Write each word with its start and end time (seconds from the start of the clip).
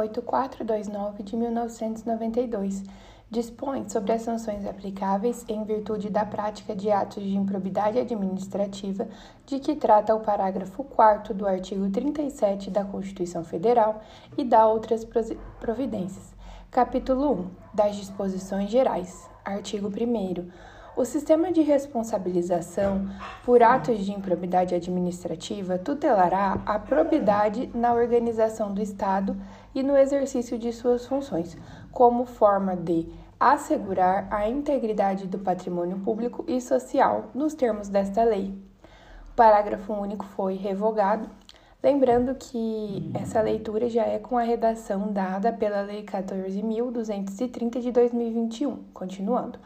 8429 0.00 1.22
de 1.22 1.36
1992 1.36 2.84
dispõe 3.32 3.88
sobre 3.88 4.12
as 4.12 4.20
sanções 4.20 4.66
aplicáveis 4.66 5.42
em 5.48 5.64
virtude 5.64 6.10
da 6.10 6.22
prática 6.22 6.76
de 6.76 6.90
atos 6.90 7.22
de 7.22 7.34
improbidade 7.34 7.98
administrativa 7.98 9.08
de 9.46 9.58
que 9.58 9.74
trata 9.74 10.14
o 10.14 10.20
parágrafo 10.20 10.84
4 10.84 11.32
do 11.32 11.46
artigo 11.46 11.88
37 11.88 12.70
da 12.70 12.84
Constituição 12.84 13.42
Federal 13.42 14.02
e 14.36 14.44
dá 14.44 14.66
outras 14.66 15.06
providências. 15.58 16.34
Capítulo 16.70 17.32
1 17.32 17.50
das 17.72 17.96
Disposições 17.96 18.70
Gerais. 18.70 19.30
Artigo 19.44 19.88
1 19.88 20.50
o 20.94 21.06
sistema 21.06 21.50
de 21.50 21.62
responsabilização 21.62 23.08
por 23.46 23.62
atos 23.62 24.04
de 24.04 24.12
improbidade 24.12 24.74
administrativa 24.74 25.78
tutelará 25.78 26.60
a 26.66 26.78
probidade 26.78 27.70
na 27.74 27.94
organização 27.94 28.74
do 28.74 28.82
Estado 28.82 29.34
e 29.74 29.82
no 29.82 29.96
exercício 29.96 30.58
de 30.58 30.72
suas 30.72 31.06
funções, 31.06 31.56
como 31.90 32.24
forma 32.24 32.76
de 32.76 33.06
assegurar 33.38 34.28
a 34.30 34.48
integridade 34.48 35.26
do 35.26 35.38
patrimônio 35.38 35.98
público 35.98 36.44
e 36.46 36.60
social 36.60 37.30
nos 37.34 37.54
termos 37.54 37.88
desta 37.88 38.22
lei. 38.22 38.54
O 39.32 39.34
parágrafo 39.34 39.92
único 39.92 40.24
foi 40.24 40.54
revogado, 40.54 41.28
lembrando 41.82 42.34
que 42.36 43.10
essa 43.14 43.40
leitura 43.40 43.88
já 43.88 44.04
é 44.04 44.18
com 44.18 44.38
a 44.38 44.42
redação 44.42 45.12
dada 45.12 45.52
pela 45.52 45.80
Lei 45.80 46.04
14.230 46.04 47.80
de 47.80 47.90
2021. 47.90 48.76
Continuando. 48.94 49.58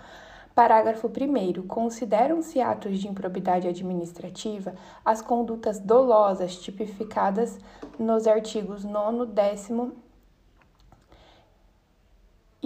Parágrafo 0.55 1.09
1. 1.09 1.66
Consideram-se 1.66 2.62
atos 2.62 2.98
de 2.98 3.09
improbidade 3.09 3.69
administrativa 3.69 4.75
as 5.05 5.20
condutas 5.20 5.78
dolosas 5.78 6.56
tipificadas 6.56 7.58
nos 7.98 8.27
artigos 8.27 8.83
9, 8.83 9.27
10 9.27 9.61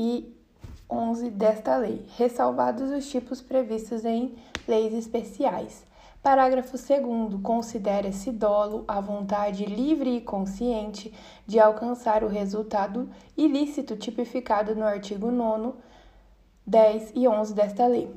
e 0.00 0.34
11 0.90 1.28
desta 1.28 1.76
lei, 1.76 2.06
ressalvados 2.16 2.90
os 2.90 3.06
tipos 3.10 3.42
previstos 3.42 4.02
em 4.02 4.34
leis 4.66 4.94
especiais. 4.94 5.84
Parágrafo 6.22 6.78
2. 6.78 7.42
Considera-se 7.42 8.32
dolo 8.32 8.82
a 8.88 8.98
vontade 8.98 9.66
livre 9.66 10.16
e 10.16 10.20
consciente 10.22 11.12
de 11.46 11.60
alcançar 11.60 12.24
o 12.24 12.28
resultado 12.28 13.10
ilícito 13.36 13.94
tipificado 13.94 14.74
no 14.74 14.86
artigo 14.86 15.30
9, 15.30 15.74
10 16.66 17.12
e 17.14 17.28
11 17.28 17.54
desta 17.54 17.86
lei. 17.86 18.10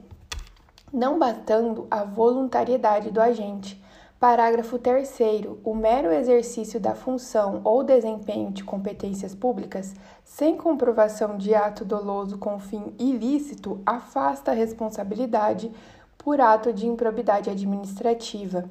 Não 0.92 1.20
bastando 1.20 1.86
a 1.92 2.06
voluntariedade 2.06 3.12
do 3.12 3.20
agente, 3.20 3.83
Parágrafo 4.24 4.80
3. 4.80 5.20
O 5.66 5.76
mero 5.76 6.10
exercício 6.10 6.80
da 6.80 6.96
função 6.96 7.60
ou 7.66 7.84
desempenho 7.84 8.52
de 8.52 8.64
competências 8.64 9.36
públicas, 9.36 9.94
sem 10.24 10.56
comprovação 10.56 11.38
de 11.38 11.54
ato 11.54 11.84
doloso 11.84 12.38
com 12.38 12.58
fim 12.58 12.96
ilícito, 12.98 13.82
afasta 13.86 14.52
a 14.52 14.54
responsabilidade 14.54 15.70
por 16.18 16.40
ato 16.40 16.72
de 16.72 16.88
improbidade 16.88 17.50
administrativa. 17.50 18.64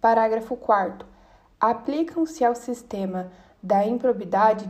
Parágrafo 0.00 0.56
4. 0.56 1.06
Aplicam-se 1.60 2.42
ao 2.42 2.54
sistema 2.54 3.30
da 3.62 3.84
improbidade 3.84 4.64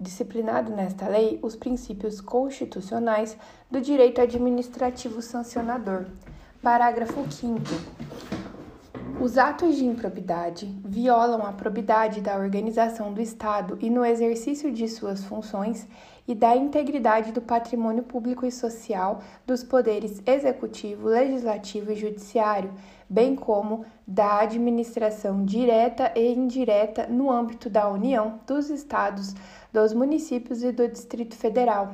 disciplinado 0.00 0.70
nesta 0.70 1.08
lei 1.08 1.40
os 1.42 1.56
princípios 1.56 2.20
constitucionais 2.20 3.36
do 3.68 3.80
direito 3.80 4.20
administrativo 4.20 5.20
sancionador. 5.20 6.04
Parágrafo 6.62 7.28
5. 7.28 7.58
Os 9.20 9.36
atos 9.36 9.74
de 9.74 9.84
improbidade 9.84 10.72
violam 10.84 11.44
a 11.44 11.52
probidade 11.52 12.20
da 12.20 12.36
organização 12.38 13.12
do 13.12 13.20
Estado 13.20 13.76
e 13.80 13.90
no 13.90 14.04
exercício 14.04 14.70
de 14.70 14.86
suas 14.86 15.24
funções 15.24 15.88
e 16.26 16.36
da 16.36 16.54
integridade 16.54 17.32
do 17.32 17.42
patrimônio 17.42 18.04
público 18.04 18.46
e 18.46 18.52
social 18.52 19.20
dos 19.44 19.64
poderes 19.64 20.22
executivo, 20.24 21.08
legislativo 21.08 21.90
e 21.90 21.96
judiciário, 21.96 22.72
bem 23.10 23.34
como 23.34 23.84
da 24.06 24.38
administração 24.38 25.44
direta 25.44 26.12
e 26.14 26.32
indireta 26.32 27.08
no 27.08 27.28
âmbito 27.28 27.68
da 27.68 27.88
União, 27.88 28.38
dos 28.46 28.70
Estados, 28.70 29.34
dos 29.72 29.92
municípios 29.92 30.62
e 30.62 30.70
do 30.70 30.86
Distrito 30.86 31.34
Federal. 31.34 31.92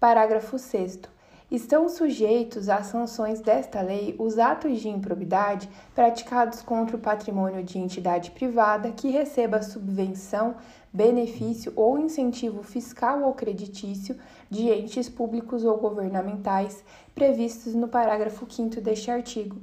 Parágrafo 0.00 0.58
6 0.58 1.17
estão 1.50 1.88
sujeitos 1.88 2.68
às 2.68 2.86
sanções 2.86 3.40
desta 3.40 3.80
lei 3.80 4.14
os 4.18 4.38
atos 4.38 4.80
de 4.80 4.88
improbidade 4.88 5.68
praticados 5.94 6.60
contra 6.60 6.96
o 6.96 7.00
patrimônio 7.00 7.62
de 7.62 7.78
entidade 7.78 8.30
privada 8.32 8.92
que 8.92 9.08
receba 9.08 9.62
subvenção, 9.62 10.56
benefício 10.92 11.72
ou 11.74 11.98
incentivo 11.98 12.62
fiscal 12.62 13.22
ou 13.22 13.32
creditício 13.32 14.16
de 14.50 14.68
entes 14.68 15.08
públicos 15.08 15.64
ou 15.64 15.76
governamentais 15.78 16.84
previstos 17.14 17.74
no 17.74 17.88
parágrafo 17.88 18.46
5 18.48 18.80
deste 18.80 19.10
artigo. 19.10 19.56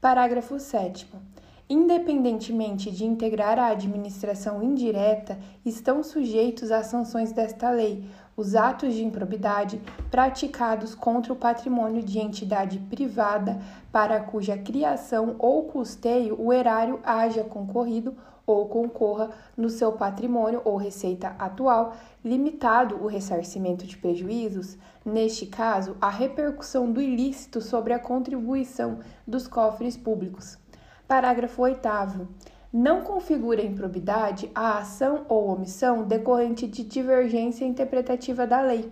Parágrafo 0.00 0.58
7. 0.58 1.10
Independentemente 1.68 2.90
de 2.90 3.06
integrar 3.06 3.58
a 3.58 3.68
administração 3.68 4.62
indireta, 4.62 5.38
estão 5.64 6.02
sujeitos 6.02 6.70
às 6.70 6.86
sanções 6.86 7.32
desta 7.32 7.70
lei 7.70 8.04
os 8.36 8.54
atos 8.54 8.94
de 8.94 9.04
improbidade 9.04 9.80
praticados 10.10 10.94
contra 10.94 11.32
o 11.32 11.36
patrimônio 11.36 12.02
de 12.02 12.18
entidade 12.18 12.78
privada 12.78 13.60
para 13.92 14.20
cuja 14.20 14.56
criação 14.56 15.36
ou 15.38 15.64
custeio 15.64 16.40
o 16.40 16.52
erário 16.52 17.00
haja 17.04 17.44
concorrido 17.44 18.14
ou 18.46 18.68
concorra 18.68 19.30
no 19.56 19.70
seu 19.70 19.92
patrimônio 19.92 20.60
ou 20.64 20.76
receita 20.76 21.34
atual, 21.38 21.96
limitado 22.22 23.02
o 23.02 23.06
ressarcimento 23.06 23.86
de 23.86 23.96
prejuízos, 23.96 24.76
neste 25.04 25.46
caso, 25.46 25.96
a 26.00 26.10
repercussão 26.10 26.90
do 26.92 27.00
ilícito 27.00 27.60
sobre 27.60 27.92
a 27.92 27.98
contribuição 27.98 28.98
dos 29.26 29.48
cofres 29.48 29.96
públicos. 29.96 30.58
Parágrafo 31.08 31.62
8 31.62 31.86
não 32.74 33.02
configura 33.02 33.62
improbidade 33.62 34.50
a 34.52 34.78
ação 34.78 35.24
ou 35.28 35.46
omissão 35.46 36.02
decorrente 36.02 36.66
de 36.66 36.82
divergência 36.82 37.64
interpretativa 37.64 38.48
da 38.48 38.60
lei, 38.60 38.90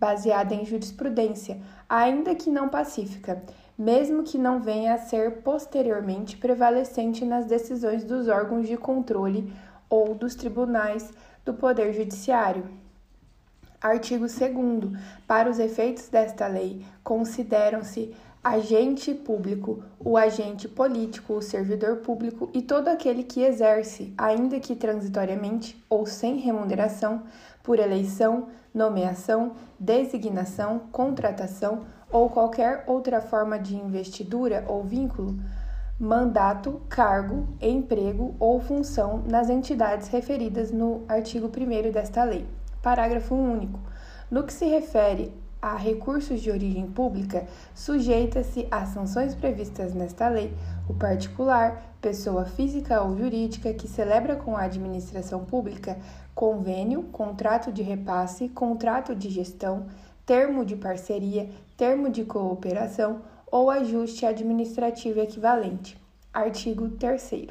baseada 0.00 0.54
em 0.54 0.64
jurisprudência, 0.64 1.60
ainda 1.86 2.34
que 2.34 2.48
não 2.48 2.70
pacífica, 2.70 3.42
mesmo 3.76 4.22
que 4.22 4.38
não 4.38 4.62
venha 4.62 4.94
a 4.94 4.98
ser 4.98 5.42
posteriormente 5.42 6.38
prevalecente 6.38 7.22
nas 7.26 7.44
decisões 7.44 8.02
dos 8.02 8.28
órgãos 8.28 8.66
de 8.66 8.78
controle 8.78 9.52
ou 9.90 10.14
dos 10.14 10.34
tribunais 10.34 11.12
do 11.44 11.52
Poder 11.52 11.92
Judiciário. 11.92 12.64
Artigo 13.78 14.24
2. 14.26 14.38
Para 15.26 15.50
os 15.50 15.58
efeitos 15.58 16.08
desta 16.08 16.46
lei, 16.46 16.82
consideram-se 17.04 18.16
agente 18.42 19.12
público, 19.12 19.82
o 19.98 20.16
agente 20.16 20.68
político, 20.68 21.34
o 21.34 21.42
servidor 21.42 21.96
público 21.96 22.48
e 22.54 22.62
todo 22.62 22.88
aquele 22.88 23.24
que 23.24 23.42
exerce, 23.42 24.12
ainda 24.16 24.60
que 24.60 24.76
transitoriamente 24.76 25.82
ou 25.88 26.06
sem 26.06 26.36
remuneração, 26.36 27.22
por 27.62 27.78
eleição, 27.78 28.48
nomeação, 28.72 29.52
designação, 29.78 30.80
contratação 30.92 31.84
ou 32.10 32.30
qualquer 32.30 32.84
outra 32.86 33.20
forma 33.20 33.58
de 33.58 33.76
investidura 33.76 34.64
ou 34.66 34.82
vínculo, 34.82 35.38
mandato, 35.98 36.80
cargo, 36.88 37.48
emprego 37.60 38.34
ou 38.38 38.60
função 38.60 39.22
nas 39.28 39.50
entidades 39.50 40.08
referidas 40.08 40.70
no 40.70 41.02
artigo 41.08 41.48
1 41.48 41.90
desta 41.90 42.22
lei. 42.24 42.46
Parágrafo 42.80 43.34
único. 43.34 43.80
No 44.30 44.44
que 44.44 44.52
se 44.52 44.66
refere 44.66 45.34
a 45.60 45.76
recursos 45.76 46.40
de 46.40 46.50
origem 46.50 46.86
pública, 46.90 47.46
sujeita-se 47.74 48.66
às 48.70 48.90
sanções 48.90 49.34
previstas 49.34 49.92
nesta 49.92 50.28
lei 50.28 50.52
o 50.88 50.94
particular, 50.94 51.94
pessoa 52.00 52.44
física 52.44 53.02
ou 53.02 53.16
jurídica 53.16 53.74
que 53.74 53.88
celebra 53.88 54.36
com 54.36 54.56
a 54.56 54.62
administração 54.62 55.44
pública 55.44 55.98
convênio, 56.34 57.02
contrato 57.10 57.72
de 57.72 57.82
repasse, 57.82 58.48
contrato 58.48 59.14
de 59.14 59.28
gestão, 59.28 59.86
termo 60.24 60.64
de 60.64 60.76
parceria, 60.76 61.50
termo 61.76 62.08
de 62.08 62.24
cooperação 62.24 63.22
ou 63.50 63.70
ajuste 63.70 64.24
administrativo 64.24 65.18
equivalente. 65.18 66.00
Artigo 66.32 66.90
3. 66.90 67.48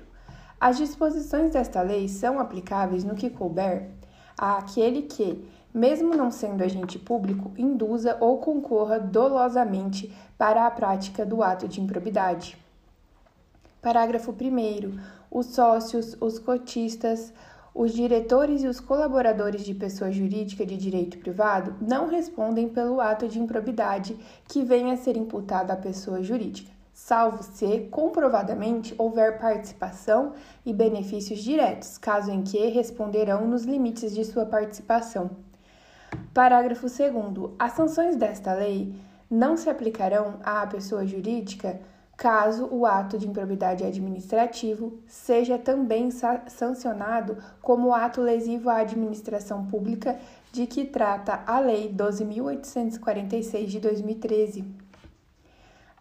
As 0.59 0.77
disposições 0.77 1.51
desta 1.51 1.81
lei 1.81 2.07
são 2.07 2.39
aplicáveis 2.39 3.03
no 3.03 3.15
que 3.15 3.29
couber 3.29 3.89
àquele 4.37 5.01
que 5.01 5.43
mesmo 5.77 6.15
não 6.15 6.31
sendo 6.31 6.63
agente 6.63 6.97
público, 6.97 7.51
induza 7.55 8.17
ou 8.19 8.39
concorra 8.39 8.99
dolosamente 8.99 10.11
para 10.37 10.65
a 10.65 10.71
prática 10.71 11.23
do 11.23 11.43
ato 11.43 11.67
de 11.67 11.79
improbidade. 11.79 12.57
Parágrafo 13.79 14.31
1. 14.31 14.99
Os 15.29 15.45
sócios, 15.47 16.17
os 16.19 16.39
cotistas, 16.39 17.31
os 17.75 17.93
diretores 17.93 18.63
e 18.63 18.67
os 18.67 18.79
colaboradores 18.79 19.63
de 19.63 19.75
pessoa 19.75 20.11
jurídica 20.11 20.65
de 20.65 20.75
direito 20.75 21.19
privado 21.19 21.75
não 21.79 22.07
respondem 22.07 22.67
pelo 22.67 22.99
ato 22.99 23.27
de 23.27 23.39
improbidade 23.39 24.17
que 24.47 24.63
venha 24.63 24.93
a 24.93 24.97
ser 24.97 25.15
imputado 25.15 25.69
à 25.69 25.75
pessoa 25.75 26.23
jurídica, 26.23 26.71
salvo 26.91 27.43
se 27.43 27.81
comprovadamente 27.91 28.95
houver 28.97 29.37
participação 29.37 30.33
e 30.65 30.73
benefícios 30.73 31.39
diretos, 31.39 31.99
caso 31.99 32.31
em 32.31 32.41
que 32.41 32.65
responderão 32.65 33.47
nos 33.47 33.63
limites 33.63 34.15
de 34.15 34.25
sua 34.25 34.45
participação. 34.47 35.45
Parágrafo 36.33 36.87
2. 36.87 37.55
As 37.57 37.73
sanções 37.73 38.15
desta 38.15 38.53
lei 38.53 38.93
não 39.29 39.57
se 39.57 39.69
aplicarão 39.69 40.39
à 40.43 40.65
pessoa 40.65 41.05
jurídica 41.05 41.79
caso 42.17 42.67
o 42.71 42.85
ato 42.85 43.17
de 43.19 43.27
improbidade 43.27 43.83
administrativo 43.83 44.99
seja 45.05 45.59
também 45.59 46.09
sancionado 46.47 47.37
como 47.61 47.93
ato 47.93 48.21
lesivo 48.21 48.71
à 48.71 48.77
administração 48.77 49.67
pública 49.67 50.17
de 50.51 50.65
que 50.65 50.83
trata 50.83 51.43
a 51.45 51.59
Lei 51.59 51.93
12.846 51.93 53.65
de 53.65 53.79
2013. 53.79 54.65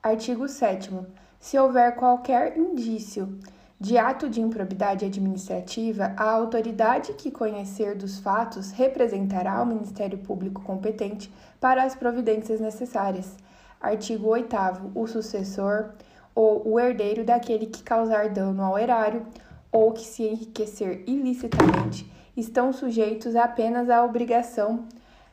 Artigo 0.03 0.49
7. 0.49 0.91
Se 1.39 1.59
houver 1.59 1.95
qualquer 1.97 2.57
indício 2.57 3.39
de 3.79 3.99
ato 3.99 4.29
de 4.29 4.41
improbidade 4.41 5.05
administrativa, 5.05 6.15
a 6.17 6.31
autoridade 6.31 7.13
que 7.13 7.31
conhecer 7.31 7.95
dos 7.95 8.19
fatos 8.19 8.71
representará 8.71 9.63
o 9.63 9.67
Ministério 9.67 10.17
Público 10.17 10.63
competente 10.63 11.31
para 11.61 11.83
as 11.83 11.95
providências 11.95 12.59
necessárias. 12.59 13.37
Artigo 13.79 14.29
8. 14.29 14.57
O 14.95 15.07
sucessor 15.07 15.91
ou 16.35 16.67
o 16.67 16.81
herdeiro 16.81 17.23
daquele 17.23 17.67
que 17.67 17.83
causar 17.83 18.31
dano 18.31 18.63
ao 18.63 18.79
erário 18.79 19.27
ou 19.71 19.93
que 19.93 20.05
se 20.05 20.23
enriquecer 20.23 21.05
ilicitamente 21.07 22.11
estão 22.35 22.73
sujeitos 22.73 23.37
apenas 23.37 23.91
à 23.91 24.03
obrigação 24.03 24.87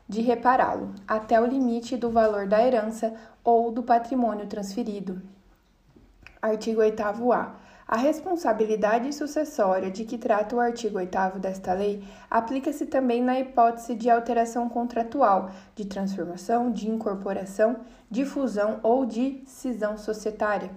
de 0.08 0.22
repará-lo, 0.22 0.94
até 1.08 1.40
o 1.40 1.46
limite 1.46 1.96
do 1.96 2.10
valor 2.10 2.46
da 2.46 2.62
herança 2.62 3.14
ou 3.42 3.72
do 3.72 3.82
patrimônio 3.82 4.48
transferido. 4.48 5.22
Artigo 6.42 6.82
8a. 6.82 7.06
A 7.08 7.63
responsabilidade 7.92 9.14
sucessória 9.14 9.92
de 9.92 10.06
que 10.06 10.18
trata 10.18 10.56
o 10.56 10.60
artigo 10.60 10.98
8 10.98 11.40
desta 11.40 11.74
lei 11.74 12.04
aplica-se 12.30 12.86
também 12.86 13.22
na 13.22 13.40
hipótese 13.40 13.94
de 13.94 14.10
alteração 14.10 14.70
contratual, 14.70 15.52
de 15.76 15.86
transformação, 15.86 16.72
de 16.72 16.90
incorporação, 16.90 17.78
de 18.10 18.26
fusão 18.26 18.80
ou 18.82 19.06
de 19.06 19.44
cisão 19.46 19.98
societária. 19.98 20.72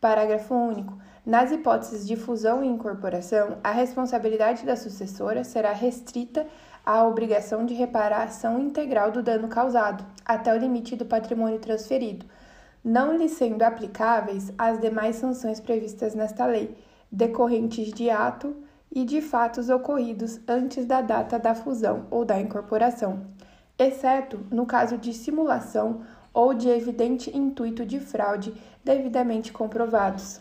Parágrafo 0.00 0.54
único. 0.54 0.98
Nas 1.24 1.52
hipóteses 1.52 2.06
de 2.06 2.16
fusão 2.16 2.64
e 2.64 2.66
incorporação, 2.66 3.58
a 3.62 3.70
responsabilidade 3.70 4.64
da 4.64 4.76
sucessora 4.76 5.44
será 5.44 5.72
restrita 5.72 6.46
à 6.84 7.04
obrigação 7.04 7.66
de 7.66 7.74
reparação 7.74 8.58
integral 8.58 9.10
do 9.10 9.22
dano 9.22 9.46
causado, 9.46 10.04
até 10.24 10.54
o 10.54 10.58
limite 10.58 10.96
do 10.96 11.04
patrimônio 11.04 11.58
transferido, 11.58 12.24
não 12.88 13.14
lhe 13.14 13.28
sendo 13.28 13.62
aplicáveis 13.64 14.50
as 14.56 14.80
demais 14.80 15.16
sanções 15.16 15.60
previstas 15.60 16.14
nesta 16.14 16.46
lei, 16.46 16.74
decorrentes 17.12 17.92
de 17.92 18.08
ato 18.08 18.56
e 18.90 19.04
de 19.04 19.20
fatos 19.20 19.68
ocorridos 19.68 20.40
antes 20.48 20.86
da 20.86 21.02
data 21.02 21.38
da 21.38 21.54
fusão 21.54 22.06
ou 22.10 22.24
da 22.24 22.40
incorporação, 22.40 23.26
exceto 23.78 24.40
no 24.50 24.64
caso 24.64 24.96
de 24.96 25.12
simulação 25.12 26.00
ou 26.32 26.54
de 26.54 26.70
evidente 26.70 27.30
intuito 27.36 27.84
de 27.84 28.00
fraude 28.00 28.54
devidamente 28.82 29.52
comprovados. 29.52 30.40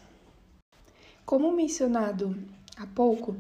Como 1.25 1.51
mencionado 1.51 2.33
há 2.77 2.87
pouco, 2.87 3.35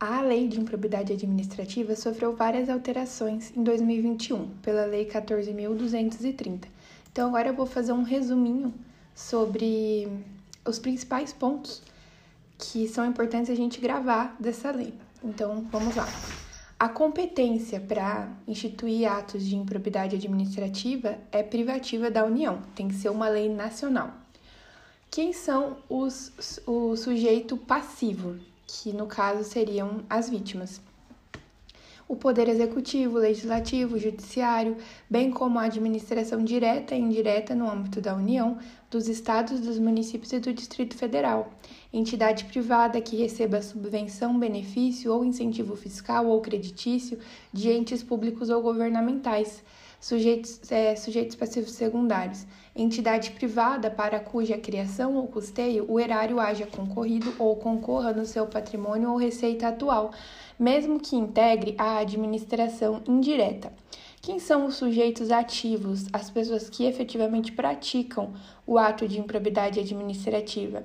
a 0.00 0.20
Lei 0.20 0.48
de 0.48 0.58
Improbidade 0.58 1.12
Administrativa 1.12 1.94
sofreu 1.94 2.34
várias 2.34 2.68
alterações 2.68 3.56
em 3.56 3.62
2021 3.62 4.48
pela 4.62 4.84
Lei 4.84 5.06
14.230. 5.06 6.66
Então, 7.12 7.28
agora 7.28 7.48
eu 7.48 7.54
vou 7.54 7.66
fazer 7.66 7.92
um 7.92 8.02
resuminho 8.02 8.72
sobre 9.14 10.08
os 10.64 10.78
principais 10.78 11.30
pontos 11.30 11.82
que 12.56 12.88
são 12.88 13.04
importantes 13.04 13.50
a 13.50 13.54
gente 13.54 13.80
gravar 13.80 14.34
dessa 14.40 14.70
lei. 14.70 14.94
Então, 15.22 15.66
vamos 15.70 15.94
lá. 15.94 16.08
A 16.80 16.88
competência 16.88 17.78
para 17.78 18.28
instituir 18.48 19.06
atos 19.06 19.44
de 19.44 19.56
improbidade 19.56 20.16
administrativa 20.16 21.18
é 21.30 21.42
privativa 21.42 22.10
da 22.10 22.24
União, 22.24 22.62
tem 22.74 22.88
que 22.88 22.94
ser 22.94 23.10
uma 23.10 23.28
lei 23.28 23.48
nacional. 23.48 24.14
Quem 25.10 25.34
são 25.34 25.76
os, 25.90 26.60
o 26.66 26.96
sujeito 26.96 27.58
passivo, 27.58 28.38
que 28.66 28.92
no 28.92 29.06
caso 29.06 29.44
seriam 29.44 30.02
as 30.08 30.30
vítimas? 30.30 30.80
O 32.08 32.16
Poder 32.16 32.48
Executivo, 32.48 33.18
Legislativo, 33.18 33.98
Judiciário, 33.98 34.76
bem 35.08 35.30
como 35.30 35.58
a 35.58 35.64
administração 35.64 36.44
direta 36.44 36.94
e 36.94 37.00
indireta 37.00 37.54
no 37.54 37.70
âmbito 37.70 38.00
da 38.00 38.14
União, 38.14 38.58
dos 38.90 39.08
Estados, 39.08 39.60
dos 39.60 39.78
municípios 39.78 40.32
e 40.32 40.38
do 40.38 40.52
Distrito 40.52 40.94
Federal, 40.96 41.50
entidade 41.92 42.44
privada 42.44 43.00
que 43.00 43.16
receba 43.16 43.62
subvenção, 43.62 44.38
benefício 44.38 45.12
ou 45.12 45.24
incentivo 45.24 45.74
fiscal 45.74 46.26
ou 46.26 46.40
creditício 46.42 47.18
de 47.52 47.70
entes 47.70 48.02
públicos 48.02 48.50
ou 48.50 48.60
governamentais, 48.60 49.62
sujeitos, 49.98 50.60
é, 50.70 50.94
sujeitos 50.96 51.36
passivos 51.36 51.70
secundários, 51.70 52.44
entidade 52.74 53.30
privada 53.30 53.90
para 53.90 54.18
cuja 54.18 54.58
criação 54.58 55.14
ou 55.14 55.28
custeio 55.28 55.86
o 55.88 56.00
erário 56.00 56.40
haja 56.40 56.66
concorrido 56.66 57.32
ou 57.38 57.56
concorra 57.56 58.12
no 58.12 58.26
seu 58.26 58.46
patrimônio 58.46 59.10
ou 59.10 59.16
receita 59.16 59.68
atual, 59.68 60.10
mesmo 60.62 61.00
que 61.00 61.16
integre 61.16 61.74
a 61.76 61.98
administração 61.98 63.02
indireta. 63.04 63.72
Quem 64.20 64.38
são 64.38 64.64
os 64.66 64.76
sujeitos 64.76 65.32
ativos, 65.32 66.06
as 66.12 66.30
pessoas 66.30 66.70
que 66.70 66.84
efetivamente 66.84 67.50
praticam 67.50 68.32
o 68.64 68.78
ato 68.78 69.08
de 69.08 69.18
improbidade 69.18 69.80
administrativa? 69.80 70.84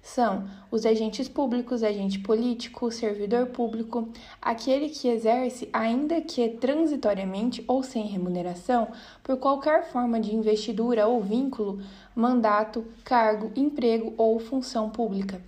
são 0.00 0.48
os 0.70 0.86
agentes 0.86 1.28
públicos, 1.28 1.82
agente 1.82 2.18
político, 2.20 2.90
servidor 2.90 3.48
público, 3.48 4.08
aquele 4.40 4.88
que 4.88 5.08
exerce, 5.08 5.68
ainda 5.70 6.22
que 6.22 6.48
transitoriamente 6.48 7.62
ou 7.66 7.82
sem 7.82 8.06
remuneração, 8.06 8.88
por 9.22 9.36
qualquer 9.36 9.84
forma 9.90 10.18
de 10.18 10.34
investidura 10.34 11.06
ou 11.06 11.20
vínculo, 11.20 11.82
mandato, 12.14 12.86
cargo, 13.04 13.52
emprego 13.54 14.14
ou 14.16 14.38
função 14.38 14.88
pública 14.88 15.42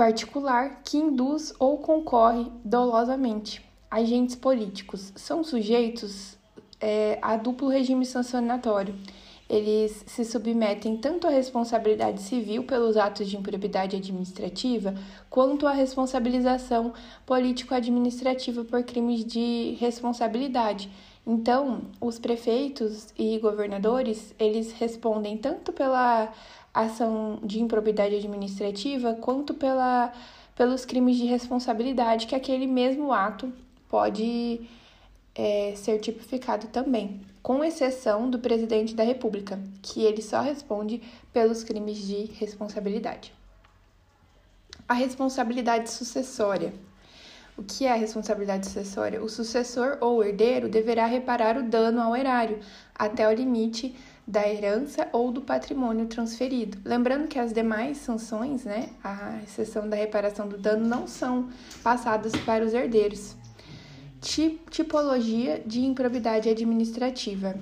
particular 0.00 0.80
que 0.82 0.96
induz 0.96 1.52
ou 1.58 1.76
concorre 1.76 2.50
dolosamente. 2.64 3.62
Agentes 3.90 4.34
políticos 4.34 5.12
são 5.14 5.44
sujeitos 5.44 6.38
é, 6.80 7.18
a 7.20 7.36
duplo 7.36 7.68
regime 7.68 8.06
sancionatório 8.06 8.94
eles 9.50 10.04
se 10.06 10.24
submetem 10.24 10.96
tanto 10.96 11.26
à 11.26 11.30
responsabilidade 11.30 12.22
civil 12.22 12.62
pelos 12.62 12.96
atos 12.96 13.28
de 13.28 13.36
improbidade 13.36 13.96
administrativa, 13.96 14.94
quanto 15.28 15.66
à 15.66 15.72
responsabilização 15.72 16.92
político-administrativa 17.26 18.62
por 18.64 18.84
crimes 18.84 19.24
de 19.24 19.76
responsabilidade. 19.80 20.88
Então, 21.26 21.82
os 22.00 22.16
prefeitos 22.16 23.08
e 23.18 23.38
governadores, 23.40 24.32
eles 24.38 24.70
respondem 24.70 25.36
tanto 25.36 25.72
pela 25.72 26.32
ação 26.72 27.40
de 27.42 27.60
improbidade 27.60 28.14
administrativa, 28.14 29.14
quanto 29.14 29.54
pela, 29.54 30.12
pelos 30.56 30.84
crimes 30.84 31.16
de 31.16 31.26
responsabilidade 31.26 32.26
que 32.26 32.34
aquele 32.34 32.66
mesmo 32.66 33.12
ato 33.12 33.52
pode 33.88 34.60
é, 35.34 35.72
ser 35.76 35.98
tipificado 35.98 36.68
também 36.68 37.20
com 37.42 37.64
exceção 37.64 38.28
do 38.28 38.38
presidente 38.38 38.94
da 38.94 39.02
República, 39.02 39.58
que 39.82 40.02
ele 40.04 40.22
só 40.22 40.40
responde 40.40 41.02
pelos 41.32 41.64
crimes 41.64 41.98
de 42.06 42.26
responsabilidade. 42.34 43.32
A 44.86 44.94
responsabilidade 44.94 45.90
sucessória. 45.90 46.72
O 47.56 47.62
que 47.62 47.86
é 47.86 47.92
a 47.92 47.96
responsabilidade 47.96 48.66
sucessória? 48.66 49.22
O 49.22 49.28
sucessor 49.28 49.98
ou 50.00 50.24
herdeiro 50.24 50.68
deverá 50.68 51.06
reparar 51.06 51.56
o 51.56 51.62
dano 51.62 52.00
ao 52.00 52.16
erário 52.16 52.60
até 52.94 53.28
o 53.28 53.32
limite 53.32 53.94
da 54.30 54.48
herança 54.48 55.08
ou 55.12 55.32
do 55.32 55.40
patrimônio 55.40 56.06
transferido. 56.06 56.78
Lembrando 56.84 57.28
que 57.28 57.38
as 57.38 57.52
demais 57.52 57.98
sanções, 57.98 58.64
né, 58.64 58.90
a 59.02 59.38
exceção 59.42 59.88
da 59.88 59.96
reparação 59.96 60.48
do 60.48 60.56
dano, 60.56 60.86
não 60.86 61.06
são 61.06 61.48
passadas 61.82 62.32
para 62.44 62.64
os 62.64 62.72
herdeiros 62.72 63.36
tipologia 64.70 65.62
de 65.64 65.80
improbidade 65.80 66.48
administrativa. 66.48 67.54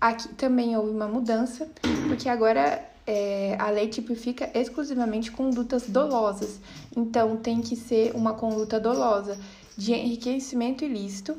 Aqui 0.00 0.28
também 0.28 0.76
houve 0.76 0.90
uma 0.90 1.06
mudança, 1.06 1.68
porque 2.08 2.28
agora 2.28 2.82
é, 3.06 3.56
a 3.58 3.70
lei 3.70 3.88
tipifica 3.88 4.50
exclusivamente 4.54 5.30
condutas 5.30 5.88
dolosas. 5.88 6.58
Então, 6.96 7.36
tem 7.36 7.60
que 7.60 7.76
ser 7.76 8.12
uma 8.14 8.34
conduta 8.34 8.80
dolosa 8.80 9.38
de 9.76 9.92
enriquecimento 9.92 10.84
ilícito, 10.84 11.36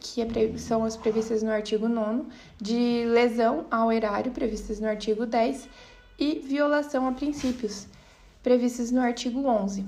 que 0.00 0.22
é, 0.22 0.58
são 0.58 0.84
as 0.84 0.96
previstas 0.96 1.42
no 1.42 1.50
artigo 1.50 1.88
9, 1.88 2.24
de 2.60 3.04
lesão 3.06 3.66
ao 3.70 3.90
erário, 3.92 4.32
previstas 4.32 4.80
no 4.80 4.88
artigo 4.88 5.26
10, 5.26 5.68
e 6.18 6.40
violação 6.40 7.06
a 7.08 7.12
princípios, 7.12 7.86
previstas 8.42 8.90
no 8.90 9.00
artigo 9.00 9.46
11. 9.46 9.84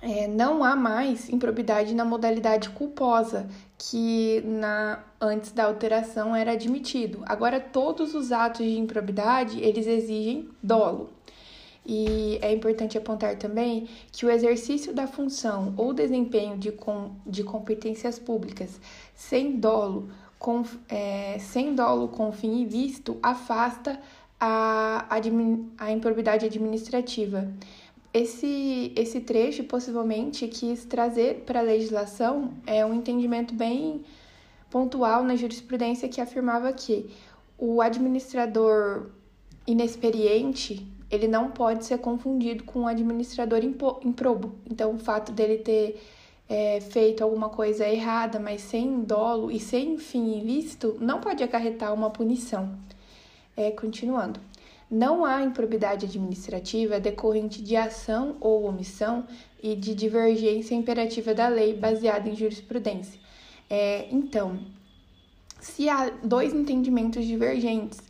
é, 0.00 0.28
não 0.28 0.62
há 0.62 0.76
mais 0.76 1.28
improbidade 1.28 1.94
na 1.94 2.04
modalidade 2.04 2.70
culposa, 2.70 3.48
que 3.76 4.42
na, 4.44 5.02
antes 5.20 5.52
da 5.52 5.64
alteração 5.64 6.34
era 6.34 6.52
admitido. 6.52 7.22
Agora, 7.26 7.58
todos 7.60 8.14
os 8.14 8.30
atos 8.32 8.64
de 8.64 8.78
improbidade, 8.78 9.60
eles 9.60 9.86
exigem 9.86 10.48
dolo. 10.62 11.10
E 11.90 12.38
é 12.42 12.52
importante 12.52 12.98
apontar 12.98 13.36
também 13.36 13.88
que 14.12 14.26
o 14.26 14.30
exercício 14.30 14.92
da 14.92 15.06
função 15.06 15.72
ou 15.74 15.94
desempenho 15.94 16.58
de, 16.58 16.70
com, 16.70 17.12
de 17.26 17.42
competências 17.42 18.18
públicas 18.18 18.78
sem 19.14 19.56
dolo, 19.56 20.10
com, 20.38 20.62
é, 20.86 21.38
sem 21.38 21.74
dolo 21.74 22.08
com 22.08 22.30
fim 22.30 22.60
ilícito, 22.60 23.16
afasta 23.22 23.98
a, 24.38 25.08
a 25.78 25.90
improbidade 25.90 26.44
administrativa. 26.44 27.50
Esse, 28.12 28.92
esse 28.94 29.20
trecho 29.20 29.64
possivelmente 29.64 30.46
quis 30.46 30.84
trazer 30.84 31.44
para 31.46 31.60
a 31.60 31.62
legislação 31.62 32.52
é, 32.66 32.84
um 32.84 32.92
entendimento 32.92 33.54
bem 33.54 34.04
pontual 34.70 35.24
na 35.24 35.36
jurisprudência 35.36 36.06
que 36.06 36.20
afirmava 36.20 36.70
que 36.70 37.08
o 37.56 37.80
administrador 37.80 39.06
inexperiente 39.66 40.86
ele 41.10 41.26
não 41.26 41.50
pode 41.50 41.84
ser 41.84 41.98
confundido 41.98 42.64
com 42.64 42.80
um 42.80 42.86
administrador 42.86 43.60
improbo. 43.62 44.54
Então, 44.70 44.94
o 44.94 44.98
fato 44.98 45.32
dele 45.32 45.58
ter 45.58 46.00
é, 46.48 46.80
feito 46.80 47.22
alguma 47.22 47.48
coisa 47.48 47.86
errada, 47.86 48.38
mas 48.38 48.62
sem 48.62 49.00
dolo 49.02 49.50
e 49.50 49.58
sem 49.58 49.98
fim 49.98 50.38
ilícito, 50.38 50.96
não 51.00 51.20
pode 51.20 51.42
acarretar 51.42 51.92
uma 51.92 52.10
punição. 52.10 52.74
É, 53.56 53.70
continuando. 53.70 54.40
Não 54.90 55.24
há 55.24 55.42
improbidade 55.42 56.06
administrativa 56.06 56.98
decorrente 56.98 57.60
de 57.62 57.76
ação 57.76 58.36
ou 58.40 58.64
omissão 58.64 59.26
e 59.62 59.74
de 59.74 59.94
divergência 59.94 60.74
imperativa 60.74 61.34
da 61.34 61.48
lei 61.48 61.74
baseada 61.74 62.28
em 62.28 62.34
jurisprudência. 62.34 63.20
É, 63.68 64.08
então, 64.10 64.58
se 65.60 65.88
há 65.88 66.08
dois 66.22 66.54
entendimentos 66.54 67.26
divergentes 67.26 68.00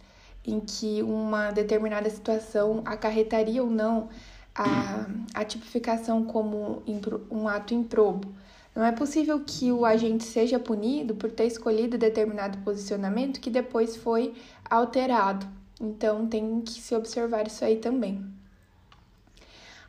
em 0.48 0.60
que 0.60 1.02
uma 1.02 1.50
determinada 1.50 2.08
situação 2.08 2.82
acarretaria 2.84 3.62
ou 3.62 3.70
não 3.70 4.08
a, 4.54 5.06
a 5.34 5.44
tipificação 5.44 6.24
como 6.24 6.82
um 7.30 7.46
ato 7.46 7.74
improbo. 7.74 8.32
Não 8.74 8.84
é 8.84 8.92
possível 8.92 9.42
que 9.44 9.70
o 9.72 9.84
agente 9.84 10.24
seja 10.24 10.58
punido 10.58 11.14
por 11.14 11.30
ter 11.30 11.46
escolhido 11.46 11.98
determinado 11.98 12.58
posicionamento 12.58 13.40
que 13.40 13.50
depois 13.50 13.96
foi 13.96 14.34
alterado. 14.68 15.46
Então, 15.80 16.26
tem 16.26 16.60
que 16.60 16.80
se 16.80 16.94
observar 16.94 17.46
isso 17.46 17.64
aí 17.64 17.76
também. 17.76 18.24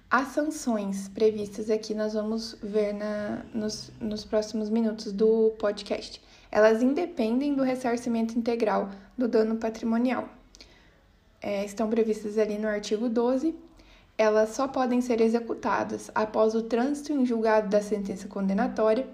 As 0.10 0.30
sanções 0.30 1.08
previstas 1.08 1.70
aqui 1.70 1.94
nós 1.94 2.14
vamos 2.14 2.58
ver 2.64 2.94
na, 2.94 3.46
nos, 3.54 3.92
nos 4.02 4.26
próximos 4.26 4.70
minutos 4.70 5.12
do 5.12 5.52
podcast. 5.60 6.20
Elas 6.52 6.82
independem 6.82 7.54
do 7.54 7.62
ressarcimento 7.62 8.38
integral 8.38 8.90
do 9.16 9.28
dano 9.28 9.58
patrimonial 9.58 10.28
é, 11.42 11.66
estão 11.66 11.90
previstas 11.90 12.38
ali 12.38 12.58
no 12.58 12.68
artigo 12.68 13.10
12, 13.10 13.56
elas 14.18 14.50
só 14.50 14.68
podem 14.68 15.00
ser 15.00 15.22
executadas 15.22 16.12
após 16.14 16.54
o 16.54 16.64
trânsito 16.64 17.14
em 17.14 17.26
julgado 17.26 17.70
da 17.70 17.82
sentença 17.82 18.28
condenatória 18.28 19.08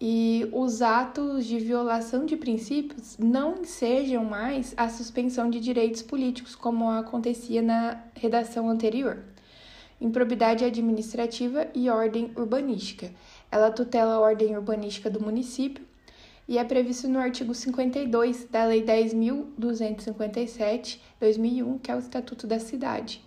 e 0.00 0.48
os 0.52 0.82
atos 0.82 1.46
de 1.46 1.58
violação 1.58 2.26
de 2.26 2.36
princípios 2.36 3.16
não 3.18 3.64
sejam 3.64 4.24
mais 4.24 4.74
a 4.76 4.88
suspensão 4.88 5.48
de 5.48 5.60
direitos 5.60 6.02
políticos, 6.02 6.54
como 6.54 6.90
acontecia 6.90 7.62
na 7.62 8.02
redação 8.14 8.68
anterior. 8.68 9.18
Improbidade 10.00 10.64
administrativa 10.64 11.68
e 11.74 11.88
ordem 11.88 12.32
urbanística. 12.36 13.10
Ela 13.50 13.70
tutela 13.70 14.14
a 14.14 14.20
ordem 14.20 14.56
urbanística 14.56 15.08
do 15.08 15.22
município 15.22 15.84
e 16.46 16.58
é 16.58 16.64
previsto 16.64 17.08
no 17.08 17.18
artigo 17.18 17.54
52 17.54 18.48
da 18.50 18.66
Lei 18.66 18.84
10.257-2001, 18.84 21.80
que 21.80 21.90
é 21.90 21.96
o 21.96 21.98
Estatuto 21.98 22.46
da 22.46 22.60
Cidade. 22.60 23.24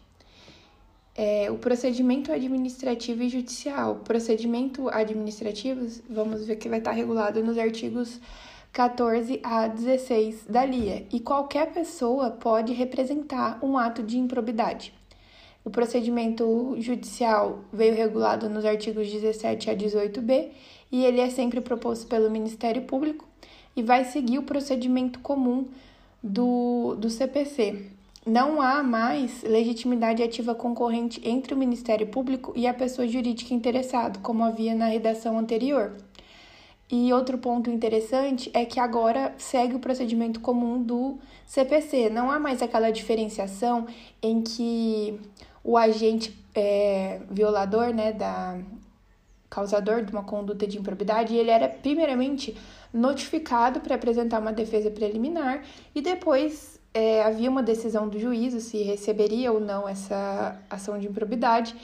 É, 1.16 1.50
o 1.50 1.58
procedimento 1.58 2.32
administrativo 2.32 3.24
e 3.24 3.30
judicial. 3.30 4.02
Procedimento 4.04 4.88
administrativo, 4.90 5.88
vamos 6.08 6.46
ver 6.46 6.58
que 6.58 6.70
vai 6.70 6.78
estar 6.78 6.92
regulado 6.92 7.44
nos 7.44 7.58
artigos 7.58 8.22
14 8.72 9.40
a 9.44 9.68
16 9.68 10.46
da 10.48 10.64
LIA, 10.64 11.08
e 11.12 11.20
qualquer 11.20 11.74
pessoa 11.74 12.30
pode 12.30 12.72
representar 12.74 13.58
um 13.64 13.76
ato 13.76 14.04
de 14.04 14.20
improbidade. 14.20 14.94
O 15.66 15.72
procedimento 15.72 16.76
judicial 16.78 17.64
veio 17.74 17.96
regulado 17.96 18.48
nos 18.48 18.64
artigos 18.64 19.12
17 19.12 19.72
a 19.72 19.76
18b 19.76 20.52
e 20.92 21.04
ele 21.06 21.22
é 21.22 21.30
sempre 21.30 21.62
proposto 21.62 22.08
pelo 22.08 22.30
Ministério 22.30 22.84
Público 22.84 23.28
e 23.76 23.84
vai 23.84 24.06
seguir 24.06 24.40
o 24.40 24.44
procedimento 24.44 25.20
comum 25.20 25.68
do, 26.24 26.96
do 26.96 27.10
CPC. 27.10 27.92
Não 28.26 28.62
há 28.62 28.84
mais 28.84 29.44
legitimidade 29.44 30.22
ativa 30.22 30.54
concorrente 30.54 31.22
entre 31.24 31.54
o 31.54 31.58
Ministério 31.58 32.08
Público 32.08 32.52
e 32.56 32.68
a 32.68 32.74
pessoa 32.74 33.08
jurídica 33.08 33.54
interessada, 33.54 34.20
como 34.20 34.44
havia 34.44 34.76
na 34.76 34.88
redação 34.88 35.38
anterior. 35.38 35.96
E 36.90 37.12
outro 37.14 37.38
ponto 37.38 37.70
interessante 37.70 38.50
é 38.54 38.66
que 38.66 38.80
agora 38.80 39.34
segue 39.38 39.76
o 39.76 39.80
procedimento 39.80 40.40
comum 40.40 40.82
do 40.82 41.18
CPC. 41.46 42.10
Não 42.10 42.32
há 42.32 42.40
mais 42.40 42.62
aquela 42.62 42.92
diferenciação 42.92 43.88
em 44.22 44.42
que 44.42 45.20
o 45.64 45.78
agente 45.78 46.38
é, 46.56 47.20
violador 47.30 47.94
né, 47.94 48.14
da, 48.14 48.58
causador 49.50 50.04
de 50.04 50.12
uma 50.12 50.24
conduta 50.24 50.68
de 50.68 50.78
improbidade, 50.78 51.36
ele 51.36 51.50
era 51.50 51.68
primeiramente 51.68 52.56
notificado 52.94 53.80
para 53.80 53.96
apresentar 53.96 54.40
uma 54.40 54.54
defesa 54.54 54.92
preliminar 54.92 55.64
e 55.94 56.02
depois 56.02 56.80
é, 56.94 57.24
havia 57.24 57.50
uma 57.50 57.64
decisão 57.64 58.08
do 58.08 58.20
juízo 58.20 58.60
se 58.60 58.82
receberia 58.82 59.52
ou 59.52 59.60
não 59.60 59.88
essa 59.88 60.60
ação 60.70 60.98
de 60.98 61.08
improbidade 61.08 61.76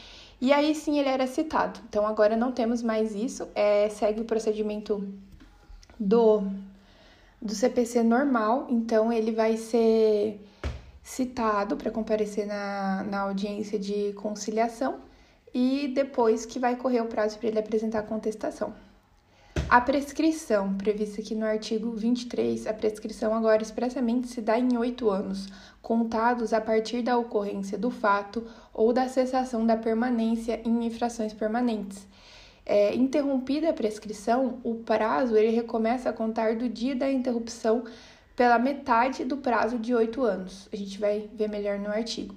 e 0.41 0.51
aí 0.51 0.75
sim 0.75 0.99
ele 0.99 1.09
era 1.09 1.27
citado. 1.27 1.79
Então 1.87 2.05
agora 2.05 2.35
não 2.35 2.51
temos 2.51 2.81
mais 2.81 3.15
isso, 3.15 3.47
é, 3.55 3.87
segue 3.89 4.21
o 4.21 4.25
procedimento 4.25 5.07
do, 5.99 6.43
do 7.41 7.53
CPC 7.53 8.03
normal, 8.03 8.67
então 8.69 9.11
ele 9.11 9.31
vai 9.31 9.55
ser 9.55 10.41
citado 11.01 11.77
para 11.77 11.91
comparecer 11.91 12.45
na, 12.47 13.03
na 13.03 13.19
audiência 13.21 13.77
de 13.77 14.13
conciliação 14.13 14.99
e 15.53 15.87
depois 15.87 16.45
que 16.45 16.59
vai 16.59 16.75
correr 16.75 17.01
o 17.01 17.07
prazo 17.07 17.37
para 17.37 17.47
ele 17.47 17.59
apresentar 17.59 17.99
a 17.99 18.03
contestação. 18.03 18.73
A 19.69 19.81
prescrição, 19.81 20.75
prevista 20.75 21.21
aqui 21.21 21.33
no 21.33 21.45
artigo 21.45 21.91
23, 21.91 22.67
a 22.67 22.73
prescrição 22.73 23.33
agora 23.33 23.63
expressamente 23.63 24.27
se 24.27 24.41
dá 24.41 24.59
em 24.59 24.77
oito 24.77 25.09
anos, 25.09 25.47
contados 25.81 26.53
a 26.53 26.61
partir 26.61 27.01
da 27.01 27.17
ocorrência 27.17 27.77
do 27.77 27.89
fato 27.89 28.45
ou 28.73 28.93
da 28.93 29.07
cessação 29.07 29.65
da 29.65 29.75
permanência 29.75 30.61
em 30.63 30.85
infrações 30.85 31.33
permanentes. 31.33 32.07
É, 32.65 32.93
interrompida 32.95 33.69
a 33.69 33.73
prescrição, 33.73 34.59
o 34.63 34.75
prazo 34.75 35.35
ele 35.35 35.49
recomeça 35.49 36.09
a 36.09 36.13
contar 36.13 36.55
do 36.55 36.69
dia 36.69 36.95
da 36.95 37.11
interrupção 37.11 37.83
pela 38.35 38.59
metade 38.59 39.25
do 39.25 39.37
prazo 39.37 39.77
de 39.77 39.93
oito 39.93 40.21
anos. 40.21 40.69
A 40.71 40.75
gente 40.75 40.99
vai 40.99 41.29
ver 41.33 41.49
melhor 41.49 41.79
no 41.79 41.89
artigo. 41.89 42.35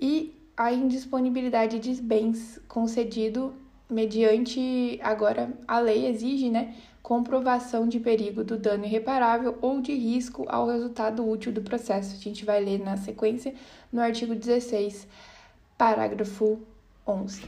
E 0.00 0.39
a 0.60 0.70
indisponibilidade 0.70 1.78
de 1.78 2.02
bens 2.02 2.60
concedido 2.68 3.54
mediante 3.88 5.00
agora 5.02 5.50
a 5.66 5.80
lei 5.80 6.04
exige, 6.06 6.50
né, 6.50 6.76
comprovação 7.02 7.88
de 7.88 7.98
perigo 7.98 8.44
do 8.44 8.58
dano 8.58 8.84
irreparável 8.84 9.56
ou 9.62 9.80
de 9.80 9.94
risco 9.94 10.44
ao 10.50 10.66
resultado 10.66 11.26
útil 11.26 11.50
do 11.50 11.62
processo. 11.62 12.14
A 12.14 12.18
gente 12.18 12.44
vai 12.44 12.62
ler 12.62 12.78
na 12.78 12.98
sequência 12.98 13.54
no 13.90 14.02
artigo 14.02 14.34
16, 14.34 15.08
parágrafo 15.78 16.60
11. 17.06 17.42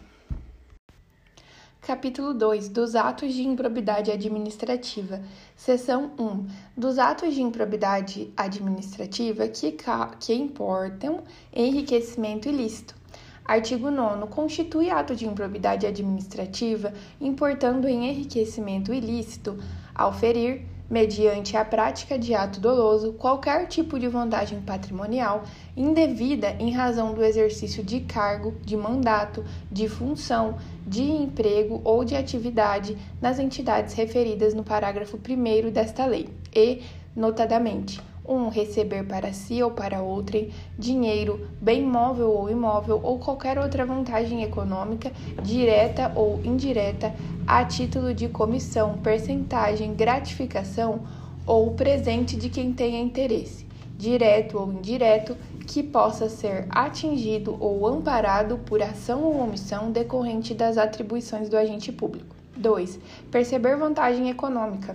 Capítulo 1.83 2.33
2 2.33 2.71
dos 2.71 2.95
atos 2.95 3.35
de 3.35 3.43
improbidade 3.43 4.11
administrativa. 4.11 5.21
Seção 5.55 6.13
1 6.19 6.47
dos 6.75 6.99
atos 6.99 7.35
de 7.35 7.43
improbidade 7.43 8.33
administrativa 8.39 9.47
que, 9.49 9.77
que 10.19 10.33
importam 10.33 11.23
enriquecimento 11.53 12.49
ilícito. 12.49 13.02
Artigo 13.45 13.91
9. 13.91 14.27
Constitui 14.29 14.89
ato 14.89 15.17
de 15.17 15.27
improbidade 15.27 15.87
administrativa, 15.87 16.93
importando 17.21 17.89
em 17.89 18.09
enriquecimento 18.09 18.95
ilícito, 18.95 19.59
ao 19.95 20.13
ferir, 20.13 20.63
mediante 20.89 21.57
a 21.57 21.65
prática 21.65 22.19
de 22.19 22.35
ato 22.35 22.61
doloso, 22.61 23.15
qualquer 23.15 23.67
tipo 23.67 23.99
de 23.99 24.07
vantagem 24.09 24.61
patrimonial 24.61 25.43
indevida 25.75 26.55
em 26.59 26.71
razão 26.71 27.15
do 27.15 27.25
exercício 27.25 27.83
de 27.83 28.01
cargo, 28.01 28.55
de 28.63 28.77
mandato, 28.77 29.43
de 29.71 29.89
função, 29.89 30.59
de 30.87 31.03
emprego 31.03 31.81
ou 31.83 32.05
de 32.05 32.15
atividade 32.15 32.97
nas 33.23 33.39
entidades 33.39 33.95
referidas 33.95 34.53
no 34.53 34.63
parágrafo 34.63 35.17
1 35.17 35.71
desta 35.71 36.05
lei, 36.05 36.29
e, 36.55 36.83
notadamente, 37.17 37.99
1. 38.01 38.12
Um, 38.25 38.49
receber 38.49 39.05
para 39.05 39.33
si 39.33 39.63
ou 39.63 39.73
para 39.73 40.01
outrem 40.01 40.51
dinheiro, 40.79 41.49
bem 41.61 41.83
móvel 41.83 42.31
ou 42.31 42.49
imóvel 42.49 43.01
ou 43.03 43.19
qualquer 43.19 43.59
outra 43.59 43.85
vantagem 43.85 44.45
econômica, 44.45 45.11
direta 45.43 46.13
ou 46.15 46.41
indireta, 46.45 47.13
a 47.47 47.65
título 47.65 48.15
de 48.15 48.29
comissão, 48.29 48.99
percentagem, 48.99 49.95
gratificação 49.95 51.01
ou 51.45 51.73
presente 51.73 52.37
de 52.37 52.49
quem 52.49 52.73
tenha 52.73 53.01
interesse, 53.01 53.67
direto 53.99 54.59
ou 54.59 54.73
indireto, 54.73 55.37
que 55.67 55.83
possa 55.83 56.29
ser 56.29 56.67
atingido 56.71 57.57
ou 57.59 57.87
amparado 57.87 58.59
por 58.59 58.83
ação 58.83 59.25
ou 59.25 59.41
omissão 59.41 59.91
decorrente 59.91 60.55
das 60.55 60.79
atribuições 60.79 61.49
do 61.49 61.57
agente 61.57 61.91
público. 61.91 62.37
2. 62.57 62.99
Perceber 63.31 63.77
vantagem 63.77 64.29
econômica, 64.29 64.95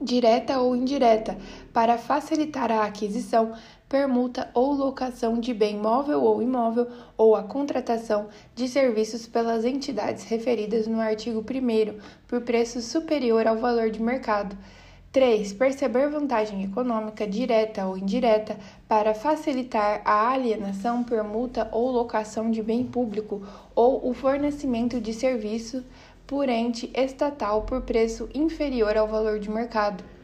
direta 0.00 0.58
ou 0.58 0.74
indireta, 0.74 1.36
para 1.78 1.96
facilitar 1.96 2.72
a 2.72 2.86
aquisição, 2.86 3.52
permuta 3.88 4.50
ou 4.52 4.72
locação 4.72 5.38
de 5.38 5.54
bem 5.54 5.76
móvel 5.76 6.24
ou 6.24 6.42
imóvel 6.42 6.88
ou 7.16 7.36
a 7.36 7.44
contratação 7.44 8.26
de 8.52 8.66
serviços 8.66 9.28
pelas 9.28 9.64
entidades 9.64 10.24
referidas 10.24 10.88
no 10.88 10.98
artigo 11.00 11.38
1 11.38 11.96
por 12.26 12.40
preço 12.40 12.82
superior 12.82 13.46
ao 13.46 13.58
valor 13.58 13.90
de 13.90 14.02
mercado 14.02 14.58
3. 15.12 15.52
Perceber 15.52 16.08
vantagem 16.08 16.64
econômica 16.64 17.24
direta 17.28 17.86
ou 17.86 17.96
indireta 17.96 18.58
para 18.88 19.14
facilitar 19.14 20.02
a 20.04 20.32
alienação, 20.32 21.04
permuta 21.04 21.68
ou 21.70 21.92
locação 21.92 22.50
de 22.50 22.60
bem 22.60 22.84
público 22.84 23.40
ou 23.72 24.10
o 24.10 24.12
fornecimento 24.12 25.00
de 25.00 25.12
serviço 25.14 25.84
por 26.26 26.48
ente 26.48 26.90
estatal 26.92 27.62
por 27.62 27.82
preço 27.82 28.28
inferior 28.34 28.96
ao 28.96 29.06
valor 29.06 29.38
de 29.38 29.48
mercado. 29.48 30.17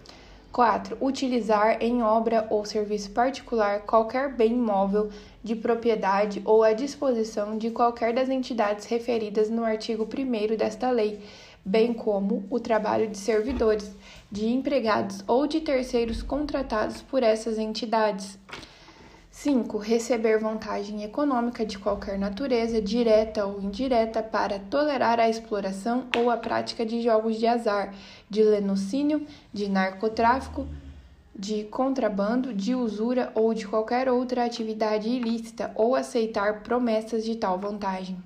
4. 0.54 0.96
Utilizar 1.00 1.82
em 1.82 2.00
obra 2.00 2.46
ou 2.49 2.64
serviço 2.64 3.11
particular 3.11 3.80
qualquer 3.80 4.32
bem 4.32 4.52
imóvel 4.52 5.11
de 5.42 5.56
propriedade 5.56 6.40
ou 6.44 6.62
à 6.62 6.73
disposição 6.73 7.58
de 7.58 7.73
qualquer 7.73 8.14
das 8.14 8.28
entidades 8.28 8.87
referidas 8.87 9.50
no 9.50 9.64
artigo 9.64 10.04
1 10.04 10.56
desta 10.56 10.92
lei, 10.92 11.18
bem 11.64 11.92
como 11.92 12.44
o 12.49 12.61
trabalho 12.61 13.08
de 13.08 13.18
servidores, 13.18 13.96
de 14.30 14.46
empregados 14.46 15.25
ou 15.26 15.44
de 15.49 15.61
terceiros 15.61 16.23
contratados 16.23 17.02
por 17.02 17.25
essas 17.25 17.58
entidades. 17.58 18.38
5. 19.37 19.79
Receber 19.79 20.38
vantagem 20.38 21.03
econômica 21.03 21.67
de 21.67 21.76
qualquer 21.76 22.17
natureza, 22.17 22.81
direta 22.81 23.45
ou 23.45 23.61
indireta, 23.61 24.23
para 24.23 24.61
tolerar 24.61 25.19
a 25.19 25.29
exploração 25.29 26.07
ou 26.17 26.31
a 26.31 26.37
prática 26.37 26.87
de 26.87 27.03
jogos 27.03 27.37
de 27.37 27.47
azar, 27.47 27.93
de 28.31 28.45
lenocínio, 28.45 29.26
de 29.53 29.69
narcotráfico, 29.69 30.69
de 31.37 31.64
contrabando, 31.64 32.55
de 32.55 32.76
usura 32.76 33.33
ou 33.35 33.53
de 33.53 33.67
qualquer 33.67 34.09
outra 34.09 34.45
atividade 34.45 35.09
ilícita, 35.09 35.73
ou 35.75 35.97
aceitar 35.97 36.62
promessas 36.62 37.25
de 37.25 37.35
tal 37.35 37.59
vantagem. 37.59 38.17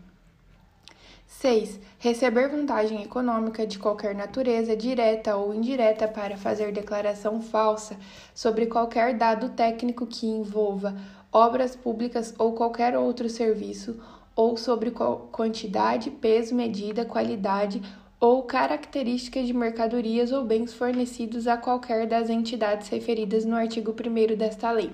6. 1.40 1.78
Receber 2.00 2.48
vantagem 2.48 3.00
econômica 3.00 3.64
de 3.64 3.78
qualquer 3.78 4.12
natureza, 4.12 4.76
direta 4.76 5.36
ou 5.36 5.54
indireta, 5.54 6.08
para 6.08 6.36
fazer 6.36 6.72
declaração 6.72 7.40
falsa 7.40 7.96
sobre 8.34 8.66
qualquer 8.66 9.16
dado 9.16 9.50
técnico 9.50 10.04
que 10.04 10.26
envolva 10.26 10.96
obras 11.30 11.76
públicas 11.76 12.34
ou 12.36 12.54
qualquer 12.54 12.98
outro 12.98 13.28
serviço, 13.28 14.00
ou 14.34 14.56
sobre 14.56 14.90
quantidade, 15.30 16.10
peso, 16.10 16.56
medida, 16.56 17.04
qualidade 17.04 17.80
ou 18.18 18.42
características 18.42 19.46
de 19.46 19.52
mercadorias 19.52 20.32
ou 20.32 20.44
bens 20.44 20.74
fornecidos 20.74 21.46
a 21.46 21.56
qualquer 21.56 22.08
das 22.08 22.28
entidades 22.28 22.88
referidas 22.88 23.44
no 23.44 23.54
artigo 23.54 23.92
1 23.92 24.36
desta 24.36 24.72
lei. 24.72 24.90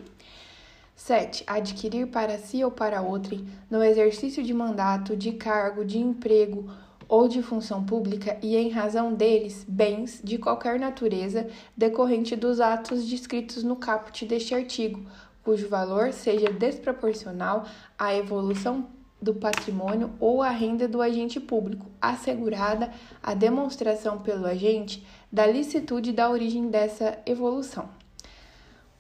7. 0.95 1.45
Adquirir 1.47 2.07
para 2.09 2.39
si 2.39 2.63
ou 2.65 2.71
para 2.71 3.03
outrem, 3.03 3.47
no 3.71 3.83
exercício 3.83 4.43
de 4.43 4.55
mandato, 4.55 5.17
de 5.17 5.33
cargo, 5.33 5.85
de 5.85 5.99
emprego 5.99 6.71
ou 7.09 7.29
de 7.29 7.43
função 7.43 7.85
pública 7.85 8.39
e 8.43 8.57
em 8.57 8.71
razão 8.71 9.13
deles, 9.13 9.65
bens 9.69 10.21
de 10.23 10.39
qualquer 10.39 10.79
natureza 10.79 11.47
decorrente 11.77 12.35
dos 12.35 12.61
atos 12.61 13.07
descritos 13.07 13.63
no 13.63 13.77
caput 13.77 14.25
deste 14.25 14.55
artigo, 14.55 15.05
cujo 15.43 15.69
valor 15.69 16.13
seja 16.13 16.51
desproporcional 16.51 17.67
à 17.99 18.15
evolução 18.15 18.87
do 19.21 19.35
patrimônio 19.35 20.13
ou 20.21 20.43
à 20.43 20.51
renda 20.51 20.87
do 20.87 21.01
agente 21.01 21.41
público, 21.41 21.87
assegurada 22.01 22.91
a 23.23 23.35
demonstração 23.35 24.19
pelo 24.19 24.47
agente 24.47 25.05
da 25.33 25.47
licitude 25.47 26.13
da 26.13 26.31
origem 26.31 26.69
dessa 26.69 27.19
evolução. 27.27 27.89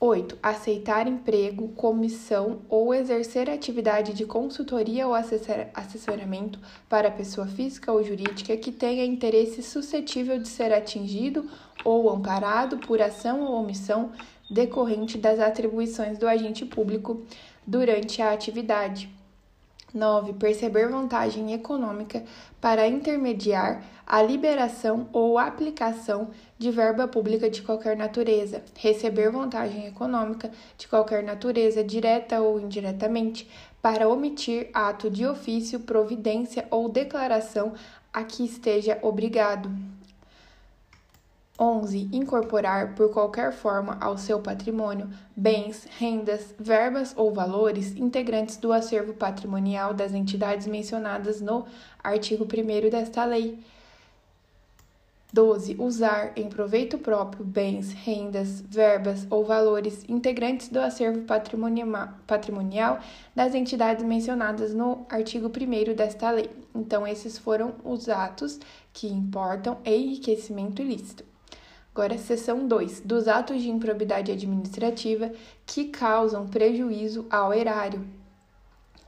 8. 0.07 0.37
Aceitar 0.43 1.09
emprego, 1.09 1.69
comissão 1.69 2.61
ou 2.69 2.93
exercer 2.93 3.49
atividade 3.49 4.13
de 4.13 4.27
consultoria 4.27 5.07
ou 5.07 5.15
assessoramento 5.15 6.59
para 6.91 7.11
pessoa 7.11 7.47
física 7.47 7.91
ou 7.91 8.05
jurídica 8.05 8.55
que 8.55 8.71
tenha 8.71 9.03
interesse 9.03 9.63
suscetível 9.63 10.39
de 10.39 10.47
ser 10.47 10.75
atingido 10.75 11.49
ou 11.83 12.11
amparado 12.11 12.77
por 12.77 13.01
ação 13.01 13.45
ou 13.45 13.55
omissão 13.55 14.13
decorrente 14.51 15.17
das 15.17 15.41
atribuições 15.41 16.19
do 16.19 16.29
agente 16.29 16.67
público 16.67 17.23
durante 17.67 18.21
a 18.21 18.31
atividade. 18.31 19.09
9. 19.95 20.33
Perceber 20.35 20.89
vantagem 20.89 21.55
econômica 21.55 22.25
para 22.61 22.87
intermediar 22.87 23.83
a 24.07 24.21
liberação 24.21 25.09
ou 25.13 25.39
aplicação 25.39 26.31
de 26.65 26.71
verba 26.71 27.07
pública 27.07 27.51
de 27.51 27.61
qualquer 27.61 27.95
natureza. 27.95 28.63
Receber 28.75 29.31
vantagem 29.31 29.87
econômica 29.87 30.51
de 30.79 30.89
qualquer 30.89 31.23
natureza, 31.23 31.85
direta 31.85 32.41
ou 32.41 32.59
indiretamente, 32.59 33.47
para 33.83 34.09
omitir 34.09 34.71
ato 34.73 35.11
de 35.11 35.27
ofício, 35.27 35.81
providência 35.81 36.67
ou 36.71 36.89
declaração 36.89 37.75
a 38.11 38.25
que 38.25 38.43
esteja 38.47 38.99
obrigado. 39.03 39.71
11. 41.61 42.09
Incorporar 42.15 42.95
por 42.95 43.11
qualquer 43.13 43.53
forma 43.53 43.99
ao 44.01 44.17
seu 44.17 44.41
patrimônio 44.41 45.11
bens, 45.37 45.87
rendas, 45.99 46.55
verbas 46.59 47.13
ou 47.15 47.31
valores 47.31 47.95
integrantes 47.95 48.57
do 48.57 48.73
acervo 48.73 49.13
patrimonial 49.13 49.93
das 49.93 50.15
entidades 50.15 50.67
mencionadas 50.67 51.43
no 51.43 51.67
artigo 52.03 52.45
1 52.45 52.89
desta 52.89 53.23
lei. 53.27 53.63
12. 55.35 55.75
Usar 55.81 56.33
em 56.37 56.49
proveito 56.49 56.97
próprio 56.97 57.45
bens, 57.45 57.93
rendas, 57.93 58.61
verbas 58.61 59.27
ou 59.29 59.45
valores 59.45 60.05
integrantes 60.09 60.69
do 60.69 60.79
acervo 60.79 61.23
patrimonial 62.25 63.01
das 63.35 63.53
entidades 63.53 64.05
mencionadas 64.05 64.73
no 64.73 65.05
artigo 65.11 65.49
1 65.49 65.93
desta 65.93 66.31
lei. 66.31 66.49
Então, 66.73 67.05
esses 67.05 67.37
foram 67.37 67.75
os 67.83 68.09
atos 68.09 68.61
que 68.93 69.09
importam 69.09 69.79
enriquecimento 69.85 70.81
ilícito. 70.81 71.25
Agora, 71.93 72.17
seção 72.17 72.69
2. 72.69 73.01
Dos 73.01 73.27
atos 73.27 73.61
de 73.61 73.71
improbidade 73.71 74.31
administrativa 74.31 75.33
que 75.67 75.87
causam 75.87 76.47
prejuízo 76.47 77.27
ao 77.29 77.53
erário. 77.53 78.07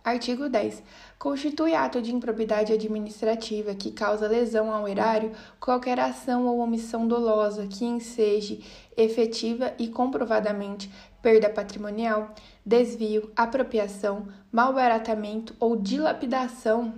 Artigo 0.05 0.49
10. 0.49 0.83
Constitui 1.19 1.75
ato 1.75 2.03
de 2.03 2.15
improbidade 2.15 2.75
administrativa 2.75 3.75
que 3.75 3.91
causa 3.91 4.29
lesão 4.29 4.71
ao 4.71 4.87
erário 4.87 5.33
qualquer 5.59 5.99
ação 5.99 6.47
ou 6.47 6.59
omissão 6.59 7.09
dolosa 7.09 7.67
que 7.67 7.87
enseje 7.87 8.63
efetiva 8.95 9.73
e 9.79 9.89
comprovadamente 9.89 10.91
perda 11.23 11.49
patrimonial, 11.49 12.35
desvio, 12.65 13.31
apropriação, 13.35 14.29
malbaratamento 14.53 15.57
ou 15.59 15.75
dilapidação 15.75 16.93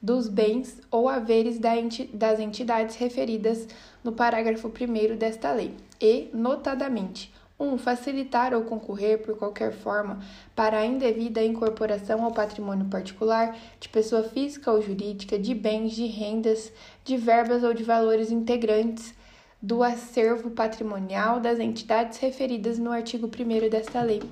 dos 0.00 0.28
bens 0.28 0.80
ou 0.88 1.08
haveres 1.08 1.58
das 1.58 2.38
entidades 2.38 2.94
referidas 2.94 3.66
no 4.04 4.12
parágrafo 4.12 4.68
1 4.68 5.16
desta 5.16 5.52
lei, 5.52 5.74
e, 6.00 6.30
notadamente, 6.32 7.34
1. 7.58 7.64
Um, 7.64 7.78
facilitar 7.78 8.54
ou 8.54 8.62
concorrer 8.62 9.18
por 9.22 9.36
qualquer 9.36 9.72
forma 9.72 10.20
para 10.54 10.78
a 10.78 10.86
indevida 10.86 11.42
incorporação 11.42 12.24
ao 12.24 12.32
patrimônio 12.32 12.86
particular 12.86 13.56
de 13.80 13.88
pessoa 13.88 14.22
física 14.22 14.70
ou 14.70 14.82
jurídica 14.82 15.38
de 15.38 15.54
bens, 15.54 15.92
de 15.92 16.06
rendas, 16.06 16.72
de 17.04 17.16
verbas 17.16 17.64
ou 17.64 17.72
de 17.72 17.82
valores 17.82 18.30
integrantes 18.30 19.14
do 19.60 19.82
acervo 19.82 20.50
patrimonial 20.50 21.40
das 21.40 21.58
entidades 21.58 22.18
referidas 22.18 22.78
no 22.78 22.92
artigo 22.92 23.26
1 23.26 23.68
desta 23.68 24.02
lei. 24.02 24.22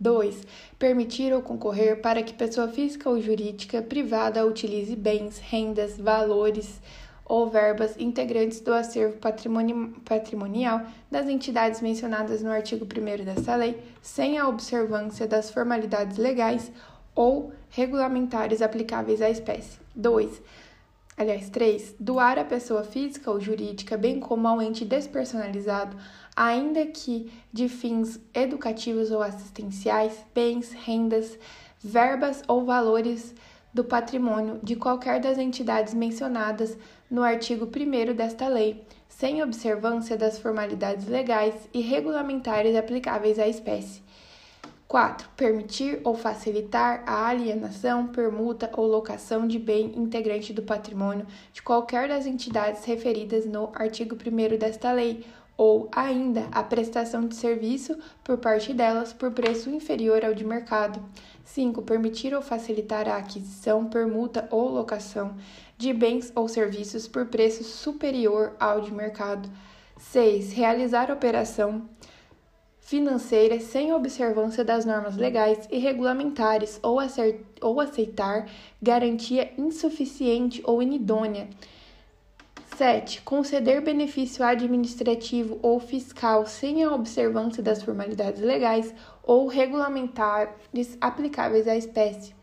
2. 0.00 0.46
Permitir 0.78 1.32
ou 1.34 1.42
concorrer 1.42 2.00
para 2.00 2.22
que 2.22 2.32
pessoa 2.32 2.66
física 2.68 3.10
ou 3.10 3.20
jurídica 3.20 3.82
privada 3.82 4.46
utilize 4.46 4.96
bens, 4.96 5.38
rendas, 5.38 5.98
valores 5.98 6.80
ou 7.30 7.48
verbas 7.48 7.94
integrantes 7.96 8.58
do 8.58 8.74
acervo 8.74 9.16
patrimoni 9.18 9.72
patrimonial 10.04 10.82
das 11.08 11.28
entidades 11.28 11.80
mencionadas 11.80 12.42
no 12.42 12.50
artigo 12.50 12.84
1 12.84 13.24
desta 13.24 13.54
lei, 13.54 13.80
sem 14.02 14.36
a 14.36 14.48
observância 14.48 15.28
das 15.28 15.48
formalidades 15.48 16.18
legais 16.18 16.72
ou 17.14 17.52
regulamentares 17.70 18.60
aplicáveis 18.60 19.22
à 19.22 19.30
espécie. 19.30 19.78
2 19.94 20.42
aliás, 21.16 21.50
3, 21.50 21.96
doar 22.00 22.38
à 22.38 22.44
pessoa 22.44 22.82
física 22.82 23.30
ou 23.30 23.38
jurídica, 23.38 23.96
bem 23.96 24.18
como 24.18 24.48
ao 24.48 24.60
ente 24.60 24.86
despersonalizado, 24.86 25.94
ainda 26.34 26.84
que 26.86 27.30
de 27.52 27.68
fins 27.68 28.18
educativos 28.32 29.10
ou 29.10 29.22
assistenciais, 29.22 30.24
bens, 30.34 30.72
rendas, 30.72 31.38
verbas 31.78 32.42
ou 32.48 32.64
valores 32.64 33.34
do 33.72 33.84
patrimônio 33.84 34.58
de 34.62 34.74
qualquer 34.74 35.20
das 35.20 35.38
entidades 35.38 35.94
mencionadas 35.94 36.76
no 37.10 37.22
artigo 37.22 37.66
1 37.66 38.14
desta 38.14 38.46
lei, 38.46 38.84
sem 39.08 39.42
observância 39.42 40.16
das 40.16 40.38
formalidades 40.38 41.08
legais 41.08 41.54
e 41.74 41.80
regulamentares 41.80 42.76
aplicáveis 42.76 43.38
à 43.38 43.48
espécie. 43.48 44.02
4. 44.86 45.28
Permitir 45.36 46.00
ou 46.02 46.16
facilitar 46.16 47.04
a 47.06 47.28
alienação, 47.28 48.08
permuta 48.08 48.70
ou 48.76 48.86
locação 48.86 49.46
de 49.46 49.58
bem 49.58 49.92
integrante 49.96 50.52
do 50.52 50.62
patrimônio 50.62 51.26
de 51.52 51.62
qualquer 51.62 52.08
das 52.08 52.26
entidades 52.26 52.84
referidas 52.84 53.46
no 53.46 53.70
artigo 53.74 54.16
1 54.16 54.58
desta 54.58 54.90
lei, 54.90 55.24
ou 55.56 55.88
ainda 55.94 56.48
a 56.50 56.62
prestação 56.62 57.28
de 57.28 57.34
serviço 57.34 57.96
por 58.24 58.38
parte 58.38 58.72
delas 58.72 59.12
por 59.12 59.30
preço 59.30 59.68
inferior 59.68 60.24
ao 60.24 60.32
de 60.32 60.44
mercado. 60.44 61.04
5. 61.44 61.82
Permitir 61.82 62.34
ou 62.34 62.40
facilitar 62.40 63.06
a 63.06 63.16
aquisição, 63.16 63.84
permuta 63.84 64.48
ou 64.50 64.70
locação 64.70 65.36
de 65.80 65.94
bens 65.94 66.30
ou 66.36 66.46
serviços 66.46 67.08
por 67.08 67.26
preço 67.26 67.64
superior 67.64 68.54
ao 68.60 68.82
de 68.82 68.92
mercado. 68.92 69.50
6. 69.96 70.52
Realizar 70.52 71.10
operação 71.10 71.88
financeira 72.78 73.58
sem 73.60 73.90
observância 73.90 74.62
das 74.62 74.84
normas 74.84 75.16
legais 75.16 75.66
e 75.70 75.78
regulamentares 75.78 76.78
ou, 76.82 76.98
ou 77.62 77.80
aceitar 77.80 78.46
garantia 78.82 79.54
insuficiente 79.56 80.62
ou 80.66 80.82
inidônea. 80.82 81.48
7. 82.76 83.22
Conceder 83.22 83.80
benefício 83.80 84.44
administrativo 84.44 85.58
ou 85.62 85.80
fiscal 85.80 86.46
sem 86.46 86.84
a 86.84 86.92
observância 86.92 87.62
das 87.62 87.82
formalidades 87.82 88.42
legais 88.42 88.94
ou 89.22 89.46
regulamentares 89.46 90.98
aplicáveis 91.00 91.66
à 91.66 91.74
espécie. 91.74 92.34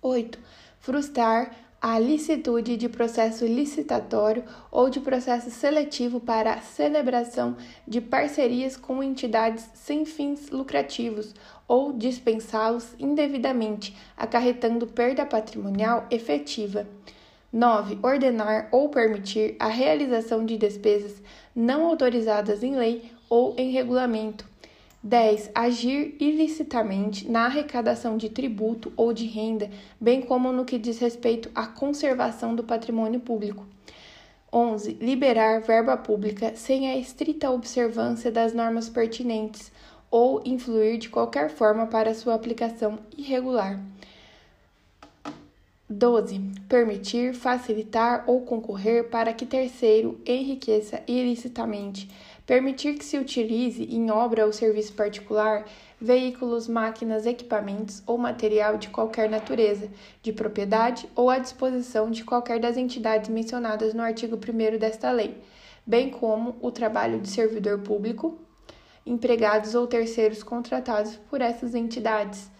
8. 0.00 0.38
Frustrar 0.78 1.67
a 1.80 1.98
licitude 1.98 2.76
de 2.76 2.88
processo 2.88 3.46
licitatório 3.46 4.44
ou 4.70 4.90
de 4.90 4.98
processo 4.98 5.50
seletivo 5.50 6.18
para 6.18 6.54
a 6.54 6.60
celebração 6.60 7.56
de 7.86 8.00
parcerias 8.00 8.76
com 8.76 9.02
entidades 9.02 9.68
sem 9.74 10.04
fins 10.04 10.50
lucrativos 10.50 11.34
ou 11.68 11.92
dispensá-los 11.92 12.94
indevidamente, 12.98 13.96
acarretando 14.16 14.86
perda 14.86 15.24
patrimonial 15.24 16.06
efetiva. 16.10 16.86
9. 17.52 17.98
Ordenar 18.02 18.68
ou 18.72 18.88
permitir 18.88 19.56
a 19.58 19.68
realização 19.68 20.44
de 20.44 20.56
despesas 20.56 21.22
não 21.54 21.86
autorizadas 21.86 22.62
em 22.62 22.76
lei 22.76 23.10
ou 23.28 23.54
em 23.56 23.70
regulamento 23.70 24.44
10. 25.02 25.50
Agir 25.54 26.16
ilicitamente 26.18 27.30
na 27.30 27.44
arrecadação 27.44 28.16
de 28.16 28.28
tributo 28.28 28.92
ou 28.96 29.12
de 29.12 29.26
renda, 29.26 29.70
bem 30.00 30.20
como 30.20 30.52
no 30.52 30.64
que 30.64 30.78
diz 30.78 30.98
respeito 30.98 31.50
à 31.54 31.66
conservação 31.66 32.54
do 32.54 32.64
patrimônio 32.64 33.20
público. 33.20 33.64
11. 34.52 34.94
Liberar 34.94 35.60
verba 35.60 35.96
pública 35.96 36.52
sem 36.56 36.90
a 36.90 36.96
estrita 36.96 37.50
observância 37.50 38.32
das 38.32 38.52
normas 38.52 38.88
pertinentes 38.88 39.70
ou 40.10 40.42
influir 40.44 40.98
de 40.98 41.08
qualquer 41.08 41.50
forma 41.50 41.86
para 41.86 42.14
sua 42.14 42.34
aplicação 42.34 42.98
irregular. 43.16 43.78
12. 45.88 46.40
Permitir, 46.68 47.34
facilitar 47.34 48.24
ou 48.26 48.42
concorrer 48.42 49.08
para 49.08 49.32
que 49.32 49.46
terceiro 49.46 50.20
enriqueça 50.26 51.02
ilicitamente 51.06 52.10
Permitir 52.48 52.94
que 52.94 53.04
se 53.04 53.18
utilize 53.18 53.82
em 53.94 54.10
obra 54.10 54.46
ou 54.46 54.52
serviço 54.54 54.94
particular 54.94 55.66
veículos, 56.00 56.66
máquinas, 56.66 57.26
equipamentos 57.26 58.02
ou 58.06 58.16
material 58.16 58.78
de 58.78 58.88
qualquer 58.88 59.28
natureza, 59.28 59.90
de 60.22 60.32
propriedade 60.32 61.06
ou 61.14 61.28
à 61.28 61.38
disposição 61.38 62.10
de 62.10 62.24
qualquer 62.24 62.58
das 62.58 62.78
entidades 62.78 63.28
mencionadas 63.28 63.92
no 63.92 64.00
artigo 64.00 64.36
1 64.36 64.78
desta 64.78 65.10
lei, 65.10 65.36
bem 65.86 66.08
como 66.08 66.56
o 66.62 66.70
trabalho 66.70 67.20
de 67.20 67.28
servidor 67.28 67.80
público, 67.80 68.38
empregados 69.04 69.74
ou 69.74 69.86
terceiros 69.86 70.42
contratados 70.42 71.16
por 71.28 71.42
essas 71.42 71.74
entidades 71.74 72.50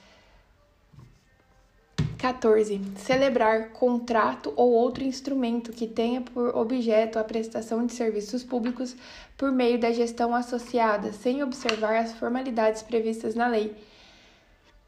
14. 2.18 2.80
Celebrar 2.96 3.70
contrato 3.70 4.52
ou 4.56 4.72
outro 4.72 5.04
instrumento 5.04 5.72
que 5.72 5.86
tenha 5.86 6.20
por 6.20 6.56
objeto 6.56 7.16
a 7.16 7.22
prestação 7.22 7.86
de 7.86 7.92
serviços 7.92 8.42
públicos 8.42 8.96
por 9.36 9.52
meio 9.52 9.78
da 9.78 9.92
gestão 9.92 10.34
associada, 10.34 11.12
sem 11.12 11.44
observar 11.44 11.96
as 11.96 12.12
formalidades 12.12 12.82
previstas 12.82 13.36
na 13.36 13.46
lei. 13.46 13.74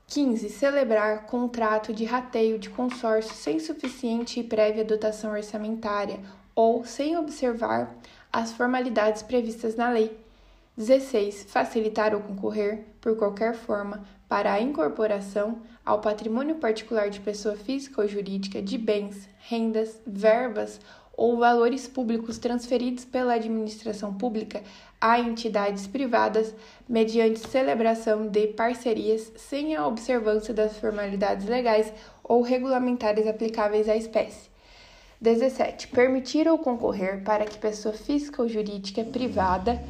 15. 0.09 0.51
Celebrar 0.51 1.27
contrato 1.27 1.95
de 1.95 2.05
rateio 2.05 2.59
de 2.59 2.69
consórcio 2.69 3.33
sem 3.33 3.61
suficiente 3.61 4.41
e 4.41 4.45
prévia 4.45 4.85
dotação 4.85 5.31
orçamentária 5.31 6.19
ou 6.53 6.85
sem 6.85 7.17
observar 7.17 7.95
as 8.33 8.51
formalidades 8.51 9.23
previstas 9.23 9.77
na 9.77 9.89
lei. 9.89 10.19
16. 10.77 11.45
Facilitar 11.45 12.13
ou 12.13 12.21
concorrer, 12.21 12.87
por 13.01 13.17
qualquer 13.17 13.55
forma, 13.55 14.03
para 14.29 14.53
a 14.53 14.61
incorporação 14.61 15.61
ao 15.85 16.01
patrimônio 16.01 16.57
particular 16.57 17.11
de 17.11 17.21
pessoa 17.21 17.57
física 17.57 18.03
ou 18.03 18.09
jurídica 18.09 18.61
de 18.61 18.77
bens, 18.77 19.29
rendas, 19.39 20.01
verbas 20.07 20.81
ou 21.17 21.37
valores 21.37 21.87
públicos 21.87 22.39
transferidos 22.39 23.05
pela 23.05 23.35
administração 23.35 24.15
pública 24.15 24.63
a 25.01 25.19
entidades 25.19 25.87
privadas 25.87 26.55
mediante 26.89 27.41
celebração 27.41 28.27
de 28.27 28.47
parcerias 28.49 29.33
sem 29.37 29.77
a 29.77 29.87
observância 29.87 30.55
das 30.55 30.79
formalidades 30.79 31.47
legais 31.47 31.93
ou 32.25 32.43
regulamentares 32.43 33.27
aplicáveis 33.27 33.89
à 33.89 33.97
espécie. 33.97 34.49
17. 35.21 35.89
Permitir 35.89 36.49
ou 36.49 36.59
concorrer 36.59 37.23
para 37.23 37.45
que 37.45 37.59
pessoa 37.59 37.93
física 37.93 38.41
ou 38.41 38.49
jurídica 38.49 39.05
privada 39.05 39.83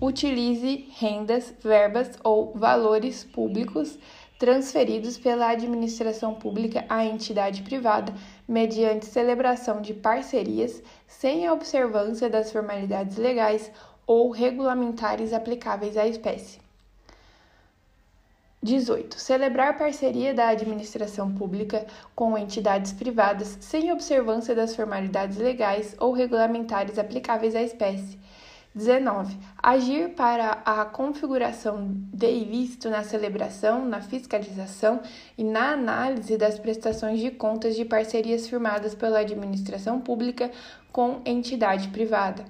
utilize 0.00 0.88
rendas, 0.96 1.52
verbas 1.60 2.10
ou 2.22 2.52
valores 2.54 3.24
públicos 3.24 3.98
transferidos 4.38 5.18
pela 5.18 5.48
administração 5.48 6.34
pública 6.34 6.84
à 6.88 7.04
entidade 7.04 7.62
privada 7.62 8.12
mediante 8.46 9.06
celebração 9.06 9.80
de 9.80 9.94
parcerias 9.94 10.82
sem 11.06 11.46
a 11.46 11.52
observância 11.52 12.28
das 12.28 12.52
formalidades 12.52 13.16
legais 13.16 13.70
ou 14.06 14.30
regulamentares 14.30 15.32
aplicáveis 15.32 15.96
à 15.96 16.06
espécie. 16.06 16.60
18. 18.62 19.18
Celebrar 19.20 19.78
parceria 19.78 20.34
da 20.34 20.48
administração 20.48 21.32
pública 21.32 21.86
com 22.14 22.36
entidades 22.36 22.92
privadas 22.92 23.56
sem 23.60 23.92
observância 23.92 24.54
das 24.54 24.74
formalidades 24.74 25.36
legais 25.36 25.94
ou 25.98 26.12
regulamentares 26.12 26.98
aplicáveis 26.98 27.54
à 27.54 27.62
espécie 27.62 28.18
19. 28.76 29.38
Agir 29.56 30.10
para 30.10 30.58
a 30.62 30.84
configuração 30.84 31.88
de 32.12 32.30
ilícito 32.30 32.90
na 32.90 33.02
celebração, 33.02 33.86
na 33.86 34.02
fiscalização 34.02 35.00
e 35.38 35.42
na 35.42 35.72
análise 35.72 36.36
das 36.36 36.58
prestações 36.58 37.18
de 37.18 37.30
contas 37.30 37.74
de 37.74 37.86
parcerias 37.86 38.46
firmadas 38.46 38.94
pela 38.94 39.20
administração 39.20 39.98
pública 39.98 40.50
com 40.92 41.22
entidade 41.24 41.88
privada. 41.88 42.44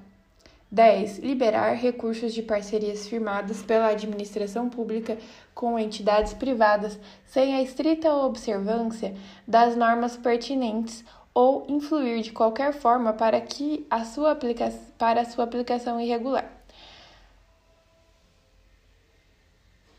10. 0.69 1.21
Liberar 1.21 1.75
recursos 1.75 2.35
de 2.35 2.43
parcerias 2.43 3.07
firmadas 3.07 3.63
pela 3.63 3.87
administração 3.87 4.69
pública 4.69 5.17
com 5.55 5.79
entidades 5.79 6.35
privadas 6.35 6.99
sem 7.25 7.55
a 7.55 7.63
estrita 7.63 8.13
observância 8.13 9.15
das 9.47 9.77
normas 9.77 10.17
pertinentes 10.17 11.05
ou 11.37 11.67
influir 11.69 12.23
de 12.23 12.33
qualquer 12.33 12.73
forma 12.73 13.13
para, 13.13 13.39
que 13.43 13.87
a 13.91 14.07
sua 14.07 14.33
aplica 14.33 14.73
para 14.97 15.21
a 15.21 15.25
sua 15.27 15.45
aplicação 15.45 16.01
irregular. 16.01 16.51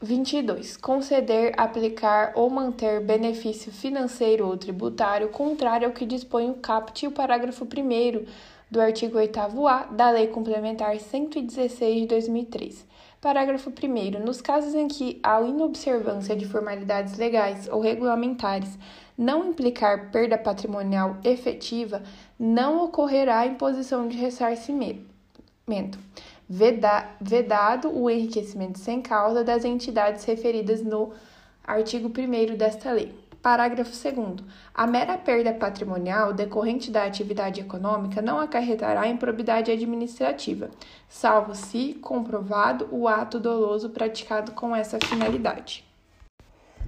22. 0.01 0.77
Conceder, 0.77 1.53
aplicar 1.55 2.31
ou 2.33 2.49
manter 2.49 3.01
benefício 3.01 3.71
financeiro 3.71 4.47
ou 4.47 4.57
tributário 4.57 5.29
contrário 5.29 5.87
ao 5.87 5.93
que 5.93 6.07
dispõe 6.07 6.49
o 6.49 6.55
caput 6.55 7.05
e 7.05 7.07
o 7.07 7.11
parágrafo 7.11 7.65
1 7.65 8.25
do 8.71 8.81
artigo 8.81 9.19
8-A 9.19 9.85
da 9.91 10.09
Lei 10.09 10.27
Complementar 10.27 10.99
116 10.99 12.01
de 12.01 12.07
2003. 12.07 12.83
Parágrafo 13.21 13.69
1. 13.69 14.25
Nos 14.25 14.41
casos 14.41 14.73
em 14.73 14.87
que 14.87 15.19
a 15.21 15.39
inobservância 15.41 16.35
de 16.35 16.45
formalidades 16.45 17.17
legais 17.17 17.67
ou 17.67 17.79
regulamentares 17.79 18.77
não 19.17 19.49
implicar 19.49 20.11
perda 20.11 20.37
patrimonial 20.37 21.17
efetiva, 21.23 22.03
não 22.39 22.85
ocorrerá 22.85 23.45
imposição 23.45 24.07
de 24.07 24.15
ressarcimento, 24.15 25.97
vedado 27.19 27.89
o 27.89 28.09
enriquecimento 28.09 28.77
sem 28.77 29.01
causa 29.01 29.43
das 29.43 29.65
entidades 29.65 30.23
referidas 30.23 30.83
no 30.83 31.11
artigo 31.65 32.07
1 32.09 32.55
desta 32.55 32.91
lei. 32.91 33.13
Parágrafo 33.41 33.91
2. 33.91 34.43
A 34.73 34.87
mera 34.87 35.17
perda 35.17 35.53
patrimonial 35.53 36.33
decorrente 36.33 36.91
da 36.91 37.05
atividade 37.05 37.61
econômica 37.61 38.21
não 38.21 38.39
acarretará 38.39 39.07
improbidade 39.07 39.71
administrativa, 39.71 40.69
salvo 41.07 41.55
se 41.55 41.93
comprovado 41.95 42.89
o 42.91 43.07
ato 43.07 43.39
doloso 43.39 43.89
praticado 43.91 44.51
com 44.51 44.75
essa 44.75 44.99
finalidade. 44.99 45.85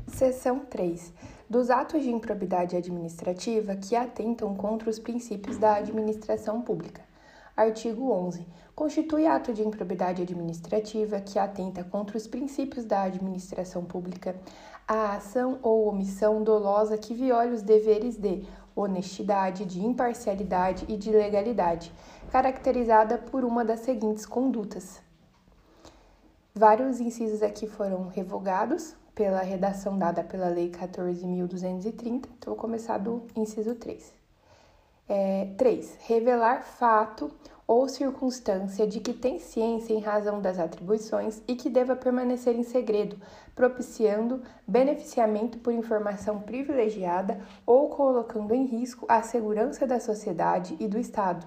Seção 0.07 0.59
3. 0.59 1.13
Dos 1.49 1.71
atos 1.71 2.03
de 2.03 2.11
improbidade 2.11 2.77
administrativa 2.77 3.75
que 3.75 3.95
atentam 3.95 4.53
contra 4.53 4.87
os 4.87 4.99
princípios 4.99 5.57
da 5.57 5.77
administração 5.77 6.61
pública. 6.61 7.01
Artigo 7.57 8.11
11. 8.11 8.45
Constitui 8.75 9.25
ato 9.25 9.51
de 9.51 9.63
improbidade 9.63 10.21
administrativa 10.21 11.19
que 11.19 11.39
atenta 11.39 11.83
contra 11.83 12.15
os 12.15 12.27
princípios 12.27 12.85
da 12.85 13.01
administração 13.01 13.83
pública 13.83 14.35
a 14.87 15.15
ação 15.15 15.57
ou 15.63 15.87
omissão 15.87 16.43
dolosa 16.43 16.99
que 16.99 17.15
viole 17.15 17.55
os 17.55 17.63
deveres 17.63 18.15
de 18.15 18.45
honestidade, 18.75 19.65
de 19.65 19.83
imparcialidade 19.83 20.85
e 20.87 20.95
de 20.95 21.09
legalidade, 21.09 21.91
caracterizada 22.31 23.17
por 23.17 23.43
uma 23.43 23.65
das 23.65 23.79
seguintes 23.79 24.23
condutas. 24.23 25.01
Vários 26.53 26.99
incisos 26.99 27.41
aqui 27.41 27.65
foram 27.65 28.07
revogados 28.09 28.95
pela 29.19 29.41
redação 29.41 29.97
dada 29.97 30.23
pela 30.23 30.47
Lei 30.47 30.71
14.230, 30.71 32.29
então 32.37 32.53
vou 32.53 32.55
começar 32.55 32.97
do 32.97 33.23
inciso 33.35 33.75
3. 33.75 34.13
É, 35.09 35.49
3. 35.57 35.97
Revelar 36.07 36.63
fato 36.63 37.29
ou 37.67 37.89
circunstância 37.89 38.87
de 38.87 39.01
que 39.01 39.11
tem 39.11 39.37
ciência 39.37 39.93
em 39.93 39.99
razão 39.99 40.39
das 40.39 40.57
atribuições 40.57 41.41
e 41.49 41.55
que 41.57 41.69
deva 41.69 41.97
permanecer 41.97 42.55
em 42.55 42.63
segredo, 42.63 43.17
propiciando 43.53 44.41
beneficiamento 44.65 45.57
por 45.57 45.73
informação 45.73 46.39
privilegiada 46.39 47.41
ou 47.65 47.89
colocando 47.89 48.55
em 48.55 48.67
risco 48.67 49.05
a 49.09 49.21
segurança 49.21 49.85
da 49.85 49.99
sociedade 49.99 50.77
e 50.79 50.87
do 50.87 50.97
Estado. 50.97 51.45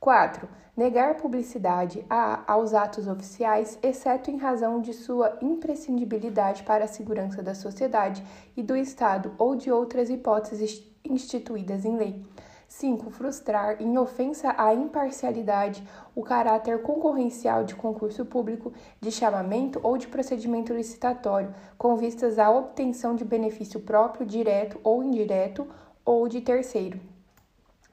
4. 0.00 0.48
Negar 0.76 1.16
publicidade 1.16 2.04
a, 2.08 2.52
aos 2.52 2.72
atos 2.72 3.08
oficiais, 3.08 3.78
exceto 3.82 4.30
em 4.30 4.36
razão 4.36 4.80
de 4.80 4.92
sua 4.92 5.36
imprescindibilidade 5.42 6.62
para 6.62 6.84
a 6.84 6.88
segurança 6.88 7.42
da 7.42 7.54
sociedade 7.54 8.24
e 8.56 8.62
do 8.62 8.76
Estado 8.76 9.34
ou 9.38 9.56
de 9.56 9.72
outras 9.72 10.08
hipóteses 10.08 10.86
instituídas 11.04 11.84
em 11.84 11.96
lei. 11.96 12.24
5. 12.68 13.10
Frustrar, 13.10 13.82
em 13.82 13.96
ofensa 13.98 14.54
à 14.56 14.74
imparcialidade, 14.74 15.82
o 16.14 16.22
caráter 16.22 16.82
concorrencial 16.82 17.64
de 17.64 17.74
concurso 17.74 18.26
público, 18.26 18.72
de 19.00 19.10
chamamento 19.10 19.80
ou 19.82 19.96
de 19.96 20.06
procedimento 20.06 20.74
licitatório, 20.74 21.52
com 21.78 21.96
vistas 21.96 22.38
à 22.38 22.50
obtenção 22.50 23.16
de 23.16 23.24
benefício 23.24 23.80
próprio, 23.80 24.26
direto 24.26 24.78
ou 24.84 25.02
indireto, 25.02 25.66
ou 26.04 26.28
de 26.28 26.42
terceiro. 26.42 27.00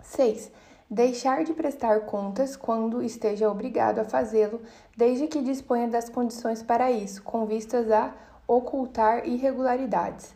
6. 0.02 0.52
Deixar 0.90 1.44
de 1.44 1.52
prestar 1.52 2.02
contas 2.02 2.56
quando 2.56 3.02
esteja 3.02 3.50
obrigado 3.50 3.98
a 3.98 4.06
fazê-lo, 4.06 4.62
desde 4.96 5.26
que 5.26 5.42
disponha 5.42 5.88
das 5.88 6.10
condições 6.10 6.62
para 6.62 6.92
isso, 6.92 7.24
com 7.24 7.44
vistas 7.48 7.90
a 7.90 8.14
ocultar 8.48 9.28
irregularidades. 9.28 10.36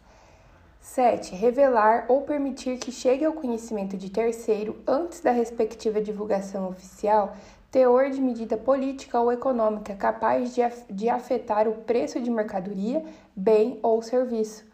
7. 0.82 1.36
Revelar 1.36 2.06
ou 2.08 2.22
permitir 2.24 2.80
que 2.80 2.92
chegue 2.92 3.24
ao 3.24 3.34
conhecimento 3.34 3.96
de 3.96 4.10
terceiro, 4.10 4.78
antes 4.88 5.20
da 5.22 5.30
respectiva 5.30 6.02
divulgação 6.02 6.68
oficial, 6.68 7.36
teor 7.70 8.10
de 8.10 8.20
medida 8.20 8.58
política 8.58 9.20
ou 9.20 9.32
econômica 9.32 9.94
capaz 9.94 10.56
de, 10.56 10.64
af 10.64 10.84
de 10.90 11.10
afetar 11.10 11.68
o 11.68 11.76
preço 11.76 12.20
de 12.20 12.32
mercadoria, 12.32 13.06
bem 13.36 13.78
ou 13.84 14.02
serviço. 14.02 14.69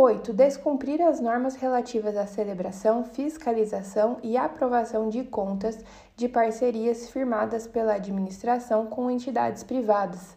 8. 0.00 0.32
Descumprir 0.32 1.02
as 1.02 1.18
normas 1.18 1.56
relativas 1.56 2.16
à 2.16 2.24
celebração, 2.24 3.02
fiscalização 3.02 4.18
e 4.22 4.36
aprovação 4.36 5.08
de 5.08 5.24
contas 5.24 5.76
de 6.14 6.28
parcerias 6.28 7.10
firmadas 7.10 7.66
pela 7.66 7.94
administração 7.94 8.86
com 8.86 9.10
entidades 9.10 9.64
privadas. 9.64 10.36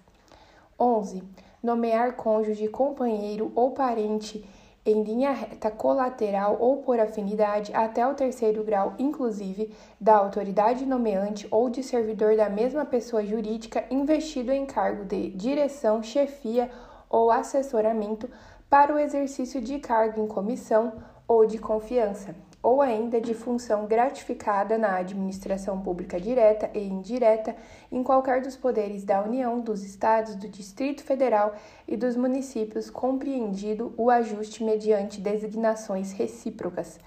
11. 0.79 1.21
Nomear 1.61 2.15
cônjuge, 2.15 2.67
companheiro 2.69 3.51
ou 3.53 3.69
parente 3.69 4.43
em 4.83 5.03
linha 5.03 5.29
reta 5.29 5.69
colateral 5.69 6.57
ou 6.59 6.77
por 6.77 6.99
afinidade 6.99 7.71
até 7.75 8.07
o 8.07 8.15
terceiro 8.15 8.63
grau, 8.63 8.95
inclusive, 8.97 9.71
da 9.99 10.15
autoridade 10.15 10.87
nomeante 10.87 11.47
ou 11.51 11.69
de 11.69 11.83
servidor 11.83 12.35
da 12.35 12.49
mesma 12.49 12.83
pessoa 12.83 13.23
jurídica 13.23 13.85
investido 13.91 14.51
em 14.51 14.65
cargo 14.65 15.05
de 15.05 15.29
direção, 15.29 16.01
chefia 16.01 16.67
ou 17.07 17.29
assessoramento 17.29 18.27
para 18.71 18.95
o 18.95 18.97
exercício 18.97 19.59
de 19.59 19.79
cargo 19.79 20.23
em 20.23 20.27
comissão 20.27 20.93
ou 21.27 21.45
de 21.45 21.57
confiança 21.57 22.33
ou 22.63 22.81
ainda 22.81 23.19
de 23.19 23.33
função 23.33 23.85
gratificada 23.85 24.77
na 24.77 24.95
administração 24.95 25.81
pública 25.81 26.21
direta 26.21 26.69
e 26.73 26.79
indireta 26.79 27.53
em 27.91 28.01
qualquer 28.01 28.41
dos 28.41 28.55
poderes 28.55 29.03
da 29.03 29.21
União, 29.21 29.59
dos 29.59 29.83
Estados, 29.83 30.35
do 30.35 30.47
Distrito 30.47 31.03
Federal 31.03 31.53
e 31.85 31.97
dos 31.97 32.15
municípios, 32.15 32.89
compreendido 32.89 33.93
o 33.97 34.09
ajuste 34.09 34.63
mediante 34.63 35.19
designações 35.19 36.13
recíprocas. 36.13 36.97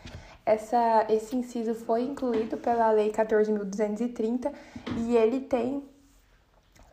Essa, 0.45 1.07
esse 1.09 1.35
inciso 1.35 1.75
foi 1.75 2.03
incluído 2.03 2.59
pela 2.59 2.91
Lei 2.91 3.11
14.230 3.11 4.53
e 4.99 5.17
ele 5.17 5.41
tem 5.41 5.83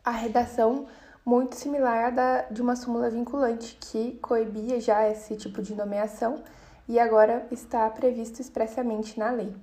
a 0.02 0.12
redação 0.12 0.86
muito 1.24 1.56
similar 1.56 2.06
à 2.06 2.10
da, 2.10 2.42
de 2.50 2.60
uma 2.60 2.74
súmula 2.74 3.08
vinculante 3.08 3.76
que 3.80 4.18
coibia 4.20 4.80
já 4.80 5.08
esse 5.08 5.36
tipo 5.36 5.62
de 5.62 5.74
nomeação 5.74 6.42
e 6.88 6.98
agora 6.98 7.46
está 7.50 7.88
previsto 7.90 8.40
expressamente 8.40 9.18
na 9.18 9.30
lei. 9.30 9.54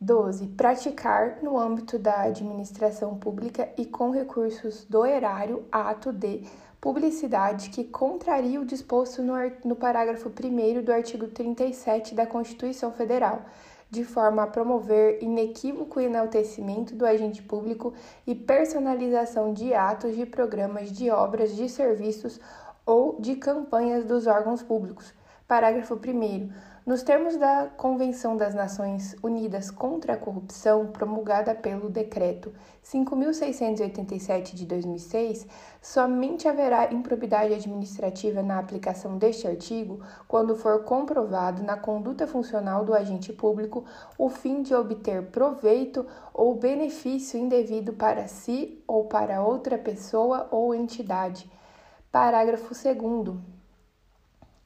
12. 0.00 0.46
Praticar, 0.48 1.38
no 1.42 1.58
âmbito 1.58 1.98
da 1.98 2.22
administração 2.22 3.18
pública 3.18 3.68
e 3.76 3.84
com 3.84 4.10
recursos 4.10 4.84
do 4.84 5.04
erário, 5.04 5.64
ato 5.72 6.12
de 6.12 6.44
publicidade 6.80 7.70
que 7.70 7.82
contraria 7.84 8.60
o 8.60 8.64
disposto 8.64 9.22
no, 9.22 9.34
no 9.64 9.74
parágrafo 9.74 10.28
1 10.28 10.82
do 10.82 10.92
artigo 10.92 11.26
37 11.26 12.14
da 12.14 12.26
Constituição 12.26 12.92
Federal, 12.92 13.42
de 13.90 14.04
forma 14.04 14.42
a 14.42 14.46
promover 14.46 15.22
inequívoco 15.22 16.00
enaltecimento 16.00 16.94
do 16.94 17.06
agente 17.06 17.42
público 17.42 17.94
e 18.26 18.34
personalização 18.34 19.52
de 19.52 19.72
atos, 19.72 20.14
de 20.14 20.26
programas, 20.26 20.92
de 20.92 21.10
obras, 21.10 21.54
de 21.56 21.68
serviços 21.68 22.38
ou 22.84 23.20
de 23.20 23.36
campanhas 23.36 24.04
dos 24.04 24.26
órgãos 24.26 24.62
públicos 24.62 25.12
Parágrafo 25.48 25.94
1. 25.94 26.50
Nos 26.88 27.02
termos 27.02 27.36
da 27.36 27.66
Convenção 27.76 28.34
das 28.34 28.54
Nações 28.54 29.14
Unidas 29.22 29.70
contra 29.70 30.14
a 30.14 30.16
Corrupção, 30.16 30.86
promulgada 30.86 31.54
pelo 31.54 31.90
Decreto 31.90 32.50
5.687 32.82 34.54
de 34.54 34.64
2006, 34.64 35.46
somente 35.82 36.48
haverá 36.48 36.90
improbidade 36.90 37.52
administrativa 37.52 38.42
na 38.42 38.58
aplicação 38.58 39.18
deste 39.18 39.46
artigo 39.46 40.00
quando 40.26 40.56
for 40.56 40.82
comprovado 40.84 41.62
na 41.62 41.76
conduta 41.76 42.26
funcional 42.26 42.86
do 42.86 42.94
agente 42.94 43.34
público 43.34 43.84
o 44.16 44.30
fim 44.30 44.62
de 44.62 44.74
obter 44.74 45.24
proveito 45.24 46.06
ou 46.32 46.54
benefício 46.54 47.38
indevido 47.38 47.92
para 47.92 48.26
si 48.28 48.82
ou 48.86 49.04
para 49.04 49.42
outra 49.42 49.76
pessoa 49.76 50.48
ou 50.50 50.74
entidade. 50.74 51.50
Parágrafo 52.10 52.72
2. 52.72 53.57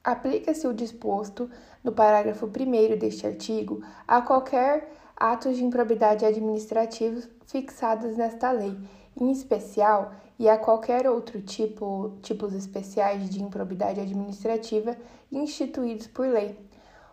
Aplica-se 0.03 0.67
o 0.67 0.73
disposto 0.73 1.49
no 1.81 1.93
parágrafo 1.93 2.45
1 2.45 2.97
deste 2.97 3.25
artigo 3.25 3.81
a 4.05 4.21
qualquer 4.21 4.91
atos 5.15 5.55
de 5.55 5.63
improbidade 5.63 6.25
administrativos 6.25 7.29
fixados 7.45 8.17
nesta 8.17 8.51
lei, 8.51 8.77
em 9.15 9.31
especial, 9.31 10.11
e 10.37 10.49
a 10.49 10.57
qualquer 10.57 11.07
outro 11.07 11.41
tipo, 11.41 12.17
tipos 12.21 12.53
especiais 12.53 13.29
de 13.29 13.41
improbidade 13.41 14.01
administrativa 14.01 14.97
instituídos 15.31 16.07
por 16.07 16.27
lei. 16.27 16.59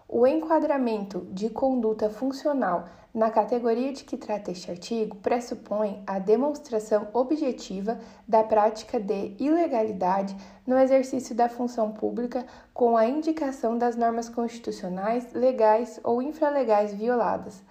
O 0.08 0.26
enquadramento 0.26 1.20
de 1.30 1.48
conduta 1.48 2.10
funcional 2.10 2.88
na 3.12 3.30
categoria 3.30 3.92
de 3.92 4.04
que 4.04 4.16
trata 4.16 4.50
este 4.50 4.70
artigo 4.70 5.16
pressupõe 5.16 6.02
a 6.06 6.18
demonstração 6.18 7.08
objetiva 7.12 7.98
da 8.26 8.44
prática 8.44 9.00
de 9.00 9.34
ilegalidade 9.38 10.36
no 10.66 10.78
exercício 10.78 11.34
da 11.34 11.48
função 11.48 11.90
pública 11.90 12.46
com 12.72 12.96
a 12.96 13.06
indicação 13.06 13.76
das 13.76 13.96
normas 13.96 14.28
constitucionais, 14.28 15.32
legais 15.32 15.98
ou 16.04 16.22
infralegais 16.22 16.94
violadas. 16.94 17.62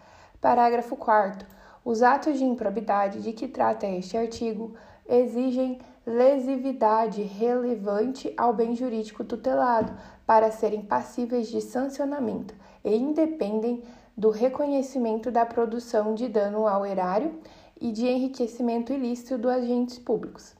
Parágrafo 0.41 0.95
4. 0.95 1.47
Os 1.85 2.03
atos 2.03 2.37
de 2.37 2.43
improbidade 2.43 3.21
de 3.21 3.31
que 3.31 3.47
trata 3.47 3.87
este 3.87 4.17
artigo 4.17 4.75
exigem 5.07 5.79
lesividade 6.05 7.21
relevante 7.21 8.33
ao 8.37 8.53
bem 8.53 8.75
jurídico 8.75 9.23
tutelado 9.23 9.93
para 10.25 10.51
serem 10.51 10.81
passíveis 10.81 11.47
de 11.47 11.61
sancionamento 11.61 12.53
e 12.83 12.95
independem 12.95 13.83
do 14.19 14.31
reconhecimento 14.31 15.31
da 15.31 15.45
produção 15.45 16.13
de 16.13 16.27
dano 16.27 16.67
ao 16.67 16.85
erário 16.85 17.39
e 17.79 17.89
de 17.89 18.05
enriquecimento 18.05 18.91
ilícito 18.91 19.37
dos 19.37 19.49
agentes 19.49 19.97
públicos. 19.97 20.53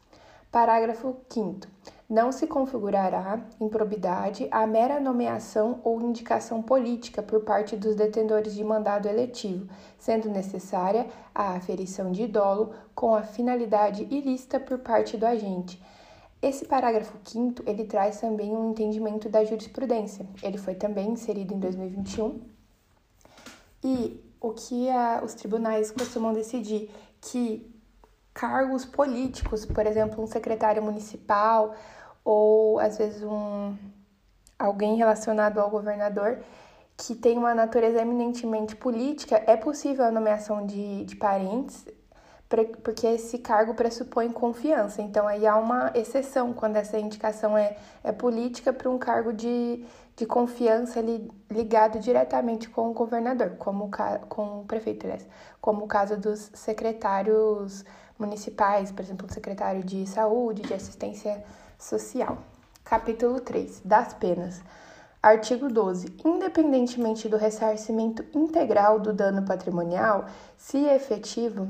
Parágrafo 0.50 1.18
5 1.28 1.68
não 2.10 2.32
se 2.32 2.48
configurará 2.48 3.46
improbidade 3.60 4.48
a 4.50 4.66
mera 4.66 5.02
nomeação 5.02 5.82
ou 5.84 6.00
indicação 6.00 6.62
política 6.62 7.22
por 7.22 7.42
parte 7.42 7.76
dos 7.76 7.96
detentores 7.96 8.56
de 8.56 8.64
mandado 8.64 9.10
eletivo, 9.10 9.68
sendo 9.98 10.30
necessária 10.30 11.08
a 11.36 11.56
aferição 11.56 12.14
de 12.14 12.28
dolo 12.28 12.74
com 12.96 13.14
a 13.14 13.24
finalidade 13.24 14.08
ilícita 14.10 14.58
por 14.58 14.80
parte 14.80 15.18
do 15.18 15.26
agente. 15.26 15.84
Esse 16.42 16.64
parágrafo 16.64 17.18
5 17.26 17.64
ele 17.68 17.84
traz 17.84 18.22
também 18.22 18.56
um 18.56 18.72
entendimento 18.72 19.28
da 19.28 19.44
jurisprudência. 19.44 20.26
Ele 20.42 20.58
foi 20.58 20.76
também 20.76 21.10
inserido 21.10 21.54
em 21.54 21.60
2021. 21.60 22.59
E 23.84 24.24
o 24.40 24.52
que 24.52 24.90
a, 24.90 25.22
os 25.24 25.34
tribunais 25.34 25.92
costumam 25.92 26.34
decidir? 26.34 26.92
Que 27.22 27.74
cargos 28.34 28.86
políticos, 28.86 29.66
por 29.66 29.86
exemplo, 29.86 30.24
um 30.24 30.28
secretário 30.28 30.82
municipal 30.82 31.76
ou 32.24 32.80
às 32.80 32.98
vezes 32.98 33.24
um 33.24 33.76
alguém 34.58 34.98
relacionado 34.98 35.60
ao 35.60 35.70
governador 35.70 36.40
que 36.98 37.16
tem 37.16 37.38
uma 37.38 37.56
natureza 37.56 38.02
eminentemente 38.02 38.76
política, 38.76 39.42
é 39.48 39.56
possível 39.56 40.04
a 40.04 40.12
nomeação 40.12 40.66
de, 40.66 41.06
de 41.06 41.16
parentes, 41.16 41.86
porque 42.50 43.06
esse 43.06 43.38
cargo 43.38 43.76
pressupõe 43.76 44.32
confiança. 44.32 45.02
Então, 45.02 45.28
aí 45.28 45.46
há 45.46 45.56
uma 45.56 45.92
exceção 45.94 46.52
quando 46.52 46.78
essa 46.78 46.98
indicação 46.98 47.56
é, 47.56 47.78
é 48.04 48.12
política 48.12 48.74
para 48.74 48.90
um 48.90 48.98
cargo 48.98 49.32
de, 49.32 49.86
de 50.16 50.26
confiança 50.26 51.00
li, 51.00 51.30
ligado 51.50 52.00
diretamente 52.00 52.68
com 52.68 52.90
o 52.90 52.94
governador, 52.94 53.52
como 53.60 53.92
com 54.28 54.62
o 54.62 54.66
prefeito, 54.66 55.08
como 55.62 55.86
o 55.86 55.88
caso 55.88 56.18
dos 56.18 56.50
secretários 56.56 57.86
municipais, 58.18 58.92
por 58.92 59.02
exemplo, 59.02 59.28
o 59.30 59.34
secretário 59.34 59.84
de 59.84 60.08
saúde, 60.08 60.64
de 60.64 60.74
assistência 60.74 61.44
social. 61.78 62.40
Capítulo 62.84 63.40
3 63.40 63.82
das 63.86 64.14
penas. 64.16 64.60
Artigo 65.22 65.68
12. 65.68 66.16
Independentemente 66.26 67.30
do 67.30 67.38
ressarcimento 67.38 68.26
integral 68.34 69.00
do 69.00 69.14
dano 69.14 69.44
patrimonial, 69.44 70.26
se 70.58 70.78
efetivo, 70.86 71.68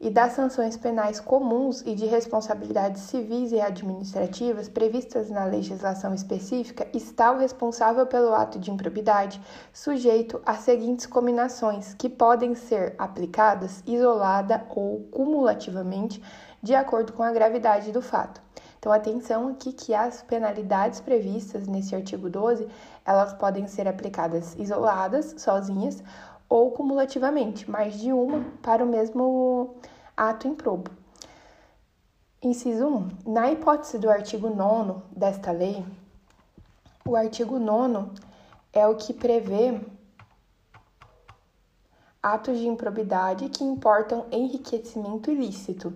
e 0.00 0.08
das 0.08 0.32
sanções 0.32 0.78
penais 0.78 1.20
comuns 1.20 1.82
e 1.82 1.94
de 1.94 2.06
responsabilidades 2.06 3.02
civis 3.02 3.52
e 3.52 3.60
administrativas 3.60 4.66
previstas 4.66 5.28
na 5.28 5.44
legislação 5.44 6.14
específica, 6.14 6.88
está 6.94 7.30
o 7.30 7.38
responsável 7.38 8.06
pelo 8.06 8.34
ato 8.34 8.58
de 8.58 8.70
improbidade 8.70 9.38
sujeito 9.72 10.40
às 10.46 10.60
seguintes 10.60 11.04
combinações, 11.04 11.92
que 11.92 12.08
podem 12.08 12.54
ser 12.54 12.94
aplicadas 12.96 13.82
isolada 13.86 14.64
ou 14.70 15.00
cumulativamente, 15.10 16.22
de 16.62 16.74
acordo 16.74 17.12
com 17.12 17.22
a 17.22 17.32
gravidade 17.32 17.92
do 17.92 18.00
fato. 18.00 18.40
Então, 18.78 18.90
atenção 18.90 19.48
aqui 19.48 19.74
que 19.74 19.92
as 19.92 20.22
penalidades 20.22 21.02
previstas 21.02 21.68
nesse 21.68 21.94
artigo 21.94 22.30
12, 22.30 22.66
elas 23.04 23.34
podem 23.34 23.66
ser 23.66 23.86
aplicadas 23.86 24.56
isoladas, 24.56 25.34
sozinhas, 25.36 26.02
ou 26.50 26.72
cumulativamente, 26.72 27.70
mais 27.70 28.00
de 28.00 28.12
uma 28.12 28.44
para 28.60 28.84
o 28.84 28.88
mesmo 28.88 29.76
ato 30.16 30.48
improbo. 30.48 30.90
Inciso 32.42 32.88
1. 32.88 33.08
Na 33.32 33.52
hipótese 33.52 33.98
do 33.98 34.10
artigo 34.10 34.50
9 34.50 35.00
desta 35.16 35.52
lei, 35.52 35.86
o 37.06 37.14
artigo 37.14 37.60
9 37.60 38.10
é 38.72 38.84
o 38.86 38.96
que 38.96 39.14
prevê 39.14 39.80
atos 42.20 42.58
de 42.58 42.66
improbidade 42.66 43.48
que 43.48 43.62
importam 43.62 44.26
enriquecimento 44.32 45.30
ilícito, 45.30 45.94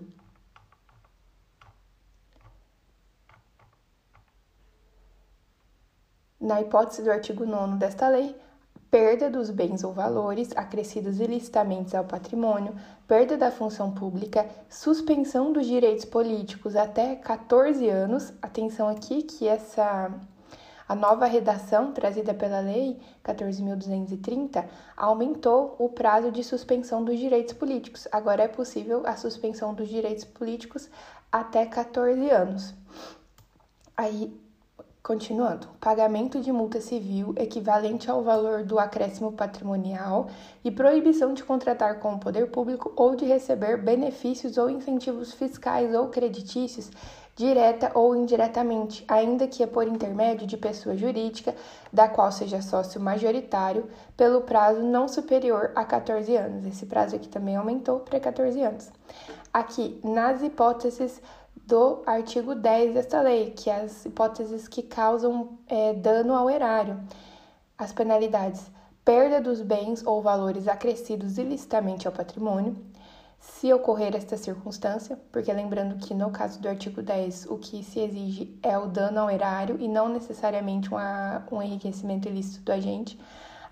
Na 6.45 6.61
hipótese 6.61 7.01
do 7.01 7.11
artigo 7.11 7.43
9 7.43 7.77
desta 7.77 8.07
lei, 8.07 8.39
perda 8.95 9.29
dos 9.29 9.49
bens 9.49 9.83
ou 9.83 9.91
valores 9.91 10.51
acrescidos 10.55 11.19
ilicitamente 11.19 11.97
ao 11.97 12.05
patrimônio, 12.05 12.73
perda 13.05 13.35
da 13.35 13.51
função 13.51 13.91
pública, 13.91 14.47
suspensão 14.69 15.51
dos 15.51 15.67
direitos 15.67 16.05
políticos 16.05 16.77
até 16.77 17.13
14 17.17 17.89
anos. 17.89 18.31
Atenção 18.41 18.87
aqui 18.87 19.21
que 19.23 19.49
essa 19.49 20.09
a 20.87 20.95
nova 20.95 21.25
redação 21.25 21.91
trazida 21.91 22.33
pela 22.33 22.61
lei 22.61 22.97
14.230 23.21 24.65
aumentou 24.95 25.75
o 25.77 25.89
prazo 25.89 26.31
de 26.31 26.41
suspensão 26.41 27.03
dos 27.03 27.19
direitos 27.19 27.53
políticos. 27.53 28.07
Agora 28.13 28.43
é 28.43 28.47
possível 28.47 29.05
a 29.05 29.17
suspensão 29.17 29.73
dos 29.73 29.89
direitos 29.89 30.23
políticos 30.23 30.89
até 31.29 31.65
14 31.65 32.29
anos. 32.29 32.73
Aí 33.97 34.44
Continuando, 35.05 35.67
pagamento 35.79 36.41
de 36.41 36.51
multa 36.51 36.81
civil 36.81 37.35
equivalente 37.37 38.09
ao 38.09 38.23
valor 38.23 38.63
do 38.63 38.79
acréscimo 38.79 39.31
patrimonial 39.31 40.31
e 40.63 40.71
proibição 40.71 41.31
de 41.31 41.43
contratar 41.43 41.99
com 41.99 42.15
o 42.15 42.19
poder 42.19 42.49
público 42.49 42.91
ou 42.95 43.15
de 43.15 43.23
receber 43.23 43.77
benefícios 43.77 44.57
ou 44.57 44.67
incentivos 44.67 45.31
fiscais 45.31 45.93
ou 45.93 46.07
creditícios 46.07 46.89
direta 47.35 47.91
ou 47.93 48.15
indiretamente, 48.15 49.05
ainda 49.07 49.47
que 49.47 49.61
é 49.61 49.67
por 49.67 49.87
intermédio 49.87 50.47
de 50.47 50.57
pessoa 50.57 50.97
jurídica, 50.97 51.53
da 51.93 52.07
qual 52.07 52.31
seja 52.31 52.61
sócio 52.63 52.99
majoritário, 52.99 53.87
pelo 54.17 54.41
prazo 54.41 54.81
não 54.81 55.07
superior 55.07 55.71
a 55.75 55.85
14 55.85 56.35
anos. 56.35 56.65
Esse 56.65 56.87
prazo 56.87 57.15
aqui 57.15 57.27
também 57.27 57.55
aumentou 57.55 57.99
para 57.99 58.19
14 58.19 58.59
anos. 58.59 58.89
Aqui, 59.53 59.99
nas 60.03 60.41
hipóteses 60.41 61.21
do 61.65 62.03
artigo 62.05 62.53
10 62.53 62.93
desta 62.93 63.21
lei, 63.21 63.51
que 63.51 63.69
é 63.69 63.81
as 63.81 64.05
hipóteses 64.05 64.67
que 64.67 64.83
causam 64.83 65.57
é, 65.67 65.93
dano 65.93 66.33
ao 66.33 66.49
erário. 66.49 66.99
As 67.77 67.91
penalidades: 67.91 68.69
perda 69.03 69.41
dos 69.41 69.61
bens 69.61 70.05
ou 70.05 70.21
valores 70.21 70.67
acrescidos 70.67 71.37
ilicitamente 71.37 72.07
ao 72.07 72.13
patrimônio, 72.13 72.75
se 73.39 73.73
ocorrer 73.73 74.15
esta 74.15 74.37
circunstância, 74.37 75.19
porque 75.31 75.51
lembrando 75.51 75.97
que 75.97 76.13
no 76.13 76.31
caso 76.31 76.59
do 76.59 76.69
artigo 76.69 77.01
10, 77.01 77.47
o 77.47 77.57
que 77.57 77.83
se 77.83 77.99
exige 77.99 78.59
é 78.61 78.77
o 78.77 78.87
dano 78.87 79.19
ao 79.19 79.29
erário 79.29 79.77
e 79.79 79.87
não 79.87 80.07
necessariamente 80.07 80.89
uma, 80.89 81.43
um 81.51 81.61
enriquecimento 81.61 82.27
ilícito 82.27 82.63
do 82.63 82.71
agente 82.71 83.19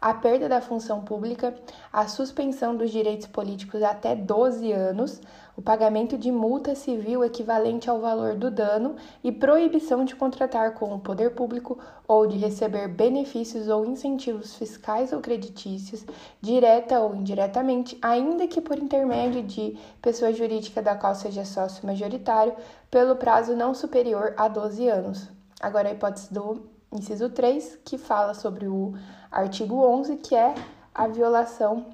a 0.03 0.13
perda 0.13 0.49
da 0.49 0.59
função 0.59 0.99
pública, 0.99 1.55
a 1.91 2.09
suspensão 2.09 2.75
dos 2.75 2.91
direitos 2.91 3.25
políticos 3.25 3.81
até 3.81 4.13
12 4.13 4.69
anos, 4.73 5.21
o 5.55 5.61
pagamento 5.61 6.17
de 6.17 6.31
multa 6.31 6.73
civil 6.73 7.23
equivalente 7.23 7.89
ao 7.89 7.99
valor 7.99 8.35
do 8.35 8.49
dano 8.49 8.95
e 9.23 9.31
proibição 9.31 10.03
de 10.03 10.15
contratar 10.15 10.73
com 10.73 10.93
o 10.93 10.99
poder 10.99 11.31
público 11.35 11.77
ou 12.07 12.25
de 12.25 12.37
receber 12.37 12.87
benefícios 12.87 13.67
ou 13.67 13.85
incentivos 13.85 14.55
fiscais 14.55 15.13
ou 15.13 15.21
creditícios, 15.21 16.05
direta 16.41 16.99
ou 16.99 17.15
indiretamente, 17.15 17.97
ainda 18.01 18.47
que 18.47 18.59
por 18.59 18.77
intermédio 18.77 19.43
de 19.43 19.77
pessoa 20.01 20.33
jurídica 20.33 20.81
da 20.81 20.95
qual 20.95 21.13
seja 21.13 21.45
sócio 21.45 21.85
majoritário, 21.85 22.55
pelo 22.89 23.15
prazo 23.15 23.55
não 23.55 23.73
superior 23.73 24.33
a 24.37 24.47
12 24.47 24.87
anos. 24.87 25.29
Agora 25.61 25.89
a 25.89 25.93
hipótese 25.93 26.33
do 26.33 26.67
inciso 26.91 27.29
3, 27.29 27.79
que 27.85 27.97
fala 27.97 28.33
sobre 28.33 28.67
o 28.67 28.93
artigo 29.31 29.75
11, 29.75 30.17
que 30.17 30.35
é 30.35 30.53
a 30.93 31.07
violação 31.07 31.85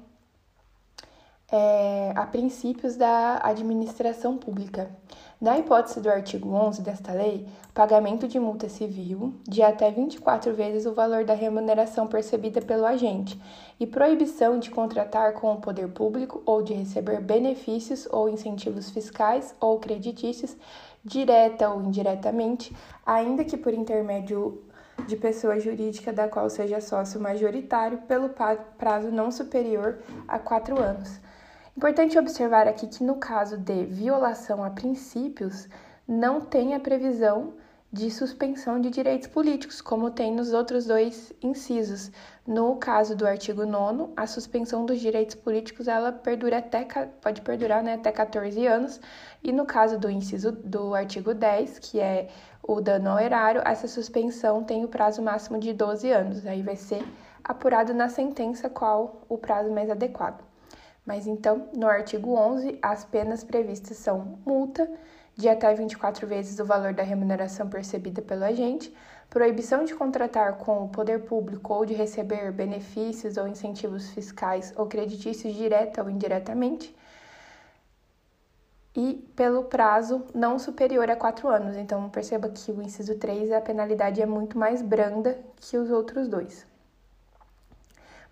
é, 1.52 2.12
a 2.14 2.26
princípios 2.26 2.96
da 2.96 3.40
administração 3.42 4.36
pública. 4.36 4.90
Na 5.40 5.58
hipótese 5.58 6.00
do 6.00 6.10
artigo 6.10 6.50
11 6.50 6.82
desta 6.82 7.12
lei, 7.12 7.46
pagamento 7.72 8.28
de 8.28 8.38
multa 8.38 8.68
civil 8.68 9.34
de 9.48 9.62
até 9.62 9.90
24 9.90 10.52
vezes 10.52 10.84
o 10.84 10.92
valor 10.92 11.24
da 11.24 11.32
remuneração 11.32 12.06
percebida 12.06 12.60
pelo 12.60 12.84
agente 12.84 13.40
e 13.80 13.86
proibição 13.86 14.58
de 14.58 14.70
contratar 14.70 15.32
com 15.32 15.50
o 15.54 15.60
poder 15.60 15.88
público 15.88 16.42
ou 16.44 16.62
de 16.62 16.74
receber 16.74 17.22
benefícios 17.22 18.06
ou 18.12 18.28
incentivos 18.28 18.90
fiscais 18.90 19.54
ou 19.58 19.80
creditícios, 19.80 20.54
direta 21.02 21.70
ou 21.70 21.80
indiretamente, 21.80 22.76
ainda 23.06 23.42
que 23.42 23.56
por 23.56 23.72
intermédio 23.72 24.62
de 25.06 25.16
pessoa 25.16 25.58
jurídica 25.58 26.12
da 26.12 26.28
qual 26.28 26.50
seja 26.50 26.82
sócio 26.82 27.18
majoritário 27.18 27.96
pelo 28.02 28.28
prazo 28.76 29.10
não 29.10 29.30
superior 29.30 30.00
a 30.28 30.38
quatro 30.38 30.78
anos. 30.78 31.18
Importante 31.76 32.18
observar 32.18 32.66
aqui 32.66 32.86
que 32.88 33.04
no 33.04 33.14
caso 33.16 33.56
de 33.56 33.84
violação 33.84 34.62
a 34.62 34.70
princípios, 34.70 35.68
não 36.06 36.40
tem 36.40 36.74
a 36.74 36.80
previsão 36.80 37.54
de 37.92 38.10
suspensão 38.10 38.80
de 38.80 38.90
direitos 38.90 39.28
políticos, 39.28 39.80
como 39.80 40.10
tem 40.10 40.32
nos 40.32 40.52
outros 40.52 40.86
dois 40.86 41.32
incisos. 41.40 42.10
No 42.46 42.76
caso 42.76 43.16
do 43.16 43.26
artigo 43.26 43.64
9 43.64 44.12
a 44.16 44.26
suspensão 44.26 44.84
dos 44.84 45.00
direitos 45.00 45.36
políticos 45.36 45.86
ela 45.88 46.12
perdura 46.12 46.58
até, 46.58 46.84
pode 47.20 47.40
perdurar 47.40 47.82
né, 47.82 47.94
até 47.94 48.10
14 48.10 48.66
anos, 48.66 49.00
e 49.42 49.52
no 49.52 49.64
caso 49.64 49.98
do 49.98 50.10
inciso 50.10 50.52
do 50.52 50.94
artigo 50.94 51.32
10, 51.32 51.78
que 51.78 52.00
é 52.00 52.28
o 52.62 52.80
dano 52.80 53.10
ao 53.10 53.18
erário, 53.20 53.62
essa 53.64 53.86
suspensão 53.86 54.64
tem 54.64 54.84
o 54.84 54.88
prazo 54.88 55.22
máximo 55.22 55.58
de 55.58 55.72
12 55.72 56.10
anos. 56.10 56.46
Aí 56.46 56.62
vai 56.62 56.76
ser 56.76 57.04
apurado 57.42 57.94
na 57.94 58.08
sentença 58.08 58.68
qual 58.68 59.22
o 59.28 59.38
prazo 59.38 59.70
mais 59.72 59.88
adequado. 59.88 60.49
Mas 61.04 61.26
então, 61.26 61.68
no 61.74 61.86
artigo 61.86 62.34
11, 62.34 62.78
as 62.82 63.04
penas 63.04 63.42
previstas 63.42 63.96
são 63.96 64.38
multa 64.44 64.88
de 65.34 65.48
até 65.48 65.72
24 65.74 66.26
vezes 66.26 66.58
o 66.58 66.64
valor 66.64 66.92
da 66.92 67.02
remuneração 67.02 67.68
percebida 67.68 68.20
pelo 68.20 68.44
agente, 68.44 68.94
proibição 69.30 69.84
de 69.84 69.94
contratar 69.94 70.58
com 70.58 70.84
o 70.84 70.88
poder 70.88 71.24
público 71.24 71.72
ou 71.72 71.86
de 71.86 71.94
receber 71.94 72.52
benefícios 72.52 73.36
ou 73.36 73.48
incentivos 73.48 74.10
fiscais 74.10 74.72
ou 74.76 74.86
creditícios 74.86 75.54
direta 75.54 76.02
ou 76.02 76.10
indiretamente, 76.10 76.94
e 78.94 79.14
pelo 79.36 79.64
prazo 79.64 80.26
não 80.34 80.58
superior 80.58 81.08
a 81.10 81.16
quatro 81.16 81.48
anos. 81.48 81.76
Então, 81.76 82.10
perceba 82.10 82.48
que 82.48 82.70
o 82.72 82.82
inciso 82.82 83.16
3, 83.16 83.52
a 83.52 83.60
penalidade 83.60 84.20
é 84.20 84.26
muito 84.26 84.58
mais 84.58 84.82
branda 84.82 85.38
que 85.56 85.76
os 85.78 85.90
outros 85.90 86.28
dois. 86.28 86.66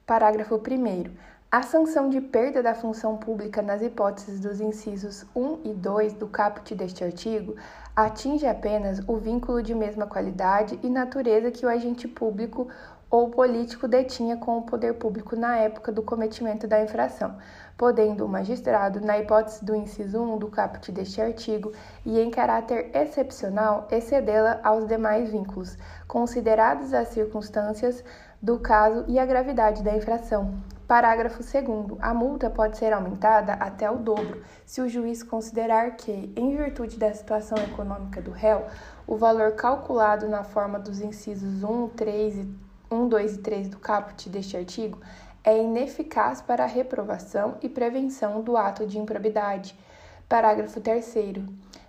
Parágrafo 0.04 0.56
1. 0.56 1.14
A 1.50 1.62
sanção 1.62 2.10
de 2.10 2.20
perda 2.20 2.62
da 2.62 2.74
função 2.74 3.16
pública 3.16 3.62
nas 3.62 3.80
hipóteses 3.80 4.38
dos 4.38 4.60
incisos 4.60 5.24
1 5.34 5.60
e 5.64 5.72
2 5.72 6.12
do 6.12 6.28
caput 6.28 6.74
deste 6.74 7.02
artigo 7.02 7.56
atinge 7.96 8.46
apenas 8.46 9.00
o 9.08 9.16
vínculo 9.16 9.62
de 9.62 9.74
mesma 9.74 10.06
qualidade 10.06 10.78
e 10.82 10.90
natureza 10.90 11.50
que 11.50 11.64
o 11.64 11.68
agente 11.70 12.06
público 12.06 12.68
ou 13.10 13.30
político 13.30 13.88
detinha 13.88 14.36
com 14.36 14.58
o 14.58 14.62
poder 14.62 14.96
público 14.96 15.34
na 15.36 15.56
época 15.56 15.90
do 15.90 16.02
cometimento 16.02 16.66
da 16.66 16.82
infração, 16.82 17.38
podendo 17.78 18.26
o 18.26 18.28
magistrado, 18.28 19.00
na 19.00 19.18
hipótese 19.18 19.64
do 19.64 19.74
inciso 19.74 20.20
1 20.20 20.36
do 20.36 20.48
caput 20.48 20.92
deste 20.92 21.18
artigo, 21.18 21.72
e 22.04 22.20
em 22.20 22.30
caráter 22.30 22.90
excepcional, 22.94 23.88
excedê-la 23.90 24.60
aos 24.62 24.86
demais 24.86 25.30
vínculos, 25.30 25.78
consideradas 26.06 26.92
as 26.92 27.08
circunstâncias 27.08 28.04
do 28.42 28.58
caso 28.58 29.06
e 29.08 29.18
a 29.18 29.24
gravidade 29.24 29.82
da 29.82 29.96
infração. 29.96 30.52
Parágrafo 30.88 31.42
2. 31.42 31.98
A 32.00 32.14
multa 32.14 32.48
pode 32.48 32.78
ser 32.78 32.94
aumentada 32.94 33.52
até 33.52 33.90
o 33.90 33.98
dobro, 33.98 34.42
se 34.64 34.80
o 34.80 34.88
juiz 34.88 35.22
considerar 35.22 35.96
que, 35.96 36.32
em 36.34 36.56
virtude 36.56 36.98
da 36.98 37.12
situação 37.12 37.58
econômica 37.58 38.22
do 38.22 38.30
réu, 38.30 38.64
o 39.06 39.14
valor 39.14 39.52
calculado 39.52 40.26
na 40.26 40.44
forma 40.44 40.78
dos 40.78 41.02
incisos 41.02 41.62
1, 41.62 41.88
3 41.90 42.36
e 42.36 42.48
1, 42.90 43.06
2 43.06 43.34
e 43.34 43.38
3 43.38 43.68
do 43.68 43.78
caput 43.78 44.30
deste 44.30 44.56
artigo 44.56 44.98
é 45.44 45.62
ineficaz 45.62 46.40
para 46.40 46.64
a 46.64 46.66
reprovação 46.66 47.58
e 47.60 47.68
prevenção 47.68 48.40
do 48.40 48.56
ato 48.56 48.86
de 48.86 48.98
improbidade. 48.98 49.78
Parágrafo 50.26 50.80
3. 50.80 51.14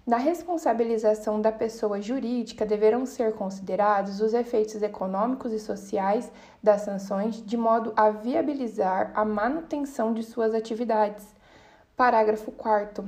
Na 0.10 0.18
responsabilização 0.18 1.40
da 1.40 1.52
pessoa 1.52 2.02
jurídica 2.02 2.66
deverão 2.66 3.06
ser 3.06 3.34
considerados 3.34 4.20
os 4.22 4.34
efeitos 4.34 4.82
econômicos 4.82 5.54
e 5.54 5.60
sociais 5.60 6.32
das 6.64 6.82
sanções, 6.82 7.46
de 7.46 7.56
modo 7.56 7.94
a 7.96 8.10
viabilizar 8.10 9.12
a 9.14 9.24
manutenção 9.24 10.12
de 10.12 10.24
suas 10.24 10.56
atividades. 10.56 11.28
Parágrafo 11.96 12.52
4. 12.52 13.08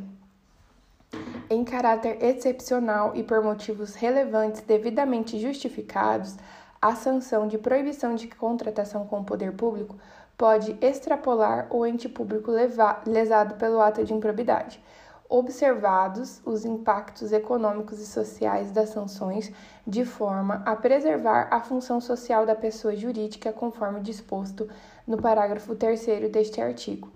Em 1.49 1.63
caráter 1.63 2.23
excepcional 2.23 3.15
e 3.15 3.23
por 3.23 3.41
motivos 3.41 3.95
relevantes 3.95 4.61
devidamente 4.61 5.39
justificados, 5.39 6.35
a 6.79 6.93
sanção 6.93 7.47
de 7.47 7.57
proibição 7.57 8.13
de 8.13 8.27
contratação 8.27 9.07
com 9.07 9.21
o 9.21 9.25
poder 9.25 9.53
público 9.53 9.95
pode 10.37 10.77
extrapolar 10.79 11.65
o 11.71 11.83
ente 11.83 12.07
público 12.07 12.51
lesado 13.07 13.55
pelo 13.55 13.81
ato 13.81 14.05
de 14.05 14.13
improbidade 14.13 14.79
observados 15.31 16.41
os 16.45 16.65
impactos 16.65 17.31
econômicos 17.31 18.01
e 18.01 18.05
sociais 18.05 18.69
das 18.69 18.89
sanções, 18.89 19.49
de 19.87 20.03
forma 20.03 20.61
a 20.65 20.75
preservar 20.75 21.47
a 21.49 21.61
função 21.61 22.01
social 22.01 22.45
da 22.45 22.53
pessoa 22.53 22.93
jurídica, 22.97 23.53
conforme 23.53 24.01
disposto 24.01 24.67
no 25.07 25.17
parágrafo 25.17 25.73
3 25.73 26.29
deste 26.29 26.59
artigo. 26.59 27.09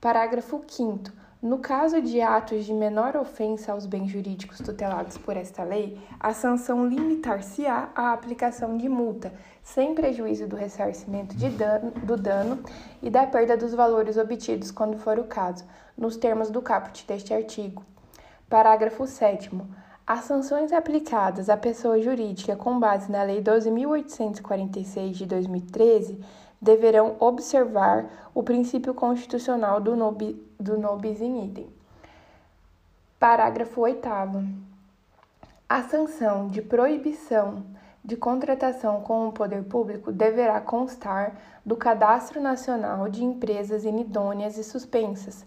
Parágrafo 0.00 0.64
5. 0.66 1.12
No 1.42 1.58
caso 1.58 2.02
de 2.02 2.20
atos 2.20 2.66
de 2.66 2.72
menor 2.72 3.16
ofensa 3.16 3.72
aos 3.72 3.86
bens 3.86 4.10
jurídicos 4.10 4.58
tutelados 4.58 5.16
por 5.16 5.38
esta 5.38 5.62
lei, 5.62 5.98
a 6.18 6.34
sanção 6.34 6.86
limitar-se-á 6.86 7.90
à 7.94 8.12
aplicação 8.12 8.76
de 8.76 8.90
multa, 8.90 9.32
sem 9.62 9.94
prejuízo 9.94 10.46
do 10.46 10.54
ressarcimento 10.56 11.34
dano, 11.50 11.92
do 11.92 12.16
dano 12.16 12.58
e 13.02 13.08
da 13.08 13.26
perda 13.26 13.56
dos 13.56 13.72
valores 13.72 14.18
obtidos, 14.18 14.70
quando 14.70 14.98
for 14.98 15.18
o 15.18 15.24
caso, 15.24 15.64
nos 15.96 16.16
termos 16.16 16.50
do 16.50 16.62
caput 16.62 17.06
deste 17.06 17.32
artigo. 17.34 17.82
Parágrafo 18.48 19.06
7. 19.06 19.50
As 20.06 20.24
sanções 20.24 20.72
aplicadas 20.72 21.48
à 21.48 21.56
pessoa 21.56 22.00
jurídica 22.00 22.56
com 22.56 22.80
base 22.80 23.10
na 23.10 23.22
Lei 23.22 23.42
12.846 23.42 25.12
de 25.12 25.26
2013 25.26 26.20
deverão 26.60 27.16
observar 27.20 28.06
o 28.34 28.42
princípio 28.42 28.92
constitucional 28.92 29.80
do, 29.80 29.96
nobi, 29.96 30.34
do 30.58 30.76
nobis 30.76 31.20
in 31.20 31.44
idem. 31.44 31.68
Parágrafo 33.18 33.80
8. 33.80 34.08
A 35.68 35.82
sanção 35.84 36.48
de 36.48 36.60
proibição 36.60 37.62
de 38.04 38.16
contratação 38.16 39.02
com 39.02 39.28
o 39.28 39.32
poder 39.32 39.62
público 39.64 40.10
deverá 40.10 40.60
constar 40.60 41.36
do 41.64 41.76
Cadastro 41.76 42.40
Nacional 42.40 43.08
de 43.08 43.22
Empresas 43.22 43.84
Inidôneas 43.84 44.56
e 44.56 44.64
Suspensas, 44.64 45.46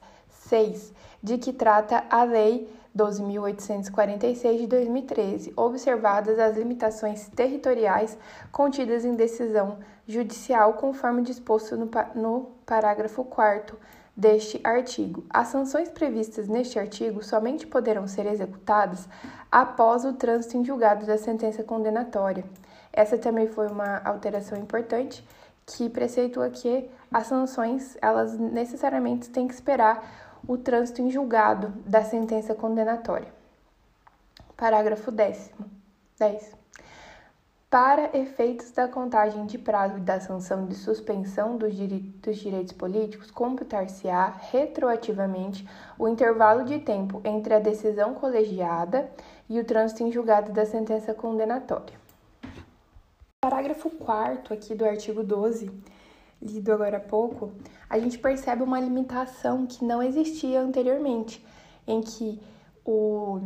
6, 0.53 0.93
de 1.23 1.39
que 1.39 1.51
trata 1.51 2.03
a 2.11 2.23
Lei 2.23 2.71
12.846 2.95 4.57
de 4.59 4.67
2013, 4.67 5.53
observadas 5.57 6.37
as 6.37 6.55
limitações 6.55 7.27
territoriais 7.29 8.15
contidas 8.51 9.03
em 9.03 9.15
decisão 9.15 9.79
judicial, 10.07 10.73
conforme 10.73 11.23
disposto 11.23 11.75
no, 11.75 11.89
no 12.13 12.51
parágrafo 12.67 13.23
4 13.23 13.75
deste 14.15 14.61
artigo. 14.63 15.23
As 15.27 15.47
sanções 15.47 15.89
previstas 15.89 16.47
neste 16.47 16.77
artigo 16.77 17.23
somente 17.23 17.65
poderão 17.65 18.07
ser 18.07 18.27
executadas 18.27 19.09
após 19.51 20.05
o 20.05 20.13
trânsito 20.13 20.57
em 20.57 20.63
julgado 20.63 21.03
da 21.03 21.17
sentença 21.17 21.63
condenatória. 21.63 22.45
Essa 22.91 23.17
também 23.17 23.47
foi 23.47 23.65
uma 23.69 24.03
alteração 24.05 24.55
importante 24.55 25.27
que 25.65 25.89
preceitua 25.89 26.51
que 26.51 26.87
as 27.11 27.25
sanções, 27.25 27.97
elas 28.01 28.37
necessariamente 28.37 29.31
têm 29.31 29.47
que 29.47 29.53
esperar 29.55 30.22
o 30.47 30.57
trânsito 30.57 31.01
em 31.01 31.09
julgado 31.09 31.69
da 31.85 32.03
sentença 32.03 32.53
condenatória. 32.53 33.27
Parágrafo 34.57 35.11
10. 35.11 35.51
10. 36.19 36.55
Para 37.69 38.15
efeitos 38.15 38.71
da 38.71 38.87
contagem 38.87 39.47
de 39.47 39.57
prazo 39.57 39.99
da 39.99 40.19
sanção 40.19 40.67
de 40.67 40.75
suspensão 40.75 41.57
dos, 41.57 41.73
dos 41.75 42.37
direitos 42.37 42.73
políticos, 42.73 43.31
computar-se-á 43.31 44.37
retroativamente 44.51 45.67
o 45.97 46.07
intervalo 46.07 46.65
de 46.65 46.79
tempo 46.79 47.19
entre 47.25 47.53
a 47.55 47.59
decisão 47.59 48.13
colegiada 48.13 49.09
e 49.49 49.59
o 49.59 49.65
trânsito 49.65 50.03
em 50.03 50.11
julgado 50.11 50.51
da 50.51 50.65
sentença 50.65 51.15
condenatória. 51.15 51.97
Parágrafo 53.41 53.89
4 53.89 54.53
aqui 54.53 54.75
do 54.75 54.85
artigo 54.85 55.23
12 55.23 55.71
lido 56.43 56.71
agora 56.71 56.97
há 56.97 56.99
pouco, 56.99 57.51
a 57.89 57.97
gente 57.97 58.19
percebe 58.19 58.61
uma 58.61 58.79
limitação 58.79 59.65
que 59.65 59.85
não 59.85 60.03
existia 60.03 60.61
anteriormente, 60.61 61.45
em 61.87 62.01
que 62.01 62.41
o, 62.85 63.39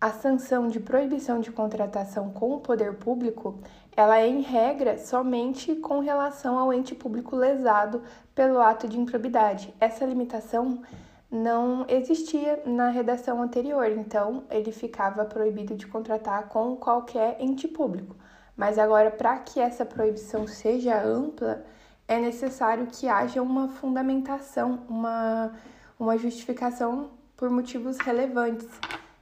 a 0.00 0.10
sanção 0.10 0.68
de 0.68 0.80
proibição 0.80 1.40
de 1.40 1.50
contratação 1.50 2.30
com 2.30 2.54
o 2.54 2.60
poder 2.60 2.94
público 2.94 3.58
ela 3.96 4.18
é 4.18 4.28
em 4.28 4.42
regra 4.42 4.98
somente 4.98 5.74
com 5.76 6.00
relação 6.00 6.58
ao 6.58 6.70
ente 6.70 6.94
público 6.94 7.34
lesado 7.34 8.02
pelo 8.34 8.60
ato 8.60 8.86
de 8.86 9.00
improbidade. 9.00 9.74
Essa 9.80 10.04
limitação 10.04 10.82
não 11.30 11.86
existia 11.88 12.62
na 12.66 12.90
redação 12.90 13.40
anterior, 13.40 13.90
então 13.90 14.44
ele 14.50 14.70
ficava 14.70 15.24
proibido 15.24 15.74
de 15.74 15.86
contratar 15.86 16.48
com 16.48 16.76
qualquer 16.76 17.38
ente 17.40 17.66
público. 17.66 18.14
Mas 18.54 18.78
agora, 18.78 19.10
para 19.10 19.38
que 19.38 19.60
essa 19.60 19.84
proibição 19.84 20.46
seja 20.46 21.02
ampla, 21.02 21.64
é 22.08 22.18
necessário 22.18 22.86
que 22.86 23.08
haja 23.08 23.42
uma 23.42 23.68
fundamentação, 23.68 24.84
uma, 24.88 25.52
uma 25.98 26.16
justificação 26.16 27.10
por 27.36 27.50
motivos 27.50 27.98
relevantes, 27.98 28.68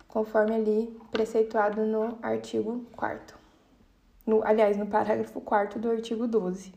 conforme 0.07 0.55
ali 0.55 1.01
preceituado 1.11 1.85
no 1.85 2.19
artigo 2.23 2.85
4 2.93 3.45
no, 4.27 4.43
aliás, 4.45 4.77
no 4.77 4.87
parágrafo 4.87 5.41
4 5.41 5.79
do 5.79 5.91
artigo 5.91 6.27
12. 6.27 6.73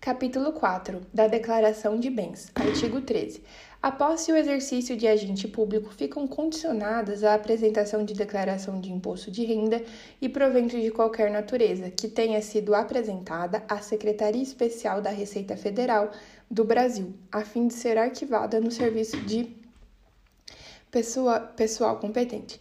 Capítulo 0.00 0.52
4 0.52 1.02
da 1.12 1.26
Declaração 1.26 2.00
de 2.00 2.08
Bens, 2.08 2.50
artigo 2.54 3.02
13. 3.02 3.44
A 3.82 3.90
posse 3.90 4.30
e 4.30 4.34
o 4.34 4.36
exercício 4.36 4.94
de 4.94 5.06
agente 5.06 5.48
público 5.48 5.90
ficam 5.94 6.26
condicionadas 6.26 7.24
à 7.24 7.32
apresentação 7.32 8.04
de 8.04 8.12
declaração 8.12 8.78
de 8.78 8.92
imposto 8.92 9.30
de 9.30 9.42
renda 9.42 9.82
e 10.20 10.28
provento 10.28 10.78
de 10.78 10.90
qualquer 10.90 11.30
natureza 11.30 11.90
que 11.90 12.06
tenha 12.06 12.42
sido 12.42 12.74
apresentada 12.74 13.64
à 13.66 13.78
Secretaria 13.78 14.42
Especial 14.42 15.00
da 15.00 15.08
Receita 15.08 15.56
Federal 15.56 16.10
do 16.50 16.62
Brasil, 16.62 17.14
a 17.32 17.40
fim 17.40 17.68
de 17.68 17.72
ser 17.72 17.96
arquivada 17.96 18.60
no 18.60 18.70
serviço 18.70 19.16
de 19.22 19.48
pessoa, 20.90 21.40
pessoal 21.40 21.98
competente. 21.98 22.60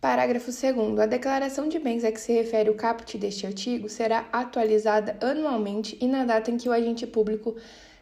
Parágrafo 0.00 0.52
2. 0.52 1.00
A 1.00 1.06
declaração 1.06 1.68
de 1.68 1.80
bens 1.80 2.04
a 2.04 2.12
que 2.12 2.20
se 2.20 2.32
refere 2.32 2.70
o 2.70 2.76
caput 2.76 3.18
deste 3.18 3.44
artigo 3.44 3.88
será 3.88 4.28
atualizada 4.32 5.16
anualmente 5.20 5.98
e 6.00 6.06
na 6.06 6.24
data 6.24 6.48
em 6.48 6.56
que 6.56 6.68
o 6.68 6.72
agente 6.72 7.08
público 7.08 7.56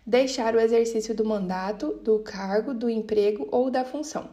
deixar 0.08 0.54
o 0.54 0.58
exercício 0.58 1.14
do 1.14 1.22
mandato, 1.22 1.92
do 2.02 2.20
cargo, 2.20 2.72
do 2.72 2.88
emprego 2.88 3.46
ou 3.52 3.70
da 3.70 3.84
função. 3.84 4.30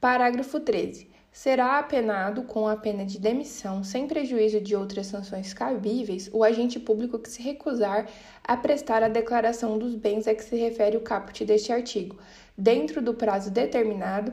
Parágrafo 0.00 0.60
13. 0.60 1.10
Será 1.32 1.80
apenado 1.80 2.44
com 2.44 2.68
a 2.68 2.76
pena 2.76 3.04
de 3.04 3.18
demissão, 3.18 3.82
sem 3.82 4.06
prejuízo 4.06 4.60
de 4.60 4.76
outras 4.76 5.08
sanções 5.08 5.52
cabíveis, 5.52 6.30
o 6.32 6.44
agente 6.44 6.78
público 6.78 7.18
que 7.18 7.28
se 7.28 7.42
recusar 7.42 8.08
a 8.44 8.56
prestar 8.56 9.02
a 9.02 9.08
declaração 9.08 9.78
dos 9.78 9.96
bens 9.96 10.28
a 10.28 10.34
que 10.34 10.44
se 10.44 10.54
refere 10.54 10.96
o 10.96 11.00
caput 11.00 11.44
deste 11.44 11.72
artigo, 11.72 12.16
dentro 12.56 13.02
do 13.02 13.12
prazo 13.12 13.50
determinado, 13.50 14.32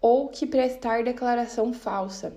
ou 0.00 0.28
que 0.28 0.46
prestar 0.46 1.04
declaração 1.04 1.70
falsa. 1.74 2.34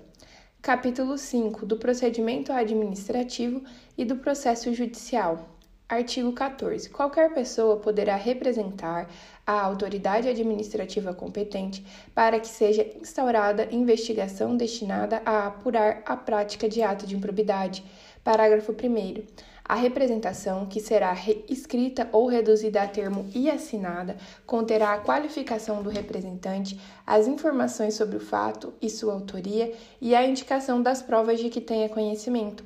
Capítulo 0.60 1.16
5 1.16 1.64
do 1.64 1.78
Procedimento 1.78 2.52
Administrativo 2.52 3.62
e 3.96 4.04
do 4.04 4.16
Processo 4.16 4.74
Judicial. 4.74 5.57
Artigo 5.88 6.34
14. 6.34 6.90
Qualquer 6.90 7.32
pessoa 7.32 7.78
poderá 7.78 8.14
representar 8.14 9.08
a 9.46 9.58
autoridade 9.62 10.28
administrativa 10.28 11.14
competente 11.14 11.82
para 12.14 12.38
que 12.38 12.46
seja 12.46 12.86
instaurada 13.00 13.66
investigação 13.70 14.54
destinada 14.54 15.22
a 15.24 15.46
apurar 15.46 16.02
a 16.04 16.14
prática 16.14 16.68
de 16.68 16.82
ato 16.82 17.06
de 17.06 17.16
improbidade. 17.16 17.82
Parágrafo 18.22 18.72
1. 18.72 19.24
A 19.64 19.74
representação, 19.76 20.66
que 20.66 20.78
será 20.78 21.16
escrita 21.48 22.06
ou 22.12 22.26
reduzida 22.26 22.82
a 22.82 22.86
termo 22.86 23.26
e 23.34 23.50
assinada, 23.50 24.18
conterá 24.46 24.92
a 24.92 25.00
qualificação 25.00 25.82
do 25.82 25.88
representante, 25.88 26.78
as 27.06 27.26
informações 27.26 27.94
sobre 27.94 28.18
o 28.18 28.20
fato 28.20 28.74
e 28.82 28.90
sua 28.90 29.14
autoria 29.14 29.72
e 30.02 30.14
a 30.14 30.26
indicação 30.26 30.82
das 30.82 31.00
provas 31.00 31.40
de 31.40 31.48
que 31.48 31.62
tenha 31.62 31.88
conhecimento. 31.88 32.62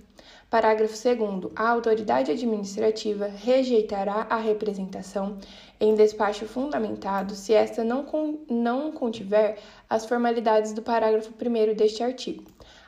Parágrafo 0.48 0.94
2. 0.94 1.52
A 1.56 1.68
autoridade 1.68 2.30
administrativa 2.30 3.26
rejeitará 3.26 4.26
a 4.28 4.36
representação 4.36 5.38
em 5.80 5.94
despacho 5.94 6.46
fundamentado 6.46 7.34
se 7.34 7.52
esta 7.54 7.82
não, 7.82 8.04
con 8.04 8.38
não 8.48 8.92
contiver 8.92 9.58
as 9.88 10.04
formalidades 10.04 10.72
do 10.72 10.82
parágrafo 10.82 11.30
1 11.30 11.74
deste 11.74 12.02
artigo. 12.02 12.44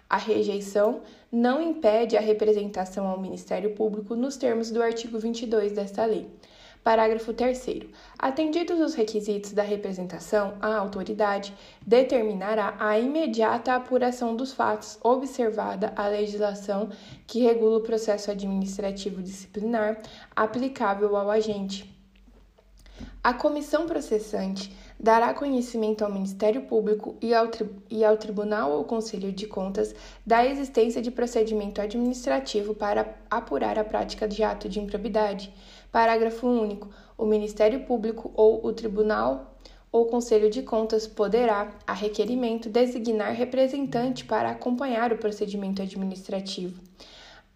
A 0.09 0.17
rejeição 0.17 1.01
não 1.33 1.61
impede 1.61 2.17
a 2.17 2.21
representação 2.21 3.07
ao 3.07 3.19
Ministério 3.19 3.75
Público 3.75 4.15
nos 4.15 4.37
termos 4.37 4.71
do 4.71 4.83
artigo 4.83 5.19
22 5.19 5.73
desta 5.73 6.05
lei. 6.05 6.29
Parágrafo 6.85 7.33
3. 7.33 7.67
Atendidos 8.19 8.79
os 8.79 8.93
requisitos 8.93 9.53
da 9.53 9.63
representação, 9.63 10.53
a 10.61 10.77
autoridade 10.77 11.55
determinará 11.81 12.77
a 12.79 12.99
imediata 12.99 13.75
apuração 13.75 14.37
dos 14.37 14.53
fatos, 14.53 14.99
observada 15.03 15.95
a 15.97 16.07
legislação 16.09 16.91
que 17.27 17.41
regula 17.41 17.79
o 17.79 17.83
processo 17.83 18.31
administrativo 18.31 19.23
disciplinar 19.23 19.99
aplicável 20.37 21.17
ao 21.17 21.31
agente. 21.31 21.91
A 23.23 23.33
comissão 23.33 23.87
processante 23.87 24.71
dará 25.01 25.33
conhecimento 25.33 26.05
ao 26.05 26.13
Ministério 26.13 26.61
Público 26.67 27.17
e 27.21 27.35
ao, 27.35 27.49
e 27.91 28.05
ao 28.05 28.19
Tribunal 28.19 28.73
ou 28.73 28.85
Conselho 28.85 29.33
de 29.33 29.47
Contas 29.47 29.95
da 30.25 30.45
existência 30.45 31.01
de 31.01 31.11
procedimento 31.11 31.81
administrativo 31.81 32.75
para 32.75 33.15
apurar 33.31 33.79
a 33.79 33.85
prática 33.85 34.29
de 34.29 34.43
ato 34.43 34.69
de 34.69 34.79
improbidade 34.79 35.53
Parágrafo 35.95 36.49
único. 36.49 36.89
O 37.17 37.25
Ministério 37.25 37.85
Público 37.85 38.33
ou 38.35 38.67
o 38.67 38.73
Tribunal 38.73 39.57
ou 39.93 40.07
Conselho 40.07 40.51
de 40.51 40.61
Contas 40.61 41.07
poderá, 41.07 41.71
a 41.87 41.93
requerimento, 41.93 42.69
designar 42.69 43.33
representante 43.33 44.25
para 44.25 44.51
acompanhar 44.51 45.13
o 45.13 45.19
procedimento 45.19 45.81
administrativo. 45.81 46.83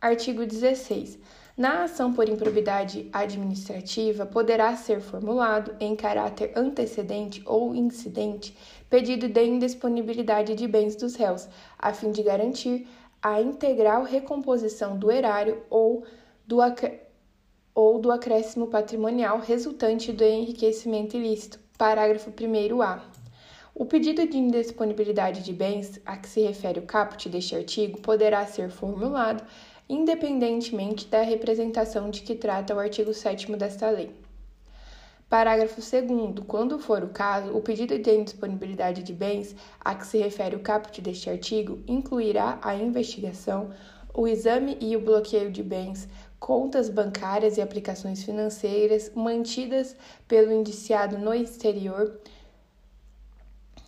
Artigo 0.00 0.46
16. 0.46 1.18
Na 1.56 1.82
ação 1.82 2.12
por 2.12 2.28
improbidade 2.28 3.08
administrativa, 3.12 4.24
poderá 4.24 4.76
ser 4.76 5.00
formulado, 5.00 5.74
em 5.80 5.96
caráter 5.96 6.52
antecedente 6.54 7.42
ou 7.44 7.74
incidente, 7.74 8.56
pedido 8.88 9.28
de 9.28 9.44
indisponibilidade 9.44 10.54
de 10.54 10.68
bens 10.68 10.94
dos 10.94 11.16
réus, 11.16 11.48
a 11.76 11.92
fim 11.92 12.12
de 12.12 12.22
garantir 12.22 12.86
a 13.20 13.40
integral 13.40 14.04
recomposição 14.04 14.96
do 14.96 15.10
erário 15.10 15.60
ou 15.68 16.04
do 16.46 16.60
ou 17.80 18.00
do 18.00 18.10
acréscimo 18.10 18.66
patrimonial 18.66 19.38
resultante 19.38 20.12
do 20.12 20.24
enriquecimento 20.24 21.16
ilícito. 21.16 21.60
Parágrafo 21.78 22.28
1a. 22.32 23.02
O 23.72 23.84
pedido 23.86 24.26
de 24.26 24.36
indisponibilidade 24.36 25.44
de 25.44 25.52
bens 25.52 26.00
a 26.04 26.16
que 26.16 26.28
se 26.28 26.40
refere 26.40 26.80
o 26.80 26.86
caput 26.86 27.28
deste 27.28 27.54
artigo 27.54 28.00
poderá 28.00 28.44
ser 28.46 28.68
formulado 28.68 29.44
independentemente 29.88 31.06
da 31.06 31.22
representação 31.22 32.10
de 32.10 32.22
que 32.22 32.34
trata 32.34 32.74
o 32.74 32.80
artigo 32.80 33.14
7 33.14 33.54
desta 33.54 33.88
lei. 33.88 34.10
Parágrafo 35.30 35.80
2. 35.80 36.44
Quando 36.48 36.80
for 36.80 37.04
o 37.04 37.10
caso, 37.10 37.56
o 37.56 37.60
pedido 37.60 37.96
de 37.96 38.10
indisponibilidade 38.10 39.04
de 39.04 39.12
bens 39.12 39.54
a 39.78 39.94
que 39.94 40.04
se 40.04 40.18
refere 40.18 40.56
o 40.56 40.60
caput 40.60 41.00
deste 41.00 41.30
artigo 41.30 41.78
incluirá 41.86 42.58
a 42.60 42.74
investigação, 42.74 43.70
o 44.12 44.26
exame 44.26 44.76
e 44.80 44.96
o 44.96 45.00
bloqueio 45.00 45.48
de 45.48 45.62
bens, 45.62 46.08
contas 46.38 46.88
bancárias 46.88 47.56
e 47.56 47.60
aplicações 47.60 48.22
financeiras 48.22 49.10
mantidas 49.14 49.96
pelo 50.26 50.52
indiciado 50.52 51.18
no 51.18 51.34
exterior, 51.34 52.20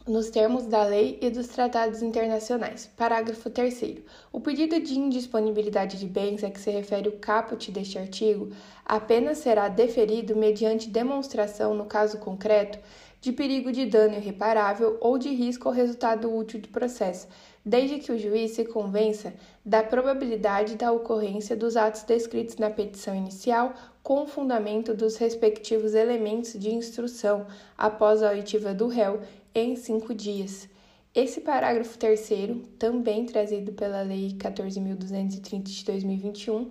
nos 0.07 0.31
termos 0.31 0.67
da 0.67 0.83
lei 0.83 1.19
e 1.21 1.31
dos 1.31 1.47
tratados 1.47 2.03
internacionais. 2.03 2.91
Parágrafo 2.97 3.49
3. 3.49 3.99
O 4.33 4.41
pedido 4.41 4.81
de 4.81 4.99
indisponibilidade 4.99 5.99
de 5.99 6.07
bens 6.07 6.43
a 6.43 6.51
que 6.51 6.61
se 6.61 6.71
refere 6.71 7.09
o 7.09 7.19
caput 7.19 7.71
deste 7.71 7.99
artigo 7.99 8.51
apenas 8.85 9.39
será 9.39 9.69
deferido 9.69 10.35
mediante 10.35 10.89
demonstração, 10.89 11.75
no 11.75 11.85
caso 11.85 12.19
concreto, 12.19 12.79
de 13.21 13.31
perigo 13.31 13.71
de 13.71 13.85
dano 13.87 14.15
irreparável 14.15 14.97
ou 15.01 15.19
de 15.19 15.29
risco 15.29 15.69
ao 15.69 15.75
resultado 15.75 16.35
útil 16.35 16.61
do 16.61 16.69
processo, 16.69 17.29
desde 17.65 17.99
que 17.99 18.13
o 18.13 18.19
juiz 18.19 18.53
se 18.53 18.65
convença 18.65 19.35
da 19.65 19.83
probabilidade 19.83 20.77
da 20.77 20.93
ocorrência 20.93 21.57
dos 21.57 21.77
atos 21.77 22.03
descritos 22.03 22.57
na 22.57 22.71
petição 22.71 23.15
inicial 23.15 23.75
com 24.03 24.27
fundamento 24.27 24.95
dos 24.95 25.17
respectivos 25.17 25.95
elementos 25.95 26.59
de 26.59 26.71
instrução 26.71 27.47
após 27.77 28.23
a 28.23 28.31
oitiva 28.31 28.73
do 28.73 28.89
réu 28.89 29.21
em 29.55 29.77
cinco 29.77 30.15
dias. 30.15 30.69
Esse 31.15 31.41
parágrafo 31.41 31.99
terceiro, 31.99 32.63
também 32.79 33.27
trazido 33.27 33.73
pela 33.73 34.01
Lei 34.03 34.31
14.230 34.39 35.63
de 35.63 35.85
2021, 35.85 36.71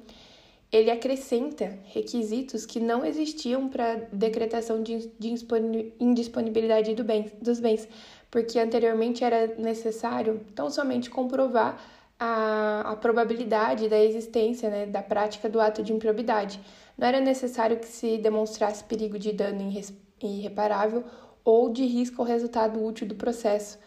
ele 0.72 0.92
acrescenta 0.92 1.78
requisitos 1.86 2.66
que 2.66 2.80
não 2.80 3.04
existiam 3.04 3.68
para 3.68 4.08
decretação 4.14 4.82
de 4.84 5.12
indisponibilidade 6.00 6.94
do 6.94 7.04
dos 7.42 7.60
bens, 7.60 7.88
porque 8.30 8.60
anteriormente 8.60 9.24
era 9.24 9.48
necessário 9.58 10.42
tão 10.56 10.70
somente 10.70 11.10
comprovar 11.10 11.82
a, 12.20 12.92
a 12.92 12.96
probabilidade 12.96 13.88
da 13.88 14.00
existência 14.00 14.70
né, 14.70 14.86
da 14.86 15.02
prática 15.02 15.48
do 15.48 15.60
ato 15.60 15.82
de 15.82 15.94
improbidade. 15.94 16.60
Não 16.98 17.08
era 17.08 17.20
necessário 17.20 17.78
que 17.78 17.88
se 17.88 18.18
demonstrasse 18.18 18.84
perigo 18.84 19.18
de 19.18 19.32
dano 19.32 19.72
irreparável 20.22 21.04
ou 21.44 21.70
de 21.72 21.86
risco 21.86 22.22
ao 22.22 22.28
resultado 22.28 22.84
útil 22.84 23.08
do 23.08 23.16
processo. 23.16 23.80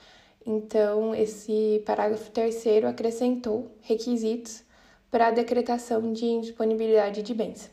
Então, 0.45 1.15
esse 1.15 1.83
parágrafo 1.87 2.31
terceiro 2.31 2.89
acrescentou 2.89 3.77
requisitos 3.81 4.65
para 5.11 5.29
a 5.29 5.31
decretação 5.31 6.13
de 6.13 6.25
indisponibilidade 6.25 7.23
de 7.23 7.35
bens. 7.35 7.71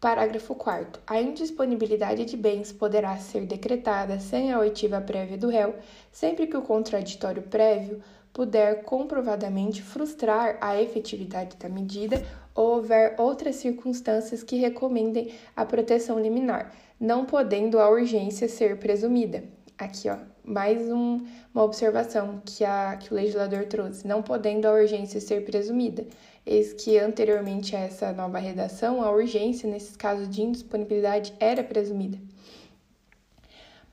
Parágrafo 0.00 0.54
4. 0.54 1.02
A 1.08 1.20
indisponibilidade 1.20 2.24
de 2.24 2.36
bens 2.36 2.70
poderá 2.70 3.16
ser 3.16 3.44
decretada 3.46 4.20
sem 4.20 4.52
a 4.52 4.60
oitiva 4.60 5.00
prévia 5.00 5.36
do 5.36 5.48
réu, 5.48 5.74
sempre 6.12 6.46
que 6.46 6.56
o 6.56 6.62
contraditório 6.62 7.42
prévio 7.42 8.00
puder 8.32 8.84
comprovadamente 8.84 9.82
frustrar 9.82 10.56
a 10.60 10.80
efetividade 10.80 11.56
da 11.56 11.68
medida 11.68 12.24
ou 12.54 12.76
houver 12.76 13.16
outras 13.18 13.56
circunstâncias 13.56 14.44
que 14.44 14.54
recomendem 14.54 15.32
a 15.56 15.64
proteção 15.64 16.20
liminar, 16.20 16.72
não 17.00 17.24
podendo 17.24 17.80
a 17.80 17.90
urgência 17.90 18.48
ser 18.48 18.78
presumida. 18.78 19.42
Aqui, 19.76 20.08
ó, 20.08 20.16
mais 20.44 20.90
um, 20.90 21.26
uma 21.52 21.62
observação 21.64 22.40
que, 22.44 22.64
a, 22.64 22.96
que 22.96 23.12
o 23.12 23.16
legislador 23.16 23.66
trouxe, 23.66 24.06
não 24.06 24.22
podendo 24.22 24.66
a 24.66 24.72
urgência 24.72 25.20
ser 25.20 25.44
presumida. 25.44 26.06
Eis 26.50 26.72
que 26.72 26.98
anteriormente 26.98 27.76
a 27.76 27.80
essa 27.80 28.10
nova 28.10 28.38
redação, 28.38 29.02
a 29.02 29.10
urgência, 29.10 29.68
nesses 29.68 29.94
casos 29.94 30.26
de 30.30 30.40
indisponibilidade, 30.40 31.34
era 31.38 31.62
presumida. 31.62 32.18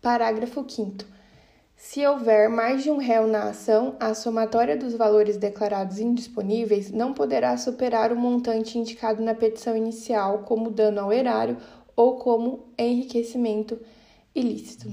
Parágrafo 0.01 0.63
5. 0.65 1.03
Se 1.75 2.07
houver 2.07 2.47
mais 2.47 2.81
de 2.81 2.89
um 2.89 2.95
réu 2.95 3.27
na 3.27 3.49
ação, 3.49 3.97
a 3.99 4.13
somatória 4.13 4.77
dos 4.77 4.93
valores 4.93 5.35
declarados 5.35 5.99
indisponíveis 5.99 6.91
não 6.91 7.13
poderá 7.13 7.57
superar 7.57 8.13
o 8.13 8.15
montante 8.15 8.77
indicado 8.77 9.21
na 9.21 9.35
petição 9.35 9.75
inicial 9.75 10.43
como 10.43 10.71
dano 10.71 11.01
ao 11.01 11.11
erário 11.11 11.57
ou 11.93 12.15
como 12.15 12.69
enriquecimento 12.77 13.77
ilícito. 14.33 14.89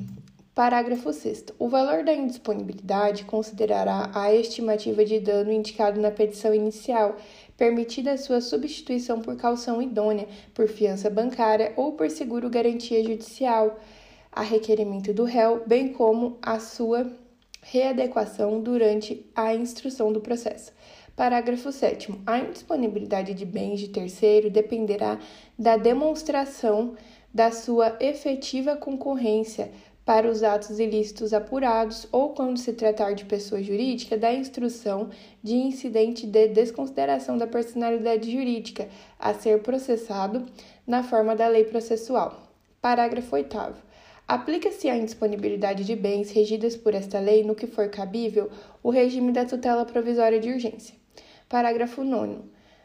Parágrafo 0.54 1.10
6. 1.14 1.46
O 1.58 1.66
valor 1.66 2.04
da 2.04 2.12
indisponibilidade 2.12 3.24
considerará 3.24 4.10
a 4.14 4.34
estimativa 4.34 5.02
de 5.02 5.18
dano 5.18 5.50
indicado 5.50 5.98
na 5.98 6.10
petição 6.10 6.54
inicial, 6.54 7.16
permitida 7.57 8.12
a 8.12 8.18
sua 8.18 8.40
substituição 8.40 9.20
por 9.20 9.36
calção 9.36 9.80
idônea, 9.80 10.28
por 10.55 10.68
fiança 10.68 11.09
bancária 11.11 11.72
ou 11.76 11.92
por 11.92 12.11
seguro 12.11 12.50
garantia 12.50 13.03
judicial, 13.03 13.78
a 14.30 14.42
requerimento 14.42 15.12
do 15.12 15.24
réu, 15.24 15.62
bem 15.66 15.92
como 15.92 16.38
a 16.40 16.59
sua 16.59 17.11
readequação 17.62 18.61
durante 18.61 19.24
a 19.34 19.55
instrução 19.55 20.12
do 20.12 20.20
processo. 20.20 20.72
Parágrafo 21.14 21.70
7. 21.70 22.12
A 22.26 22.38
indisponibilidade 22.38 23.34
de 23.34 23.44
bens 23.44 23.78
de 23.78 23.88
terceiro 23.88 24.50
dependerá 24.50 25.18
da 25.59 25.76
demonstração 25.76 26.96
da 27.32 27.50
sua 27.50 27.96
efetiva 28.00 28.76
concorrência 28.76 29.70
para 30.05 30.28
os 30.28 30.42
atos 30.42 30.78
ilícitos 30.78 31.32
apurados 31.32 32.07
ou, 32.11 32.30
quando 32.30 32.59
se 32.59 32.72
tratar 32.72 33.14
de 33.14 33.24
pessoa 33.24 33.62
jurídica, 33.62 34.16
da 34.16 34.32
instrução 34.32 35.11
de 35.42 35.55
incidente 35.55 36.26
de 36.26 36.48
desconsideração 36.48 37.38
da 37.38 37.46
personalidade 37.46 38.30
jurídica 38.30 38.88
a 39.18 39.32
ser 39.32 39.62
processado 39.62 40.46
na 40.86 41.03
forma 41.03 41.36
da 41.36 41.46
lei 41.46 41.64
processual. 41.64 42.50
Parágrafo 42.80 43.34
8. 43.36 43.57
Aplica-se 44.26 44.88
à 44.88 44.96
indisponibilidade 44.96 45.84
de 45.84 45.94
bens 45.94 46.30
regidas 46.30 46.76
por 46.76 46.94
esta 46.94 47.20
lei 47.20 47.44
no 47.44 47.55
que 47.55 47.66
for 47.66 47.88
cabível 47.88 48.50
o 48.82 48.90
regime 48.90 49.30
da 49.30 49.44
tutela 49.44 49.84
provisória 49.84 50.40
de 50.40 50.50
urgência. 50.50 50.94
Parágrafo 51.48 52.03
9. 52.03 52.38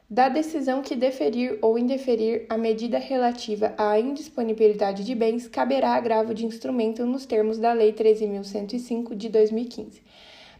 Da 0.09 0.29
decisão 0.29 0.81
que 0.81 0.95
deferir 0.95 1.59
ou 1.61 1.77
indeferir 1.77 2.45
a 2.47 2.57
medida 2.57 2.97
relativa 2.97 3.73
à 3.77 3.99
indisponibilidade 3.99 5.03
de 5.03 5.13
bens, 5.13 5.49
caberá 5.49 5.95
agravo 5.95 6.33
de 6.33 6.45
instrumento 6.45 7.05
nos 7.05 7.25
termos 7.25 7.57
da 7.57 7.73
Lei 7.73 7.91
13.105 7.91 9.13
de 9.13 9.27
2015. 9.27 10.01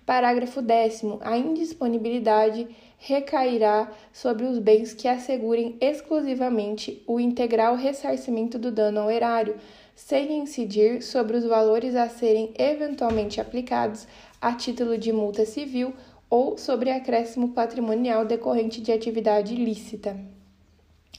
Parágrafo 0.06 0.62
10. 0.62 1.04
A 1.22 1.38
indisponibilidade 1.38 2.68
recairá 2.98 3.90
sobre 4.12 4.46
os 4.46 4.60
bens 4.60 4.94
que 4.94 5.08
assegurem 5.08 5.78
exclusivamente 5.80 7.02
o 7.08 7.18
integral 7.18 7.76
ressarcimento 7.76 8.60
do 8.60 8.70
dano 8.70 9.00
ao 9.00 9.10
erário, 9.10 9.56
sem 9.96 10.40
incidir 10.40 11.02
sobre 11.02 11.38
os 11.38 11.46
valores 11.46 11.96
a 11.96 12.10
serem 12.10 12.54
eventualmente 12.58 13.40
aplicados 13.40 14.08
a 14.42 14.54
título 14.54 14.98
de 14.98 15.14
multa 15.14 15.46
civil 15.46 15.94
ou 16.30 16.58
sobre 16.58 16.90
acréscimo 16.90 17.50
patrimonial 17.50 18.26
decorrente 18.26 18.82
de 18.82 18.92
atividade 18.92 19.54
ilícita. 19.54 20.18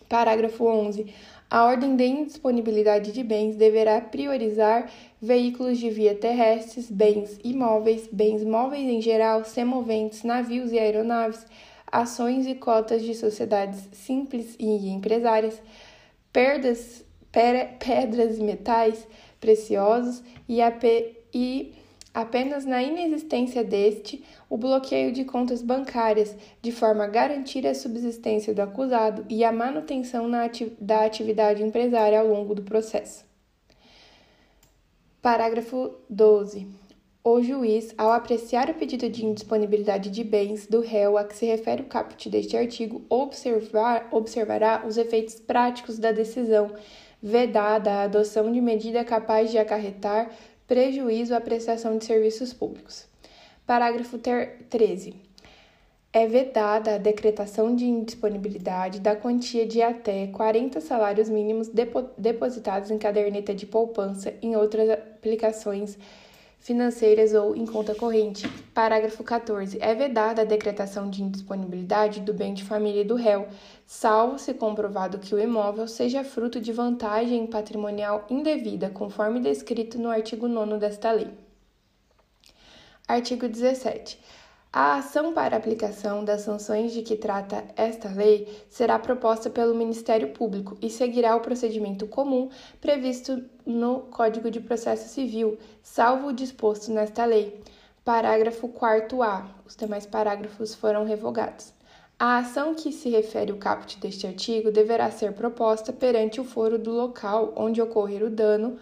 Parágrafo 0.08 0.64
11. 0.64 1.12
A 1.50 1.64
ordem 1.64 1.96
de 1.96 2.04
indisponibilidade 2.04 3.12
de 3.12 3.22
bens 3.22 3.56
deverá 3.56 4.00
priorizar 4.00 4.90
veículos 5.20 5.78
de 5.78 5.88
via 5.88 6.14
terrestres, 6.14 6.90
bens 6.90 7.38
imóveis, 7.42 8.08
bens 8.12 8.44
móveis 8.44 8.88
em 8.88 9.00
geral, 9.00 9.44
semoventes, 9.44 10.24
navios 10.24 10.72
e 10.72 10.78
aeronaves, 10.78 11.46
ações 11.90 12.46
e 12.46 12.54
cotas 12.54 13.02
de 13.02 13.14
sociedades 13.14 13.88
simples 13.92 14.56
e 14.58 14.90
empresárias, 14.90 15.60
perdas, 16.32 17.02
pedras 17.32 18.38
e 18.38 18.42
metais 18.42 19.06
preciosos 19.40 20.22
e, 20.48 20.58
e 21.32 21.72
apenas 22.18 22.64
na 22.64 22.82
inexistência 22.82 23.62
deste 23.62 24.24
o 24.50 24.56
bloqueio 24.56 25.12
de 25.12 25.24
contas 25.24 25.62
bancárias, 25.62 26.34
de 26.60 26.72
forma 26.72 27.04
a 27.04 27.06
garantir 27.06 27.64
a 27.64 27.76
subsistência 27.76 28.52
do 28.52 28.60
acusado 28.60 29.24
e 29.28 29.44
a 29.44 29.52
manutenção 29.52 30.34
ati 30.34 30.76
da 30.80 31.04
atividade 31.04 31.62
empresária 31.62 32.18
ao 32.18 32.26
longo 32.26 32.56
do 32.56 32.62
processo. 32.62 33.24
Parágrafo 35.22 35.94
12. 36.10 36.66
O 37.22 37.40
juiz, 37.40 37.94
ao 37.96 38.10
apreciar 38.10 38.68
o 38.68 38.74
pedido 38.74 39.08
de 39.08 39.24
indisponibilidade 39.24 40.10
de 40.10 40.24
bens 40.24 40.66
do 40.66 40.80
réu 40.80 41.16
a 41.16 41.22
que 41.22 41.36
se 41.36 41.46
refere 41.46 41.82
o 41.82 41.86
caput 41.86 42.28
deste 42.28 42.56
artigo, 42.56 43.00
observar, 43.08 44.08
observará 44.10 44.82
os 44.84 44.96
efeitos 44.96 45.36
práticos 45.36 46.00
da 46.00 46.10
decisão, 46.10 46.72
vedada 47.22 47.92
a 47.92 48.02
adoção 48.02 48.50
de 48.50 48.60
medida 48.60 49.04
capaz 49.04 49.52
de 49.52 49.58
acarretar 49.58 50.32
prejuízo 50.68 51.34
à 51.34 51.40
prestação 51.40 51.96
de 51.96 52.04
serviços 52.04 52.52
públicos. 52.52 53.06
Parágrafo 53.66 54.18
13. 54.18 55.14
É 56.12 56.26
vedada 56.26 56.94
a 56.94 56.98
decretação 56.98 57.74
de 57.74 57.86
indisponibilidade 57.86 59.00
da 59.00 59.16
quantia 59.16 59.66
de 59.66 59.80
até 59.80 60.26
40 60.26 60.80
salários 60.80 61.28
mínimos 61.28 61.70
depositados 62.16 62.90
em 62.90 62.98
caderneta 62.98 63.54
de 63.54 63.66
poupança 63.66 64.34
em 64.42 64.56
outras 64.56 64.90
aplicações 64.90 65.98
financeiras 66.60 67.32
ou 67.34 67.56
em 67.56 67.64
conta 67.64 67.94
corrente. 67.94 68.46
Parágrafo 68.74 69.24
14. 69.24 69.78
É 69.80 69.94
vedada 69.94 70.42
a 70.42 70.44
decretação 70.44 71.08
de 71.08 71.22
indisponibilidade 71.22 72.20
do 72.20 72.34
bem 72.34 72.52
de 72.52 72.64
família 72.64 73.04
do 73.04 73.14
réu, 73.14 73.48
salvo 73.90 74.38
se 74.38 74.52
comprovado 74.52 75.18
que 75.18 75.34
o 75.34 75.40
imóvel 75.40 75.88
seja 75.88 76.22
fruto 76.22 76.60
de 76.60 76.74
vantagem 76.74 77.46
patrimonial 77.46 78.26
indevida, 78.28 78.90
conforme 78.90 79.40
descrito 79.40 79.98
no 79.98 80.10
artigo 80.10 80.46
9 80.46 80.76
desta 80.76 81.10
lei. 81.10 81.30
Artigo 83.08 83.48
17. 83.48 84.20
A 84.70 84.96
ação 84.96 85.32
para 85.32 85.56
aplicação 85.56 86.22
das 86.22 86.42
sanções 86.42 86.92
de 86.92 87.00
que 87.00 87.16
trata 87.16 87.64
esta 87.74 88.10
lei 88.10 88.62
será 88.68 88.98
proposta 88.98 89.48
pelo 89.48 89.74
Ministério 89.74 90.34
Público 90.34 90.76
e 90.82 90.90
seguirá 90.90 91.34
o 91.34 91.40
procedimento 91.40 92.06
comum 92.06 92.50
previsto 92.82 93.42
no 93.64 94.00
Código 94.00 94.50
de 94.50 94.60
Processo 94.60 95.08
Civil, 95.08 95.56
salvo 95.82 96.26
o 96.26 96.32
disposto 96.34 96.92
nesta 96.92 97.24
lei. 97.24 97.58
Parágrafo 98.04 98.68
4A. 98.68 99.46
Os 99.66 99.74
demais 99.74 100.04
parágrafos 100.04 100.74
foram 100.74 101.06
revogados. 101.06 101.77
A 102.20 102.38
ação 102.38 102.74
que 102.74 102.90
se 102.90 103.08
refere 103.08 103.52
o 103.52 103.58
caput 103.58 103.96
deste 104.00 104.26
artigo 104.26 104.72
deverá 104.72 105.08
ser 105.08 105.34
proposta 105.34 105.92
perante 105.92 106.40
o 106.40 106.44
foro 106.44 106.76
do 106.76 106.90
local 106.90 107.52
onde 107.54 107.80
ocorrer 107.80 108.24
o 108.24 108.30
dano 108.30 108.76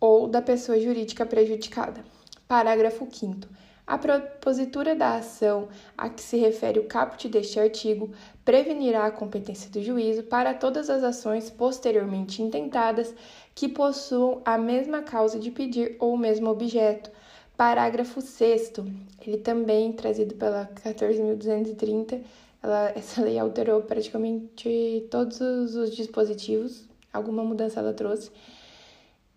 ou 0.00 0.26
da 0.26 0.42
pessoa 0.42 0.80
jurídica 0.80 1.24
prejudicada. 1.24 2.04
Parágrafo 2.48 3.06
5. 3.08 3.46
A 3.86 3.96
propositura 3.96 4.96
da 4.96 5.14
ação 5.14 5.68
a 5.96 6.08
que 6.08 6.20
se 6.20 6.36
refere 6.36 6.80
o 6.80 6.88
caput 6.88 7.28
deste 7.28 7.60
artigo 7.60 8.10
prevenirá 8.44 9.06
a 9.06 9.12
competência 9.12 9.70
do 9.70 9.80
juízo 9.80 10.24
para 10.24 10.52
todas 10.52 10.90
as 10.90 11.04
ações 11.04 11.48
posteriormente 11.50 12.42
intentadas 12.42 13.14
que 13.54 13.68
possuam 13.68 14.42
a 14.44 14.58
mesma 14.58 15.02
causa 15.02 15.38
de 15.38 15.52
pedir 15.52 15.94
ou 16.00 16.14
o 16.14 16.18
mesmo 16.18 16.50
objeto. 16.50 17.12
Parágrafo 17.56 18.20
6. 18.20 18.72
Ele 19.24 19.36
também 19.36 19.92
trazido 19.92 20.34
pela 20.34 20.66
14.230. 20.84 22.20
Ela, 22.62 22.92
essa 22.96 23.22
lei 23.22 23.38
alterou 23.38 23.82
praticamente 23.82 25.06
todos 25.10 25.40
os 25.40 25.94
dispositivos, 25.94 26.88
alguma 27.12 27.42
mudança 27.42 27.80
ela 27.80 27.92
trouxe 27.92 28.30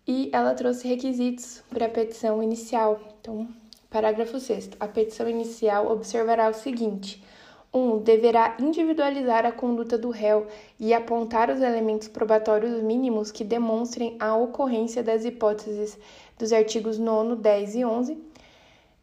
e 0.06 0.30
ela 0.32 0.54
trouxe 0.54 0.86
requisitos 0.86 1.62
para 1.68 1.86
a 1.86 1.90
petição 1.90 2.42
inicial. 2.42 3.00
Então, 3.20 3.48
parágrafo 3.90 4.38
6. 4.38 4.70
A 4.78 4.86
petição 4.86 5.28
inicial 5.28 5.90
observará 5.90 6.48
o 6.48 6.54
seguinte: 6.54 7.22
1. 7.74 7.78
Um, 7.78 7.98
deverá 7.98 8.56
individualizar 8.60 9.44
a 9.44 9.52
conduta 9.52 9.98
do 9.98 10.10
réu 10.10 10.46
e 10.78 10.94
apontar 10.94 11.50
os 11.50 11.60
elementos 11.60 12.06
probatórios 12.06 12.80
mínimos 12.82 13.32
que 13.32 13.42
demonstrem 13.42 14.16
a 14.20 14.36
ocorrência 14.36 15.02
das 15.02 15.24
hipóteses 15.24 15.98
dos 16.38 16.52
artigos 16.52 16.98
9, 16.98 17.36
10 17.36 17.74
e 17.74 17.84
11 17.84 18.18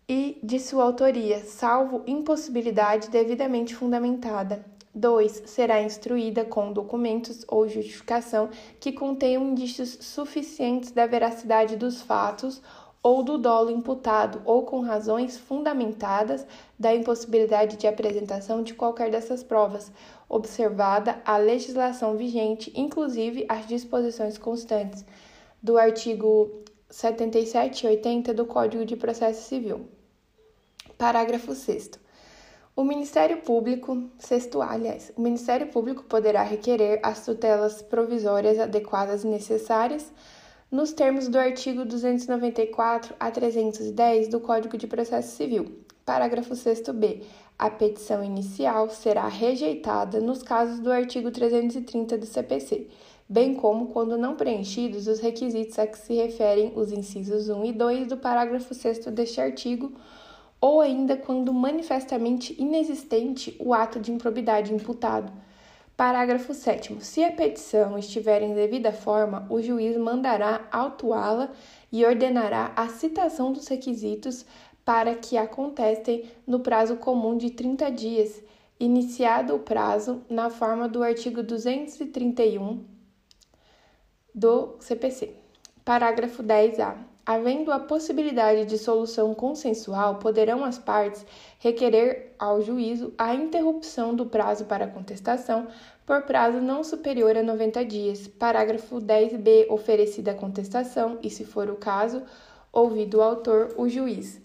e 0.08 0.40
de 0.44 0.60
sua 0.60 0.84
autoria, 0.84 1.44
salvo 1.46 2.04
impossibilidade 2.06 3.10
devidamente 3.10 3.76
fundamentada. 3.76 4.66
2. 4.96 5.44
Será 5.48 5.82
instruída 5.82 6.46
com 6.46 6.72
documentos 6.72 7.44
ou 7.48 7.68
justificação 7.68 8.50
que 8.80 8.92
contenham 8.92 9.50
indícios 9.50 9.98
suficientes 10.02 10.92
da 10.92 11.08
veracidade 11.08 11.76
dos 11.76 12.02
fatos 12.02 12.62
ou 13.02 13.22
do 13.22 13.38
dolo 13.38 13.70
imputado, 13.70 14.42
ou 14.46 14.64
com 14.64 14.80
razões 14.80 15.38
fundamentadas 15.38 16.48
da 16.80 16.96
impossibilidade 16.96 17.76
de 17.76 17.86
apresentação 17.86 18.64
de 18.64 18.74
qualquer 18.74 19.12
dessas 19.12 19.44
provas, 19.44 19.92
observada 20.30 21.22
a 21.26 21.36
legislação 21.36 22.16
vigente, 22.16 22.72
inclusive 22.74 23.46
as 23.50 23.68
disposições 23.68 24.38
constantes 24.38 25.04
do 25.62 25.78
artigo 25.78 26.64
77 26.94 27.88
e 27.88 27.90
80 27.90 28.36
do 28.36 28.46
Código 28.46 28.86
de 28.86 28.96
Processo 28.96 29.50
Civil. 29.50 29.88
Parágrafo 30.96 31.56
6. 31.56 31.90
O 32.76 32.84
Ministério 32.84 33.38
Público, 33.38 34.12
sexto 34.20 34.62
aliás, 34.62 35.12
o 35.18 35.22
Ministério 35.22 35.66
Público 35.70 36.04
poderá 36.04 36.44
requerer 36.44 37.00
as 37.02 37.26
tutelas 37.26 37.82
provisórias 37.82 38.60
adequadas 38.60 39.24
e 39.24 39.28
necessárias 39.28 40.12
nos 40.70 40.94
termos 40.94 41.28
do 41.28 41.40
artigo 41.40 41.84
294 41.84 43.16
a 43.20 43.32
310 43.32 44.28
do 44.28 44.40
Código 44.40 44.78
de 44.78 44.86
Processo 44.86 45.36
Civil. 45.36 45.84
Parágrafo 46.06 46.54
6b. 46.54 47.24
A 47.58 47.72
petição 47.72 48.24
inicial 48.24 48.88
será 48.92 49.28
rejeitada 49.28 50.20
nos 50.20 50.44
casos 50.44 50.80
do 50.80 50.92
artigo 50.92 51.32
330 51.32 52.20
do 52.20 52.26
CPC, 52.28 52.88
bem 53.28 53.56
como 53.56 53.88
quando 53.88 54.18
não 54.18 54.36
preenchidos 54.36 55.08
os 55.08 55.20
requisitos 55.20 55.80
a 55.80 55.88
que 55.88 55.98
se 55.98 56.14
referem 56.14 56.74
os 56.76 56.92
incisos 56.92 57.50
1 57.50 57.66
e 57.66 57.72
2 57.72 58.08
do 58.08 58.18
parágrafo 58.18 58.74
6 58.74 59.06
deste 59.08 59.40
artigo 59.40 59.92
ou 60.60 60.82
ainda 60.82 61.18
quando 61.18 61.54
manifestamente 61.54 62.56
inexistente 62.58 63.56
o 63.60 63.74
ato 63.74 64.00
de 64.00 64.12
improbidade 64.12 64.74
imputado. 64.74 65.32
Parágrafo 65.96 66.54
7. 66.54 67.04
Se 67.04 67.24
a 67.24 67.32
petição 67.32 67.98
estiver 67.98 68.42
em 68.42 68.54
devida 68.54 68.92
forma, 68.92 69.46
o 69.50 69.62
juiz 69.62 69.98
mandará 69.98 70.66
autuá-la 70.72 71.52
e 71.92 72.06
ordenará 72.06 72.72
a 72.76 72.88
citação 72.88 73.52
dos 73.52 73.68
requisitos 73.68 74.46
para 74.86 75.16
que 75.16 75.38
a 75.38 75.48
contestem 75.48 76.24
no 76.48 76.62
prazo 76.62 76.96
comum 76.96 77.38
de 77.38 77.52
30 77.52 77.92
dias, 77.92 78.42
iniciado 78.80 79.56
o 79.56 79.60
prazo 79.60 80.22
na 80.30 80.50
forma 80.50 80.88
do 80.88 81.04
artigo 81.04 81.44
231 81.44 82.93
do 84.34 84.76
CPC. 84.80 85.36
Parágrafo 85.86 86.42
10A. 86.42 86.96
Havendo 87.26 87.72
a 87.72 87.80
possibilidade 87.80 88.66
de 88.66 88.78
solução 88.78 89.34
consensual, 89.34 90.16
poderão 90.16 90.66
as 90.66 90.78
partes 90.78 91.26
requerer 91.58 92.34
ao 92.38 92.62
juízo 92.62 93.14
a 93.18 93.34
interrupção 93.34 94.14
do 94.14 94.26
prazo 94.26 94.66
para 94.66 94.88
contestação 94.88 95.68
por 96.06 96.24
prazo 96.24 96.60
não 96.60 96.84
superior 96.84 97.38
a 97.38 97.42
90 97.42 97.86
dias. 97.86 98.28
Parágrafo 98.28 98.98
10b. 98.98 99.68
Oferecida 99.70 100.32
a 100.32 100.36
contestação, 100.36 101.18
e 101.24 101.30
se 101.30 101.46
for 101.46 101.70
o 101.70 101.78
caso, 101.78 102.24
ouvido 102.74 103.20
o 103.20 103.22
autor, 103.22 103.74
o 103.78 103.88
juiz. 103.88 104.43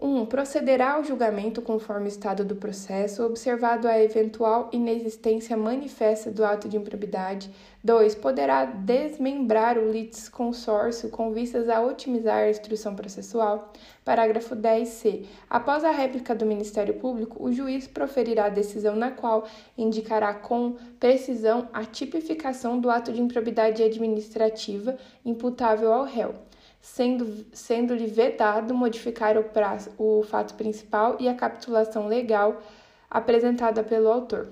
1. 0.00 0.26
procederá 0.26 0.92
ao 0.92 1.02
julgamento 1.02 1.60
conforme 1.60 2.06
o 2.06 2.08
estado 2.08 2.44
do 2.44 2.54
processo, 2.54 3.24
observado 3.24 3.88
a 3.88 4.00
eventual 4.00 4.70
inexistência 4.72 5.56
manifesta 5.56 6.30
do 6.30 6.44
ato 6.44 6.68
de 6.68 6.76
improbidade. 6.76 7.50
2. 7.82 8.14
Poderá 8.14 8.64
desmembrar 8.64 9.76
o 9.76 9.90
litisconsórcio 9.90 11.08
com 11.08 11.32
vistas 11.32 11.68
a 11.68 11.80
otimizar 11.80 12.44
a 12.44 12.50
instrução 12.50 12.94
processual. 12.94 13.72
Parágrafo 14.04 14.54
10c. 14.54 15.24
Após 15.50 15.82
a 15.82 15.90
réplica 15.90 16.32
do 16.32 16.46
Ministério 16.46 16.94
Público, 16.94 17.42
o 17.42 17.52
juiz 17.52 17.88
proferirá 17.88 18.44
a 18.44 18.50
decisão 18.50 18.94
na 18.94 19.10
qual 19.10 19.48
indicará 19.76 20.32
com 20.32 20.76
precisão 21.00 21.68
a 21.72 21.84
tipificação 21.84 22.78
do 22.78 22.88
ato 22.88 23.12
de 23.12 23.20
improbidade 23.20 23.82
administrativa 23.82 24.96
imputável 25.24 25.92
ao 25.92 26.04
réu 26.04 26.47
sendo, 26.80 27.46
sendo-lhe 27.52 28.06
vedado 28.06 28.74
modificar 28.74 29.36
o, 29.36 29.44
prazo, 29.44 29.90
o 29.98 30.22
fato 30.22 30.54
principal 30.54 31.16
e 31.18 31.28
a 31.28 31.34
capitulação 31.34 32.06
legal 32.06 32.62
apresentada 33.10 33.82
pelo 33.82 34.08
autor. 34.08 34.48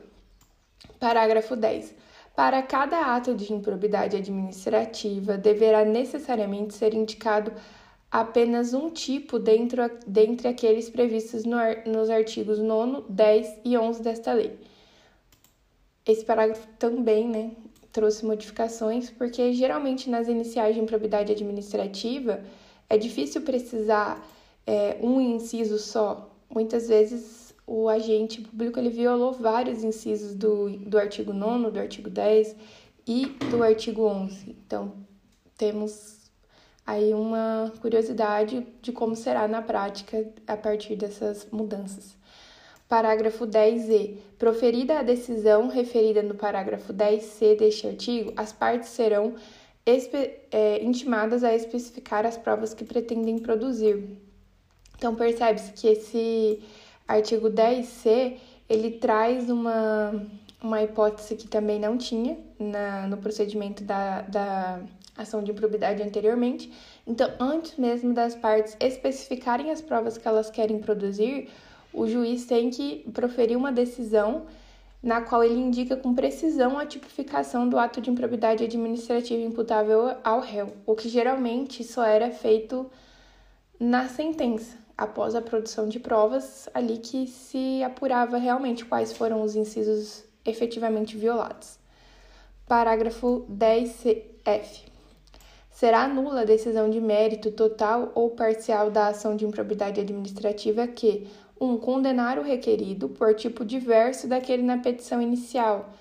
Parágrafo 0.99 1.57
10. 1.57 1.95
Para 2.35 2.62
cada 2.62 3.16
ato 3.16 3.35
de 3.35 3.53
improbidade 3.53 4.16
administrativa, 4.16 5.39
deverá 5.39 5.85
necessariamente 5.85 6.74
ser 6.74 6.93
indicado 6.93 7.53
apenas 8.11 8.74
um 8.74 8.91
tipo 8.91 9.39
dentro, 9.39 9.83
dentre 10.07 10.49
aqueles 10.49 10.89
previstos 10.91 11.45
no, 11.45 11.57
nos 11.87 12.11
artigos 12.11 12.59
9, 12.59 13.05
10 13.09 13.61
e 13.64 13.77
11 13.77 14.03
desta 14.03 14.33
lei. 14.33 14.59
Esse 16.05 16.24
parágrafo 16.24 16.66
também 16.79 17.29
né, 17.29 17.51
trouxe 17.97 18.26
modificações, 18.26 19.09
porque 19.09 19.55
geralmente 19.55 20.11
nas 20.11 20.28
iniciais 20.28 20.74
de 20.74 20.82
improbidade 20.82 21.32
administrativa 21.32 22.44
é 22.90 22.99
difícil 22.99 23.40
precisar 23.40 24.22
é, 24.66 24.99
um 25.01 25.18
inciso 25.18 25.78
só. 25.78 26.30
Muitas 26.51 26.88
vezes 26.88 27.55
o 27.66 27.88
agente 27.88 28.42
público 28.42 28.78
ele 28.78 28.90
violou 28.90 29.32
vários 29.32 29.82
incisos 29.82 30.34
do, 30.34 30.76
do 30.76 30.99
artigo 30.99 31.32
9, 31.32 31.70
do 31.70 31.80
artigo 31.80 32.11
10 32.11 32.55
e 33.07 33.28
do 33.51 33.62
artigo 33.62 34.03
11. 34.03 34.51
Então, 34.51 34.92
temos 35.57 36.30
aí 36.86 37.14
uma 37.14 37.72
curiosidade 37.80 38.66
de 38.82 38.92
como 38.92 39.16
será 39.16 39.49
na 39.49 39.62
prática 39.62 40.30
a 40.47 40.57
partir 40.57 40.97
dessas 40.97 41.49
mudanças. 41.51 42.14
Parágrafo 42.89 43.47
10e. 43.47 44.18
Proferida 44.39 44.99
a 44.99 45.03
decisão 45.03 45.68
referida 45.68 46.22
no 46.22 46.34
parágrafo 46.34 46.93
10c 46.93 47.57
deste 47.59 47.87
artigo, 47.87 48.32
as 48.37 48.53
partes 48.53 48.91
serão 48.91 49.34
é, 50.51 50.82
intimadas 50.82 51.43
a 51.43 51.55
especificar 51.55 52.26
as 52.26 52.37
provas 52.37 52.74
que 52.74 52.84
pretendem 52.84 53.39
produzir. 53.39 54.18
Então, 54.97 55.14
percebe-se 55.14 55.72
que 55.72 55.87
esse 55.89 56.62
artigo 57.07 57.49
10c 57.49 58.37
ele 58.68 58.93
traz 58.93 59.49
uma, 59.49 60.26
uma 60.62 60.82
hipótese 60.82 61.37
que 61.37 61.47
também 61.47 61.78
não 61.78 61.97
tinha 61.97 62.39
na, 62.59 63.07
no 63.07 63.16
procedimento 63.16 63.84
da, 63.84 64.22
da 64.22 64.80
ação 65.16 65.43
de 65.43 65.51
improbidade 65.51 66.03
anteriormente. 66.03 66.72
Então, 67.07 67.30
antes 67.39 67.76
mesmo 67.76 68.12
das 68.12 68.34
partes 68.34 68.76
especificarem 68.80 69.70
as 69.70 69.80
provas 69.80 70.18
que 70.18 70.26
elas 70.26 70.51
querem 70.51 70.78
produzir, 70.78 71.49
o 71.97 72.07
juiz 72.07 72.44
tem 72.44 72.68
que 72.68 73.09
proferir 73.12 73.57
uma 73.57 73.72
decisão 73.72 74.47
na 75.03 75.22
qual 75.22 75.42
ele 75.42 75.59
indica 75.59 75.97
com 75.97 76.14
precisão 76.14 76.78
a 76.78 76.84
tipificação 76.84 77.68
do 77.68 77.78
ato 77.78 78.01
de 78.01 78.11
improbidade 78.11 78.62
administrativa 78.62 79.42
imputável 79.42 80.14
ao 80.22 80.40
réu, 80.40 80.74
o 80.84 80.94
que 80.94 81.09
geralmente 81.09 81.82
só 81.82 82.05
era 82.05 82.30
feito 82.30 82.90
na 83.80 84.09
sentença, 84.09 84.76
após 84.97 85.34
a 85.34 85.42
produção 85.42 85.88
de 85.88 85.99
provas, 85.99 86.68
ali 86.74 86.99
que 86.99 87.26
se 87.26 87.82
apurava 87.82 88.36
realmente 88.36 88.84
quais 88.84 89.12
foram 89.12 89.42
os 89.42 89.55
incisos 89.55 90.24
efetivamente 90.44 91.16
violados. 91.16 91.78
Parágrafo 92.66 93.47
10f. 93.51 94.82
Será 95.70 96.09
nula 96.09 96.40
a 96.40 96.44
decisão 96.44 96.88
de 96.88 97.01
mérito 97.01 97.51
total 97.51 98.11
ou 98.14 98.30
parcial 98.30 98.90
da 98.90 99.09
ação 99.09 99.36
de 99.36 99.44
improbidade 99.44 100.01
administrativa 100.01 100.86
que, 100.86 101.28
1. 101.61 101.64
Um, 101.64 101.78
condenar 101.78 102.38
o 102.38 102.42
requerido 102.42 103.09
por 103.09 103.34
tipo 103.34 103.64
diverso 103.64 104.28
daquele 104.28 104.62
na 104.62 104.78
petição 104.78 105.20
inicial. 105.20 105.92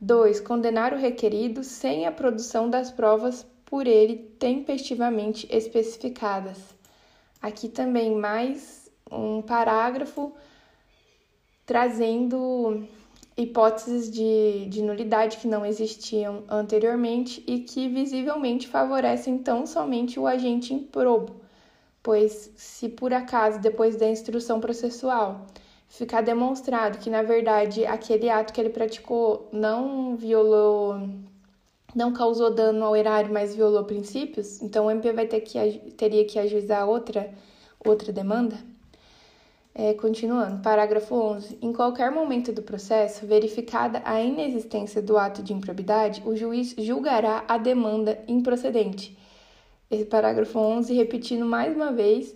2. 0.00 0.40
Condenar 0.40 0.92
o 0.92 0.98
requerido 0.98 1.62
sem 1.62 2.06
a 2.06 2.12
produção 2.12 2.68
das 2.68 2.90
provas 2.90 3.46
por 3.64 3.86
ele 3.86 4.16
tempestivamente 4.38 5.46
especificadas. 5.50 6.58
Aqui 7.40 7.68
também 7.68 8.14
mais 8.14 8.90
um 9.10 9.42
parágrafo 9.42 10.32
trazendo 11.66 12.86
hipóteses 13.36 14.10
de, 14.10 14.66
de 14.68 14.82
nulidade 14.82 15.38
que 15.38 15.48
não 15.48 15.64
existiam 15.64 16.44
anteriormente 16.48 17.42
e 17.46 17.60
que 17.60 17.88
visivelmente 17.88 18.68
favorecem 18.68 19.38
tão 19.38 19.66
somente 19.66 20.20
o 20.20 20.26
agente 20.26 20.72
improbo 20.72 21.43
pois 22.04 22.52
se 22.54 22.90
por 22.90 23.14
acaso 23.14 23.58
depois 23.58 23.96
da 23.96 24.06
instrução 24.06 24.60
processual 24.60 25.46
ficar 25.88 26.20
demonstrado 26.20 26.98
que 26.98 27.08
na 27.08 27.22
verdade 27.22 27.86
aquele 27.86 28.28
ato 28.28 28.52
que 28.52 28.60
ele 28.60 28.68
praticou 28.68 29.48
não 29.50 30.14
violou 30.14 31.08
não 31.94 32.12
causou 32.12 32.52
dano 32.52 32.84
ao 32.84 32.96
erário, 32.96 33.32
mas 33.32 33.54
violou 33.54 33.84
princípios, 33.84 34.60
então 34.60 34.86
o 34.86 34.90
MP 34.90 35.12
vai 35.12 35.26
ter 35.26 35.40
que 35.40 35.92
teria 35.96 36.24
que 36.26 36.38
ajuizar 36.38 36.86
outra 36.88 37.32
outra 37.84 38.12
demanda. 38.12 38.56
É, 39.76 39.92
continuando, 39.94 40.62
parágrafo 40.62 41.14
11. 41.14 41.58
Em 41.60 41.72
qualquer 41.72 42.10
momento 42.10 42.52
do 42.52 42.62
processo, 42.62 43.26
verificada 43.26 44.00
a 44.04 44.20
inexistência 44.20 45.02
do 45.02 45.16
ato 45.18 45.42
de 45.42 45.52
improbidade, 45.52 46.22
o 46.24 46.36
juiz 46.36 46.74
julgará 46.78 47.44
a 47.48 47.58
demanda 47.58 48.22
improcedente 48.28 49.16
esse 49.94 50.04
parágrafo 50.04 50.58
11, 50.58 50.92
repetindo 50.94 51.44
mais 51.44 51.74
uma 51.74 51.92
vez, 51.92 52.34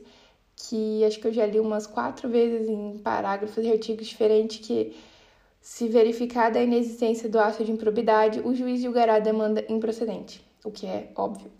que 0.56 1.04
acho 1.04 1.20
que 1.20 1.28
eu 1.28 1.32
já 1.32 1.46
li 1.46 1.60
umas 1.60 1.86
quatro 1.86 2.28
vezes 2.28 2.68
em 2.68 2.98
parágrafos 2.98 3.64
e 3.64 3.70
artigos 3.70 4.06
diferentes, 4.06 4.66
que 4.66 4.96
se 5.60 5.88
verificada 5.88 6.58
a 6.58 6.62
inexistência 6.62 7.28
do 7.28 7.38
ato 7.38 7.64
de 7.64 7.70
improbidade, 7.70 8.40
o 8.40 8.54
juiz 8.54 8.80
julgará 8.80 9.16
a 9.16 9.20
demanda 9.20 9.64
improcedente, 9.68 10.44
o 10.64 10.70
que 10.70 10.86
é 10.86 11.10
óbvio. 11.14 11.50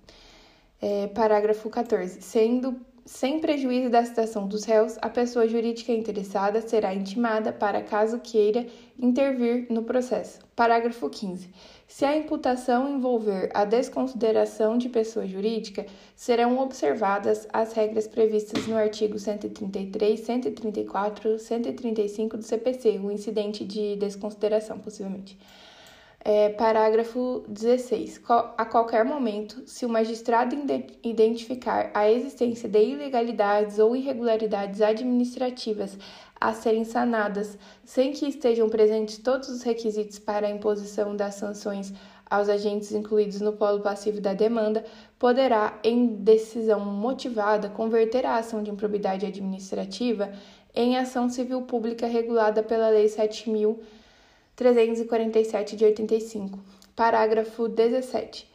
É, 0.81 1.09
parágrafo 1.09 1.69
14. 1.69 2.23
Sendo 2.23 2.81
sem 3.05 3.41
prejuízo 3.41 3.89
da 3.89 4.05
citação 4.05 4.47
dos 4.47 4.65
réus, 4.65 4.99
a 5.01 5.09
pessoa 5.09 5.49
jurídica 5.49 5.93
interessada 5.93 6.61
será 6.61 6.95
intimada 6.95 7.53
para, 7.53 7.83
caso 7.83 8.21
queira, 8.21 8.67
intervir 8.99 9.67
no 9.71 9.83
processo. 9.83 10.41
Parágrafo 10.55 11.09
15. 11.09 11.49
Se 11.89 12.05
a 12.05 12.15
imputação 12.15 12.87
envolver 12.87 13.51
a 13.55 13.65
desconsideração 13.65 14.77
de 14.77 14.91
pessoa 14.91 15.27
jurídica, 15.27 15.87
serão 16.15 16.59
observadas 16.59 17.49
as 17.51 17.73
regras 17.73 18.07
previstas 18.07 18.67
no 18.67 18.77
artigo 18.77 19.19
133, 19.19 20.21
134, 20.21 21.39
135 21.39 22.37
do 22.37 22.43
CPC, 22.43 23.01
o 23.03 23.11
incidente 23.11 23.65
de 23.65 23.97
desconsideração, 23.97 24.79
possivelmente. 24.79 25.39
É, 26.23 26.51
parágrafo 26.51 27.43
16. 27.49 28.21
A 28.29 28.67
qualquer 28.67 29.03
momento, 29.03 29.63
se 29.67 29.87
o 29.87 29.89
magistrado 29.89 30.55
identificar 31.03 31.91
a 31.95 32.11
existência 32.11 32.69
de 32.69 32.83
ilegalidades 32.83 33.79
ou 33.79 33.97
irregularidades 33.97 34.83
administrativas 34.83 35.97
a 36.41 36.53
serem 36.53 36.85
sanadas 36.85 37.59
sem 37.85 38.13
que 38.13 38.27
estejam 38.27 38.69
presentes 38.69 39.19
todos 39.19 39.49
os 39.49 39.63
requisitos 39.63 40.19
para 40.19 40.47
a 40.47 40.51
imposição 40.51 41.17
das 41.17 41.35
sanções 41.35 41.93
aos 42.31 42.49
agentes 42.49 42.93
incluídos 42.93 43.41
no 43.41 43.55
polo 43.55 43.81
passivo 43.81 44.21
da 44.21 44.35
demanda, 44.35 44.85
poderá, 45.19 45.81
em 45.83 46.07
decisão 46.07 46.79
motivada, 46.81 47.69
converter 47.71 48.27
a 48.27 48.37
ação 48.37 48.63
de 48.63 48.71
improbidade 48.71 49.27
administrativa 49.27 50.31
em 50.75 50.97
ação 50.97 51.31
civil 51.31 51.63
pública 51.63 52.07
regulada 52.07 52.63
pela 52.63 52.91
Lei 52.91 53.07
7.347 53.07 55.75
de 55.75 55.85
85. 55.85 56.61
Parágrafo 56.95 57.67
17. 57.69 58.47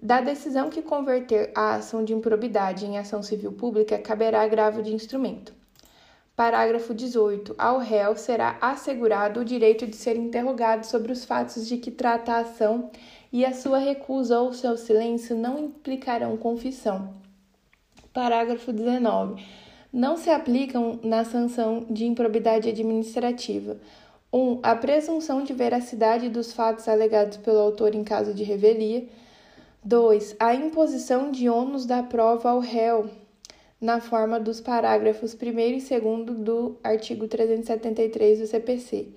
Da 0.00 0.20
decisão 0.20 0.70
que 0.70 0.80
converter 0.80 1.50
a 1.56 1.74
ação 1.74 2.04
de 2.04 2.14
improbidade 2.14 2.86
em 2.86 2.98
ação 2.98 3.20
civil 3.20 3.50
pública, 3.52 3.98
caberá 3.98 4.42
agravo 4.42 4.80
de 4.80 4.94
instrumento. 4.94 5.57
Parágrafo 6.38 6.94
18. 6.94 7.56
Ao 7.58 7.78
réu 7.78 8.16
será 8.16 8.58
assegurado 8.60 9.40
o 9.40 9.44
direito 9.44 9.88
de 9.88 9.96
ser 9.96 10.16
interrogado 10.16 10.86
sobre 10.86 11.10
os 11.10 11.24
fatos 11.24 11.66
de 11.66 11.78
que 11.78 11.90
trata 11.90 12.30
a 12.30 12.38
ação 12.38 12.92
e 13.32 13.44
a 13.44 13.52
sua 13.52 13.78
recusa 13.78 14.38
ou 14.38 14.52
seu 14.52 14.76
silêncio 14.76 15.36
não 15.36 15.58
implicarão 15.58 16.36
confissão. 16.36 17.12
Parágrafo 18.14 18.72
19. 18.72 19.44
Não 19.92 20.16
se 20.16 20.30
aplicam 20.30 21.00
na 21.02 21.24
sanção 21.24 21.84
de 21.90 22.06
improbidade 22.06 22.68
administrativa 22.68 23.76
1. 24.32 24.38
Um, 24.38 24.60
a 24.62 24.76
presunção 24.76 25.42
de 25.42 25.52
veracidade 25.52 26.28
dos 26.28 26.52
fatos 26.52 26.86
alegados 26.86 27.36
pelo 27.38 27.58
autor 27.58 27.96
em 27.96 28.04
caso 28.04 28.32
de 28.32 28.44
revelia. 28.44 29.08
2. 29.82 30.36
A 30.38 30.54
imposição 30.54 31.32
de 31.32 31.48
ônus 31.48 31.84
da 31.84 32.00
prova 32.00 32.50
ao 32.50 32.60
réu 32.60 33.10
na 33.80 34.00
forma 34.00 34.40
dos 34.40 34.60
parágrafos 34.60 35.34
1 35.34 35.58
e 35.58 36.00
2 36.00 36.38
do 36.40 36.76
artigo 36.82 37.28
373 37.28 38.40
do 38.40 38.46
CPC. 38.46 39.08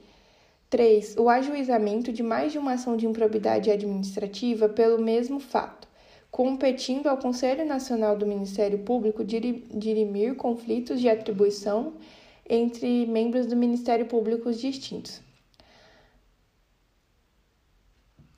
3. 0.70 1.18
O 1.18 1.28
ajuizamento 1.28 2.14
de 2.14 2.24
mais 2.24 2.52
de 2.52 2.58
uma 2.58 2.74
ação 2.74 2.96
de 2.96 3.06
improbidade 3.06 3.70
administrativa 3.70 4.70
pelo 4.70 5.02
mesmo 5.02 5.40
fato, 5.40 5.88
competindo 6.30 7.08
ao 7.08 7.18
Conselho 7.18 7.66
Nacional 7.66 8.16
do 8.16 8.26
Ministério 8.26 8.80
Público 8.80 9.24
dirimir 9.24 10.36
conflitos 10.36 11.02
de 11.02 11.10
atribuição 11.10 11.94
entre 12.50 13.06
membros 13.06 13.48
do 13.48 13.56
Ministério 13.56 14.06
Público 14.06 14.52
distintos. 14.54 15.22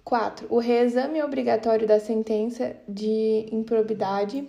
4. 0.04 0.48
O 0.50 0.58
reexame 0.58 1.22
obrigatório 1.22 1.88
da 1.88 2.00
sentença 2.00 2.76
de 2.88 3.48
improbidade 3.52 4.48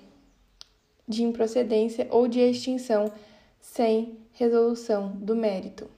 de 1.07 1.22
improcedência 1.22 2.07
ou 2.11 2.26
de 2.26 2.40
extinção 2.40 3.12
sem 3.61 4.18
resolução 4.32 5.12
do 5.16 5.34
mérito. 5.34 5.88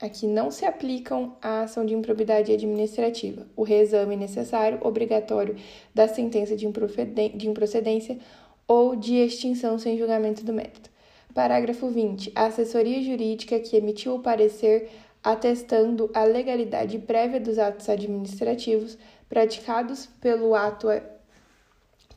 Aqui 0.00 0.26
não 0.26 0.50
se 0.50 0.64
aplicam 0.64 1.36
a 1.40 1.62
ação 1.62 1.86
de 1.86 1.94
improbidade 1.94 2.52
administrativa, 2.52 3.46
o 3.56 3.62
reexame 3.62 4.16
necessário, 4.16 4.78
obrigatório 4.82 5.56
da 5.94 6.08
sentença 6.08 6.56
de 6.56 6.66
improcedência 6.66 8.18
ou 8.66 8.96
de 8.96 9.14
extinção 9.14 9.78
sem 9.78 9.96
julgamento 9.96 10.44
do 10.44 10.52
mérito. 10.52 10.90
Parágrafo 11.32 11.88
20. 11.88 12.32
A 12.34 12.46
assessoria 12.46 13.02
jurídica 13.02 13.58
que 13.58 13.76
emitiu 13.76 14.14
o 14.14 14.20
parecer 14.20 14.90
atestando 15.22 16.10
a 16.12 16.24
legalidade 16.24 16.98
prévia 16.98 17.40
dos 17.40 17.58
atos 17.58 17.88
administrativos 17.88 18.98
praticados 19.28 20.06
pelo 20.20 20.54
ato 20.54 20.88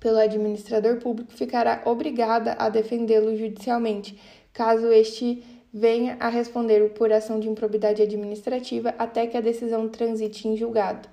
pelo 0.08 0.20
administrador 0.20 1.00
público 1.00 1.34
ficará 1.34 1.82
obrigada 1.84 2.56
a 2.58 2.70
defendê-lo 2.70 3.36
judicialmente, 3.36 4.18
caso 4.54 4.88
este 4.88 5.44
venha 5.74 6.16
a 6.18 6.30
responder 6.30 6.92
por 6.92 7.12
ação 7.12 7.42
de 7.42 7.50
improbidade 7.50 8.02
administrativa 8.02 8.96
até 8.98 9.28
que 9.28 9.36
a 9.36 9.42
decisão 9.42 9.90
transite 9.90 10.48
em 10.48 10.56
julgado. 10.56 11.10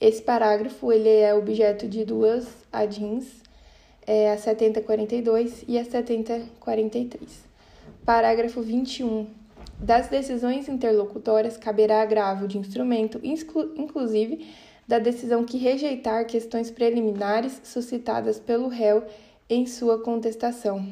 Esse 0.00 0.20
parágrafo 0.20 0.90
ele 0.90 1.08
é 1.08 1.32
objeto 1.32 1.86
de 1.86 2.04
duas 2.04 2.48
adins, 2.72 3.26
é, 4.04 4.32
a 4.32 4.36
7042 4.36 5.64
e 5.68 5.78
a 5.78 5.84
7043. 5.84 7.44
Parágrafo 8.04 8.60
21. 8.60 9.28
Das 9.78 10.08
decisões 10.08 10.68
interlocutórias 10.68 11.56
caberá 11.56 12.02
agravo 12.02 12.48
de 12.48 12.58
instrumento, 12.58 13.20
inclusive 13.22 14.44
da 14.92 14.98
decisão 14.98 15.42
que 15.42 15.56
rejeitar 15.56 16.26
questões 16.26 16.70
preliminares 16.70 17.62
suscitadas 17.64 18.38
pelo 18.38 18.68
réu 18.68 19.02
em 19.48 19.64
sua 19.64 19.98
contestação. 19.98 20.86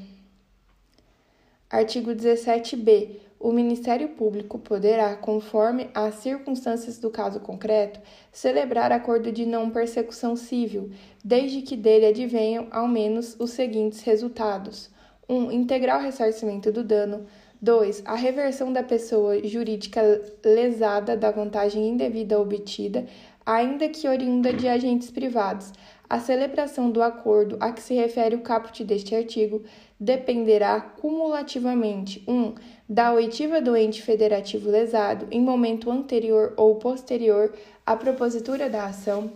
Artigo 1.69 2.11
17b. 2.13 3.17
O 3.39 3.53
Ministério 3.53 4.09
Público 4.09 4.59
poderá, 4.59 5.15
conforme 5.17 5.91
as 5.93 6.15
circunstâncias 6.15 6.97
do 6.99 7.11
caso 7.11 7.41
concreto, 7.41 8.01
celebrar 8.33 8.91
acordo 8.91 9.31
de 9.31 9.45
não 9.45 9.69
persecução 9.69 10.35
civil, 10.35 10.91
desde 11.23 11.61
que 11.61 11.77
dele 11.77 12.07
advenham 12.07 12.69
ao 12.71 12.89
menos 12.89 13.37
os 13.39 13.51
seguintes 13.51 14.01
resultados: 14.01 14.89
1. 15.29 15.37
Um, 15.37 15.53
integral 15.53 16.01
ressarcimento 16.01 16.73
do 16.73 16.83
dano. 16.83 17.27
2. 17.63 18.05
A 18.07 18.15
reversão 18.15 18.73
da 18.73 18.83
pessoa 18.83 19.47
jurídica 19.47 20.01
lesada 20.43 21.15
da 21.15 21.31
vantagem 21.31 21.91
indevida 21.91 22.41
obtida, 22.41 23.05
ainda 23.51 23.89
que 23.89 24.07
oriunda 24.07 24.53
de 24.53 24.69
agentes 24.69 25.11
privados. 25.11 25.73
A 26.09 26.21
celebração 26.21 26.89
do 26.89 27.03
acordo 27.03 27.57
a 27.59 27.73
que 27.73 27.83
se 27.83 27.95
refere 27.95 28.37
o 28.37 28.43
caput 28.43 28.85
deste 28.85 29.15
artigo 29.15 29.63
dependerá 29.99 30.81
cumulativamente 30.81 32.23
1. 32.29 32.33
Um, 32.33 32.55
da 32.89 33.13
oitiva 33.13 33.61
do 33.61 33.77
ente 33.77 34.03
federativo 34.03 34.71
lesado 34.71 35.27
em 35.33 35.41
momento 35.41 35.91
anterior 35.91 36.55
ou 36.57 36.77
posterior 36.77 37.53
à 37.85 37.97
propositura 37.97 38.71
da 38.71 38.87
ação. 38.87 39.33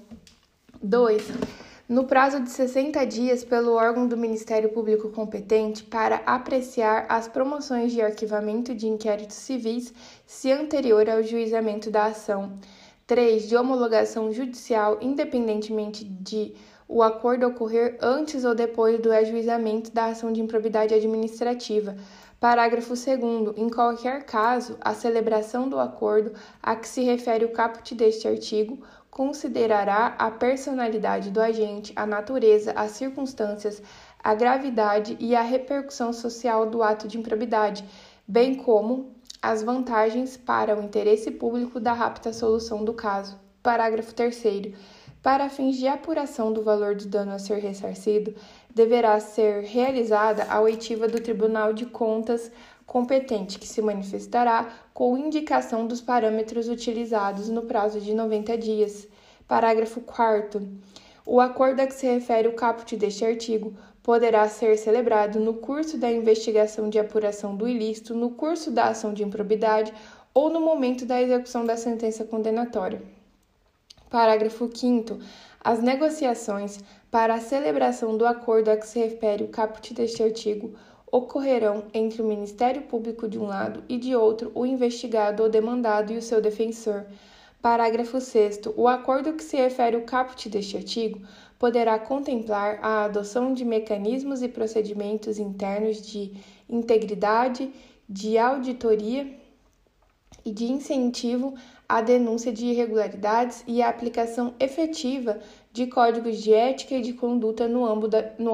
2. 0.81 1.33
No 1.89 2.05
prazo 2.05 2.41
de 2.41 2.51
60 2.51 3.05
dias, 3.05 3.45
pelo 3.45 3.73
órgão 3.73 4.07
do 4.07 4.17
Ministério 4.17 4.71
Público 4.71 5.11
competente 5.11 5.83
para 5.83 6.23
apreciar 6.25 7.05
as 7.09 7.27
promoções 7.27 7.93
de 7.93 8.01
arquivamento 8.01 8.75
de 8.75 8.87
inquéritos 8.87 9.37
civis 9.37 9.93
se 10.27 10.51
anterior 10.51 11.11
ao 11.11 11.23
juizamento 11.23 11.91
da 11.91 12.07
ação. 12.07 12.59
3. 13.07 13.49
De 13.49 13.57
homologação 13.57 14.33
judicial, 14.33 14.99
independentemente 15.01 16.05
de 16.05 16.55
o 16.89 17.03
acordo 17.03 17.47
ocorrer 17.47 17.99
antes 18.01 18.45
ou 18.45 18.55
depois 18.55 18.99
do 19.01 19.13
ajuizamento 19.13 19.91
da 19.91 20.07
ação 20.07 20.33
de 20.33 20.41
improbidade 20.41 20.95
administrativa. 20.95 21.97
Parágrafo 22.41 22.95
2. 22.95 23.57
Em 23.57 23.69
qualquer 23.69 24.25
caso, 24.25 24.77
a 24.81 24.95
celebração 24.95 25.69
do 25.69 25.79
acordo 25.79 26.33
a 26.63 26.77
que 26.77 26.89
se 26.89 27.03
refere 27.03 27.45
o 27.45 27.53
caput 27.53 27.95
deste 27.95 28.27
artigo 28.27 28.79
considerará 29.11 30.15
a 30.19 30.31
personalidade 30.31 31.31
do 31.31 31.41
agente, 31.41 31.93
a 31.95 32.05
natureza, 32.05 32.73
as 32.73 32.93
circunstâncias, 32.93 33.83
a 34.19 34.35
gravidade 34.35 35.17
e 35.21 35.37
a 35.37 35.43
repercussão 35.43 36.13
social 36.13 36.67
do 36.67 36.83
ato 36.83 37.07
de 37.07 37.19
improbidade, 37.19 37.85
bem 38.27 38.55
como 38.55 39.15
as 39.45 39.63
vantagens 39.63 40.39
para 40.39 40.75
o 40.75 40.83
interesse 40.83 41.31
público 41.31 41.79
da 41.79 41.93
rápida 41.93 42.33
solução 42.33 42.83
do 42.83 42.95
caso. 42.95 43.39
Parágrafo 43.63 44.15
3. 44.15 44.73
Para 45.23 45.51
fins 45.51 45.77
de 45.77 45.87
apuração 45.87 46.51
do 46.51 46.63
valor 46.63 46.95
do 46.95 47.05
dano 47.05 47.33
a 47.33 47.39
ser 47.39 47.59
ressarcido, 47.59 48.35
deverá 48.75 49.21
ser 49.21 49.63
realizada 49.63 50.47
a 50.49 50.63
oitiva 50.63 51.07
do 51.07 51.21
Tribunal 51.21 51.75
de 51.75 51.85
Contas 51.85 52.51
competente, 52.87 53.59
que 53.59 53.67
se 53.67 53.83
manifestará 53.83 54.67
com 54.95 55.19
indicação 55.19 55.87
dos 55.87 56.01
parâmetros 56.01 56.67
utilizados 56.67 57.51
no 57.51 57.67
prazo 57.67 58.01
de 58.01 58.15
90 58.15 58.57
dias. 58.57 59.07
Parágrafo 59.47 60.01
4. 60.01 60.67
O 61.27 61.39
acordo 61.39 61.81
a 61.81 61.87
que 61.87 61.93
se 61.93 62.07
refere 62.07 62.49
o 62.49 62.55
caput 62.55 62.97
deste 62.97 63.27
artigo 63.27 63.75
poderá 64.05 64.47
ser 64.51 64.77
celebrado 64.77 65.41
no 65.41 65.55
curso 65.55 65.97
da 65.97 66.13
investigação 66.13 66.91
de 66.91 66.99
apuração 66.99 67.57
do 67.57 67.67
ilícito, 67.67 68.15
no 68.15 68.33
curso 68.33 68.71
da 68.71 68.89
ação 68.89 69.15
de 69.15 69.25
improbidade 69.25 69.95
ou 70.35 70.51
no 70.51 70.61
momento 70.61 71.07
da 71.07 71.23
execução 71.23 71.65
da 71.65 71.75
sentença 71.75 72.23
condenatória. 72.23 73.01
Parágrafo 74.11 74.71
5. 74.73 75.19
As 75.59 75.81
negociações 75.81 76.81
para 77.11 77.35
a 77.35 77.41
celebração 77.41 78.19
do 78.19 78.27
acordo 78.27 78.71
a 78.71 78.77
que 78.77 78.87
se 78.87 78.99
refere 78.99 79.43
o 79.43 79.49
caput 79.49 79.95
deste 79.95 80.23
artigo 80.23 80.75
ocorrerão 81.11 81.85
entre 81.95 82.21
o 82.21 82.27
Ministério 82.27 82.83
Público 82.83 83.27
de 83.27 83.39
um 83.39 83.47
lado 83.47 83.83
e 83.89 83.97
de 83.97 84.15
outro 84.15 84.53
o 84.55 84.67
investigado 84.67 85.43
ou 85.43 85.49
demandado 85.49 86.13
e 86.13 86.19
o 86.19 86.23
seu 86.23 86.43
defensor. 86.43 87.07
Parágrafo 87.63 88.21
6. 88.21 88.61
O 88.77 88.87
acordo 88.87 89.33
que 89.33 89.43
se 89.43 89.57
refere 89.57 89.97
o 89.97 90.05
caput 90.05 90.51
deste 90.51 90.77
artigo 90.77 91.27
poderá 91.59 91.99
contemplar 91.99 92.79
a 92.83 93.05
adoção 93.05 93.53
de 93.53 93.65
mecanismos 93.65 94.43
e 94.43 94.49
procedimentos 94.49 95.39
internos 95.39 96.01
de 96.01 96.33
integridade, 96.69 97.71
de 98.09 98.37
auditoria 98.39 99.45
e 100.45 100.51
de 100.51 100.65
incentivo 100.71 101.55
à 101.89 102.01
denúncia 102.01 102.53
de 102.53 102.67
irregularidades 102.67 103.65
e 103.67 103.83
à 103.83 103.89
aplicação 103.89 104.55
efetiva 104.59 105.39
de 105.73 105.87
códigos 105.87 106.43
de 106.43 106.53
ética 106.53 106.95
e 106.95 107.03
de 107.03 107.13
conduta 107.13 107.67
no 107.67 107.85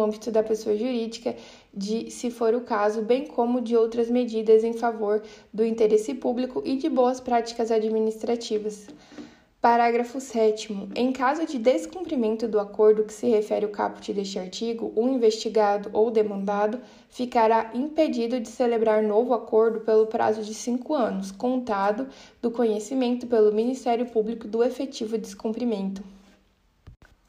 âmbito 0.02 0.30
da, 0.30 0.42
pessoa 0.42 0.76
jurídica, 0.76 1.36
de, 1.72 2.10
se 2.10 2.30
for 2.30 2.54
o 2.54 2.62
caso, 2.62 3.02
bem 3.02 3.26
como 3.26 3.60
de 3.60 3.76
outras 3.76 4.10
medidas 4.10 4.64
em 4.64 4.72
favor 4.72 5.22
do 5.52 5.64
interesse 5.64 6.14
público 6.14 6.62
e 6.64 6.76
de 6.76 6.88
boas 6.88 7.20
práticas 7.20 7.70
administrativas. 7.70 8.88
Parágrafo 9.60 10.18
7. 10.22 10.88
Em 10.94 11.12
caso 11.12 11.44
de 11.44 11.58
descumprimento 11.58 12.48
do 12.48 12.58
acordo 12.58 13.04
que 13.04 13.12
se 13.12 13.28
refere 13.28 13.66
ao 13.66 13.70
caput 13.70 14.10
deste 14.10 14.38
artigo, 14.38 14.90
o 14.96 15.06
investigado 15.06 15.90
ou 15.92 16.10
demandado 16.10 16.80
ficará 17.10 17.70
impedido 17.74 18.40
de 18.40 18.48
celebrar 18.48 19.02
novo 19.02 19.34
acordo 19.34 19.80
pelo 19.80 20.06
prazo 20.06 20.42
de 20.42 20.54
cinco 20.54 20.94
anos, 20.94 21.30
contado 21.30 22.08
do 22.40 22.50
conhecimento 22.50 23.26
pelo 23.26 23.52
Ministério 23.52 24.06
Público 24.06 24.48
do 24.48 24.64
efetivo 24.64 25.18
descumprimento. 25.18 26.02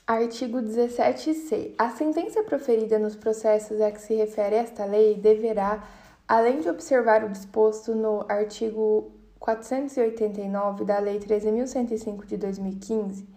Artigo 0.07 0.59
17c. 0.59 1.73
A 1.77 1.89
sentença 1.89 2.41
proferida 2.43 2.97
nos 2.97 3.17
processos 3.17 3.81
a 3.81 3.91
que 3.91 3.99
se 3.99 4.15
refere 4.15 4.55
esta 4.55 4.85
lei 4.85 5.15
deverá, 5.15 5.85
além 6.25 6.61
de 6.61 6.69
observar 6.69 7.25
o 7.25 7.29
disposto 7.29 7.93
no 7.93 8.23
artigo 8.29 9.11
489 9.41 10.85
da 10.85 10.99
Lei 10.99 11.19
13.105 11.19 12.25
de 12.27 12.37
2015, 12.37 13.27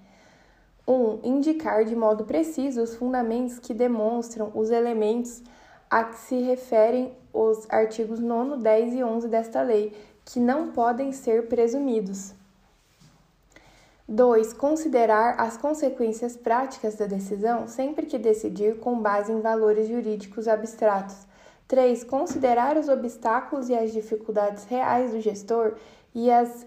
1. 0.86 0.92
Um, 0.92 1.20
indicar 1.24 1.82
de 1.86 1.96
modo 1.96 2.26
preciso 2.26 2.82
os 2.82 2.94
fundamentos 2.94 3.58
que 3.58 3.72
demonstram 3.72 4.52
os 4.54 4.70
elementos 4.70 5.42
a 5.90 6.04
que 6.04 6.18
se 6.18 6.42
referem 6.42 7.16
os 7.32 7.66
artigos 7.70 8.20
9, 8.20 8.62
10 8.62 8.94
e 8.94 9.02
11 9.02 9.28
desta 9.28 9.62
lei, 9.62 9.96
que 10.26 10.38
não 10.38 10.72
podem 10.72 11.10
ser 11.10 11.48
presumidos. 11.48 12.34
2. 14.06 14.52
Considerar 14.52 15.40
as 15.40 15.56
consequências 15.56 16.36
práticas 16.36 16.96
da 16.96 17.06
decisão 17.06 17.66
sempre 17.66 18.04
que 18.04 18.18
decidir 18.18 18.78
com 18.78 19.00
base 19.00 19.32
em 19.32 19.40
valores 19.40 19.88
jurídicos 19.88 20.48
abstratos. 20.48 21.16
3. 21.66 22.04
Considerar 22.04 22.76
os 22.76 22.88
obstáculos 22.88 23.68
e 23.68 23.74
as 23.74 23.92
dificuldades 23.92 24.64
reais 24.64 25.12
do 25.12 25.20
gestor 25.20 25.74
e 26.14 26.30
as 26.30 26.66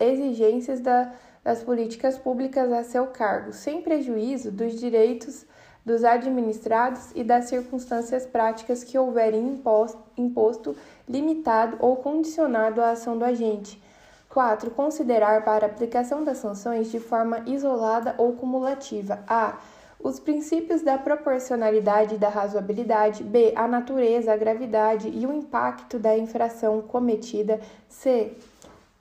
exigências 0.00 0.80
da, 0.80 1.12
das 1.44 1.62
políticas 1.62 2.18
públicas 2.18 2.72
a 2.72 2.82
seu 2.82 3.06
cargo, 3.06 3.52
sem 3.52 3.82
prejuízo 3.82 4.50
dos 4.50 4.78
direitos 4.78 5.46
dos 5.84 6.02
administrados 6.02 7.12
e 7.14 7.22
das 7.22 7.44
circunstâncias 7.44 8.26
práticas 8.26 8.82
que 8.82 8.98
houverem 8.98 9.46
imposto, 9.46 10.02
imposto 10.16 10.76
limitado 11.08 11.76
ou 11.78 11.94
condicionado 11.96 12.82
à 12.82 12.90
ação 12.90 13.16
do 13.16 13.24
agente 13.24 13.80
4. 14.28 14.70
Considerar 14.72 15.44
para 15.44 15.66
aplicação 15.66 16.24
das 16.24 16.38
sanções 16.38 16.90
de 16.90 16.98
forma 16.98 17.42
isolada 17.46 18.16
ou 18.18 18.32
cumulativa. 18.32 19.20
A. 19.28 19.58
Os 20.06 20.20
princípios 20.20 20.82
da 20.82 20.96
proporcionalidade 20.96 22.14
e 22.14 22.18
da 22.18 22.28
razoabilidade. 22.28 23.24
B. 23.24 23.52
A 23.56 23.66
natureza, 23.66 24.32
a 24.32 24.36
gravidade 24.36 25.08
e 25.08 25.26
o 25.26 25.32
impacto 25.32 25.98
da 25.98 26.16
infração 26.16 26.80
cometida. 26.80 27.58
C. 27.88 28.36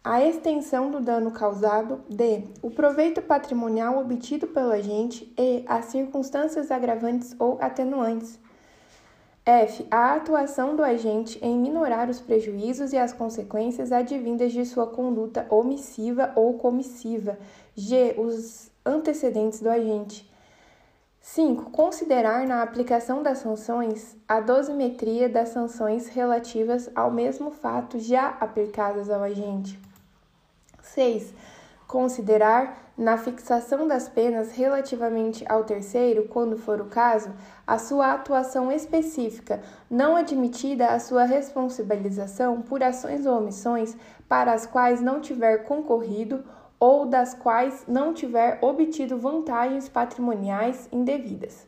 A 0.03 0.26
extensão 0.26 0.89
do 0.89 0.99
dano 0.99 1.30
causado. 1.30 2.01
D. 2.10 2.45
O 2.60 2.72
proveito 2.72 3.22
patrimonial 3.22 3.99
obtido 3.99 4.47
pelo 4.47 4.72
agente. 4.72 5.32
E. 5.38 5.64
As 5.68 5.86
circunstâncias 5.86 6.72
agravantes 6.72 7.36
ou 7.38 7.60
atenuantes. 7.62 8.39
F. 9.45 9.86
A 9.91 10.16
atuação 10.16 10.76
do 10.76 10.84
agente 10.84 11.38
em 11.39 11.56
minorar 11.56 12.10
os 12.10 12.20
prejuízos 12.20 12.93
e 12.93 12.97
as 12.97 13.14
consequências 13.14 13.91
advindas 13.91 14.51
de 14.51 14.66
sua 14.66 14.88
conduta 14.88 15.45
omissiva 15.51 16.34
ou 16.36 16.56
comissiva. 16.56 17.38
G. 17.76 18.16
Os 18.18 18.72
antecedentes 18.84 19.62
do 19.62 19.70
agente. 19.70 20.34
5. 21.26 21.72
Considerar 21.72 22.46
na 22.46 22.62
aplicação 22.62 23.24
das 23.24 23.40
sanções 23.40 24.16
a 24.28 24.40
dosimetria 24.40 25.28
das 25.28 25.50
sanções 25.50 26.08
relativas 26.08 26.88
ao 26.96 27.10
mesmo 27.10 27.50
fato 27.50 27.98
já 27.98 28.38
aplicadas 28.40 29.10
ao 29.10 29.24
agente. 29.24 29.80
6 30.84 31.34
considerar, 31.88 32.92
na 32.98 33.18
fixação 33.18 33.88
das 33.88 34.08
penas 34.08 34.52
relativamente 34.52 35.44
ao 35.50 35.66
terceiro, 35.66 36.28
quando 36.30 36.58
for 36.58 36.80
o 36.80 36.86
caso, 36.86 37.30
a 37.68 37.78
sua 37.78 38.14
atuação 38.14 38.72
específica, 38.72 39.62
não 39.90 40.16
admitida 40.16 40.88
a 40.88 41.00
sua 41.00 41.26
responsabilização 41.26 42.62
por 42.62 42.82
ações 42.82 43.26
ou 43.26 43.38
omissões 43.38 43.98
para 44.30 44.54
as 44.54 44.66
quais 44.66 45.02
não 45.02 45.20
tiver 45.20 45.60
concorrido 45.60 46.44
ou 46.80 47.06
das 47.06 47.34
quais 47.34 47.86
não 47.88 48.14
tiver 48.14 48.60
obtido 48.62 49.18
vantagens 49.18 49.88
patrimoniais 49.88 50.88
indevidas. 50.92 51.68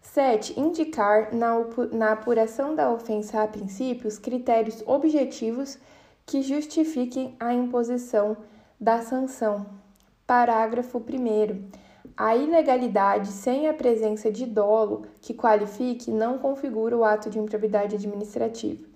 7. 0.00 0.58
Indicar, 0.58 1.30
na, 1.32 2.12
apuração 2.12 2.74
da 2.74 2.90
ofensa 2.90 3.42
a 3.42 3.48
princípios, 3.48 4.18
critérios 4.18 4.82
objetivos 4.86 5.78
que 6.26 6.42
justifiquem 6.42 7.36
a 7.38 7.54
imposição 7.54 8.36
da 8.80 9.00
sanção. 9.00 9.66
Parágrafo 10.26 10.98
1. 10.98 11.82
A 12.16 12.36
ilegalidade 12.36 13.28
sem 13.28 13.68
a 13.68 13.74
presença 13.74 14.30
de 14.30 14.44
dolo 14.44 15.06
que 15.20 15.32
qualifique 15.32 16.10
não 16.10 16.38
configura 16.38 16.96
o 16.96 17.04
ato 17.04 17.30
de 17.30 17.38
improbidade 17.38 17.96
administrativa. 17.96 18.91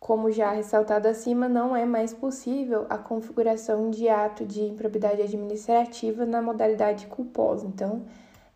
Como 0.00 0.32
já 0.32 0.50
ressaltado 0.50 1.06
acima, 1.06 1.46
não 1.46 1.76
é 1.76 1.84
mais 1.84 2.14
possível 2.14 2.86
a 2.88 2.96
configuração 2.96 3.90
de 3.90 4.08
ato 4.08 4.46
de 4.46 4.62
improbidade 4.62 5.20
administrativa 5.20 6.24
na 6.24 6.40
modalidade 6.40 7.06
culposa. 7.06 7.66
Então, 7.66 8.06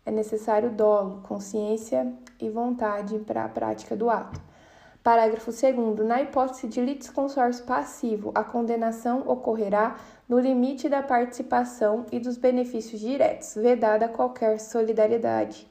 é 0.03 0.09
necessário 0.11 0.71
dolo, 0.71 1.21
consciência 1.21 2.11
e 2.41 2.49
vontade 2.49 3.19
para 3.19 3.45
a 3.45 3.47
prática 3.47 3.95
do 3.95 4.09
ato. 4.09 4.41
Parágrafo 5.03 5.51
2. 5.51 5.99
Na 5.99 6.19
hipótese 6.19 6.67
de 6.67 6.81
litisconsórcio 6.81 7.63
passivo, 7.63 8.31
a 8.33 8.43
condenação 8.43 9.23
ocorrerá 9.27 9.97
no 10.27 10.39
limite 10.39 10.89
da 10.89 11.03
participação 11.03 12.07
e 12.11 12.19
dos 12.19 12.37
benefícios 12.37 12.99
diretos, 12.99 13.53
vedada 13.53 14.07
qualquer 14.07 14.59
solidariedade. 14.59 15.69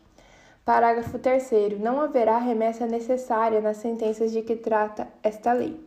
Parágrafo 0.65 1.19
3. 1.19 1.79
Não 1.79 2.01
haverá 2.01 2.39
remessa 2.39 2.87
necessária 2.87 3.61
nas 3.61 3.77
sentenças 3.77 4.33
de 4.33 4.41
que 4.41 4.57
trata 4.57 5.07
esta 5.23 5.53
lei. 5.53 5.79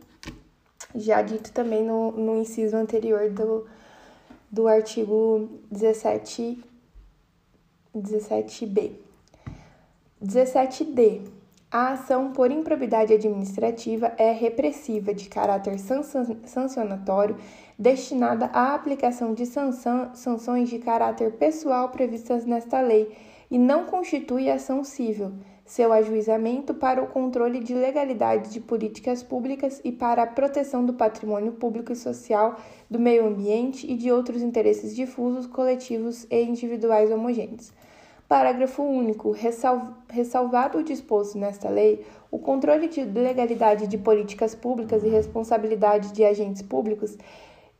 Já 0.94 1.20
dito 1.20 1.52
também 1.52 1.84
no, 1.84 2.12
no 2.12 2.36
inciso 2.36 2.76
anterior 2.76 3.28
do, 3.28 3.66
do 4.48 4.68
artigo 4.68 5.48
17, 5.70 6.62
17b. 7.94 8.92
17d. 10.22 11.22
A 11.70 11.92
ação 11.92 12.32
por 12.32 12.50
improbidade 12.50 13.12
administrativa 13.12 14.12
é 14.16 14.32
repressiva, 14.32 15.12
de 15.12 15.28
caráter 15.28 15.76
sancionatório, 15.78 17.36
destinada 17.78 18.46
à 18.54 18.74
aplicação 18.74 19.34
de 19.34 19.44
sanções 19.44 20.70
de 20.70 20.78
caráter 20.78 21.32
pessoal 21.32 21.90
previstas 21.90 22.46
nesta 22.46 22.80
lei 22.80 23.14
e 23.50 23.58
não 23.58 23.84
constitui 23.84 24.50
ação 24.50 24.84
civil. 24.84 25.32
Seu 25.64 25.92
ajuizamento 25.92 26.72
para 26.72 27.02
o 27.02 27.08
controle 27.08 27.60
de 27.60 27.74
legalidade 27.74 28.50
de 28.50 28.58
políticas 28.58 29.22
públicas 29.22 29.82
e 29.84 29.92
para 29.92 30.22
a 30.22 30.26
proteção 30.26 30.84
do 30.84 30.94
patrimônio 30.94 31.52
público 31.52 31.92
e 31.92 31.96
social, 31.96 32.56
do 32.88 32.98
meio 32.98 33.26
ambiente 33.26 33.90
e 33.90 33.94
de 33.94 34.10
outros 34.10 34.40
interesses 34.40 34.96
difusos, 34.96 35.46
coletivos 35.46 36.26
e 36.30 36.42
individuais 36.42 37.10
homogêneos. 37.10 37.70
Parágrafo 38.26 38.82
único. 38.82 39.34
Ressalvado 40.08 40.78
o 40.78 40.82
disposto 40.82 41.38
nesta 41.38 41.68
lei, 41.68 42.04
o 42.30 42.38
controle 42.38 42.88
de 42.88 43.04
legalidade 43.04 43.86
de 43.86 43.96
políticas 43.96 44.54
públicas 44.54 45.02
e 45.02 45.08
responsabilidade 45.08 46.12
de 46.12 46.24
agentes 46.24 46.62
públicos, 46.62 47.16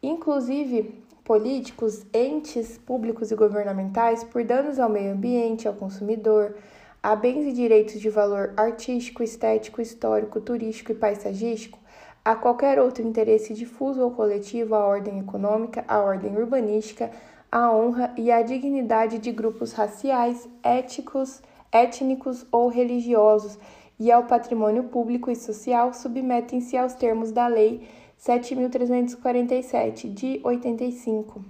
inclusive 0.03 0.95
políticos, 1.29 2.07
entes 2.15 2.79
públicos 2.79 3.31
e 3.31 3.35
governamentais, 3.35 4.25
por 4.25 4.43
danos 4.43 4.79
ao 4.79 4.89
meio 4.89 5.13
ambiente, 5.13 5.69
ao 5.69 5.75
consumidor, 5.75 6.57
a 7.03 7.15
bens 7.15 7.47
e 7.47 7.53
direitos 7.53 8.01
de 8.01 8.09
valor 8.09 8.55
artístico, 8.57 9.23
estético, 9.23 9.83
histórico, 9.83 10.41
turístico 10.41 10.91
e 10.91 10.95
paisagístico, 10.95 11.79
a 12.25 12.35
qualquer 12.35 12.81
outro 12.81 13.07
interesse 13.07 13.53
difuso 13.53 14.01
ou 14.01 14.11
coletivo 14.11 14.75
à 14.75 14.87
ordem 14.87 15.19
econômica, 15.19 15.85
à 15.87 16.01
ordem 16.01 16.35
urbanística, 16.35 17.11
a 17.53 17.71
honra 17.71 18.11
e 18.17 18.33
a 18.33 18.41
dignidade 18.41 19.19
de 19.19 19.31
grupos 19.31 19.73
raciais, 19.73 20.49
éticos, 20.63 21.43
étnicos 21.71 22.47
ou 22.51 22.69
religiosos 22.69 23.59
e 24.01 24.11
ao 24.11 24.25
patrimônio 24.25 24.85
público 24.85 25.31
e 25.31 25.37
social 25.37 25.93
submetem-se 25.93 26.75
aos 26.75 26.95
termos 26.95 27.33
da 27.33 27.47
Lei 27.49 27.87
7.347, 28.19 30.13
de 30.13 30.41
85. 30.43 31.45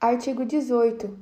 Artigo 0.00 0.44
18. 0.44 1.16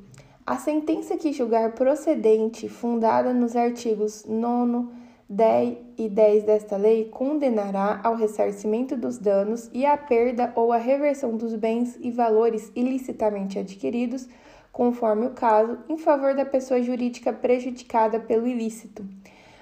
A 0.47 0.57
sentença 0.57 1.19
que 1.19 1.33
julgar 1.33 1.73
procedente, 1.75 2.69
fundada 2.69 3.35
nos 3.35 3.55
artigos 3.55 4.25
9, 4.25 4.89
10 5.29 5.79
e 5.99 6.09
10 6.09 6.45
desta 6.45 6.77
lei 6.77 7.05
condenará 7.05 8.01
ao 8.03 8.17
ressarcimento 8.17 8.97
dos 8.97 9.19
danos 9.19 9.71
e 9.73 9.85
à 9.85 9.97
perda 9.97 10.53
ou 10.57 10.73
à 10.73 10.79
reversão 10.79 11.37
dos 11.37 11.55
bens 11.55 11.97
e 12.01 12.11
valores 12.11 12.73
ilicitamente 12.75 13.59
adquiridos, 13.59 14.27
conforme 14.73 15.27
o 15.27 15.31
caso, 15.31 15.79
em 15.89 15.99
favor 15.99 16.35
da 16.35 16.45
pessoa 16.45 16.83
jurídica 16.83 17.33
prejudicada 17.33 18.19
pelo 18.19 18.47
ilícito. 18.47 19.07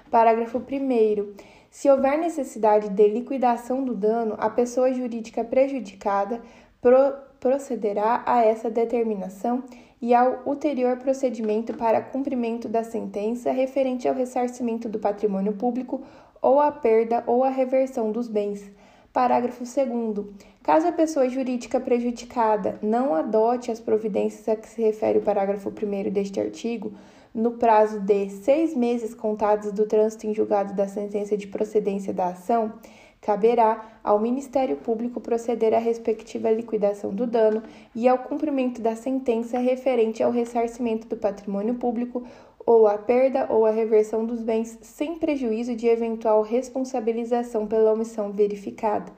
Parágrafo 0.09 0.57
1. 0.57 1.58
Se 1.69 1.89
houver 1.89 2.17
necessidade 2.17 2.89
de 2.89 3.07
liquidação 3.07 3.83
do 3.83 3.93
dano, 3.93 4.35
a 4.39 4.49
pessoa 4.49 4.91
jurídica 4.91 5.43
prejudicada 5.43 6.41
pro 6.81 7.13
procederá 7.39 8.21
a 8.25 8.43
essa 8.43 8.69
determinação 8.69 9.63
e 10.01 10.13
ao 10.13 10.41
ulterior 10.45 10.97
procedimento 10.97 11.73
para 11.73 12.01
cumprimento 12.01 12.67
da 12.67 12.83
sentença 12.83 13.51
referente 13.51 14.07
ao 14.07 14.15
ressarcimento 14.15 14.89
do 14.89 14.99
patrimônio 14.99 15.53
público 15.53 16.01
ou 16.41 16.59
a 16.59 16.71
perda 16.71 17.23
ou 17.27 17.43
a 17.43 17.49
reversão 17.49 18.11
dos 18.11 18.27
bens. 18.27 18.69
Parágrafo 19.13 19.63
2. 19.63 20.27
Caso 20.61 20.87
a 20.87 20.91
pessoa 20.91 21.27
jurídica 21.29 21.79
prejudicada 21.79 22.77
não 22.81 23.15
adote 23.15 23.71
as 23.71 23.79
providências 23.79 24.47
a 24.47 24.55
que 24.55 24.67
se 24.67 24.81
refere 24.81 25.19
o 25.19 25.21
parágrafo 25.21 25.69
1 25.69 26.11
deste 26.11 26.39
artigo, 26.39 26.93
no 27.33 27.51
prazo 27.51 27.99
de 27.99 28.29
seis 28.29 28.75
meses 28.75 29.13
contados 29.13 29.71
do 29.71 29.85
trânsito 29.85 30.27
em 30.27 30.33
julgado 30.33 30.73
da 30.73 30.87
sentença 30.87 31.37
de 31.37 31.47
procedência 31.47 32.13
da 32.13 32.27
ação, 32.27 32.73
caberá 33.21 33.99
ao 34.03 34.19
Ministério 34.19 34.77
Público 34.77 35.19
proceder 35.19 35.73
à 35.73 35.79
respectiva 35.79 36.49
liquidação 36.49 37.13
do 37.13 37.27
dano 37.27 37.61
e 37.93 38.07
ao 38.07 38.19
cumprimento 38.19 38.81
da 38.81 38.95
sentença 38.95 39.59
referente 39.59 40.23
ao 40.23 40.31
ressarcimento 40.31 41.07
do 41.07 41.17
patrimônio 41.17 41.75
público 41.75 42.23
ou 42.65 42.87
à 42.87 42.97
perda 42.97 43.47
ou 43.49 43.65
à 43.65 43.71
reversão 43.71 44.25
dos 44.25 44.41
bens 44.41 44.77
sem 44.81 45.17
prejuízo 45.17 45.75
de 45.75 45.87
eventual 45.87 46.41
responsabilização 46.41 47.67
pela 47.67 47.93
omissão 47.93 48.31
verificada. 48.31 49.11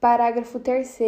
Parágrafo 0.00 0.58
3. 0.58 0.98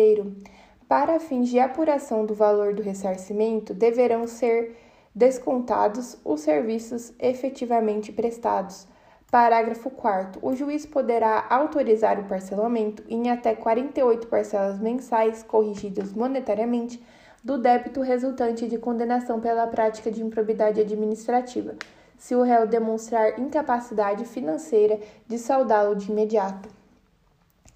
Para 0.89 1.21
fins 1.21 1.49
de 1.49 1.59
apuração 1.59 2.27
do 2.27 2.35
valor 2.35 2.75
do 2.75 2.83
ressarcimento, 2.83 3.73
deverão 3.73 4.27
ser 4.27 4.77
descontados 5.15 6.17
os 6.25 6.41
serviços 6.41 7.13
efetivamente 7.19 8.13
prestados. 8.13 8.87
Parágrafo 9.31 9.91
4. 9.91 10.41
O 10.43 10.57
juiz 10.57 10.85
poderá 10.85 11.47
autorizar 11.49 12.19
o 12.19 12.25
parcelamento 12.25 13.05
em 13.09 13.31
até 13.31 13.55
48 13.55 14.27
parcelas 14.27 14.81
mensais 14.81 15.43
corrigidas 15.43 16.13
monetariamente 16.13 17.01
do 17.43 17.57
débito 17.57 18.01
resultante 18.01 18.69
de 18.69 18.77
condenação 18.77 19.41
pela 19.41 19.67
prática 19.67 20.11
de 20.11 20.23
improbidade 20.23 20.81
administrativa, 20.81 21.75
se 22.19 22.35
o 22.35 22.43
réu 22.43 22.67
demonstrar 22.67 23.39
incapacidade 23.39 24.25
financeira 24.25 24.99
de 25.27 25.39
saldá-lo 25.39 25.95
de 25.95 26.11
imediato. 26.11 26.69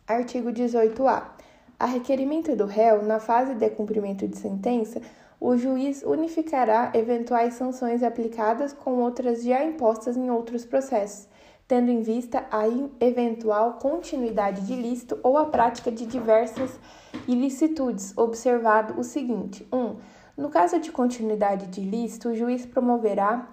Artigo 0.07 0.51
18-A. 0.51 1.35
A 1.79 1.87
requerimento 1.87 2.55
do 2.55 2.67
réu, 2.67 3.03
na 3.03 3.19
fase 3.19 3.55
de 3.55 3.71
cumprimento 3.71 4.29
de 4.29 4.37
sentença, 4.37 5.01
o 5.45 5.59
juiz 5.59 6.03
unificará 6.03 6.91
eventuais 6.95 7.53
sanções 7.53 8.03
aplicadas 8.03 8.73
com 8.73 8.95
outras 9.03 9.43
já 9.45 9.63
impostas 9.63 10.17
em 10.17 10.31
outros 10.31 10.65
processos, 10.65 11.29
tendo 11.69 11.91
em 11.91 12.01
vista 12.01 12.47
a 12.51 12.63
eventual 12.99 13.75
continuidade 13.75 14.63
de 14.63 14.73
ilícito 14.73 15.21
ou 15.23 15.37
a 15.37 15.45
prática 15.45 15.93
de 15.93 16.07
diversas 16.07 16.81
ilicitudes, 17.29 18.17
observado 18.17 18.99
o 18.99 19.05
seguinte: 19.05 19.69
1. 19.71 19.77
Um, 19.77 19.97
no 20.35 20.49
caso 20.49 20.81
de 20.81 20.91
continuidade 20.91 21.67
de 21.67 21.83
ilícito, 21.83 22.31
o 22.31 22.35
juiz 22.35 22.65
promoverá 22.65 23.47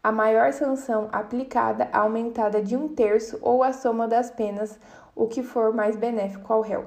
a 0.00 0.12
maior 0.12 0.52
sanção 0.52 1.08
aplicada 1.10 1.88
aumentada 1.92 2.62
de 2.62 2.76
um 2.76 2.86
terço 2.86 3.36
ou 3.42 3.64
a 3.64 3.72
soma 3.72 4.06
das 4.06 4.30
penas, 4.30 4.78
o 5.12 5.26
que 5.26 5.42
for 5.42 5.74
mais 5.74 5.96
benéfico 5.96 6.52
ao 6.52 6.60
réu. 6.60 6.84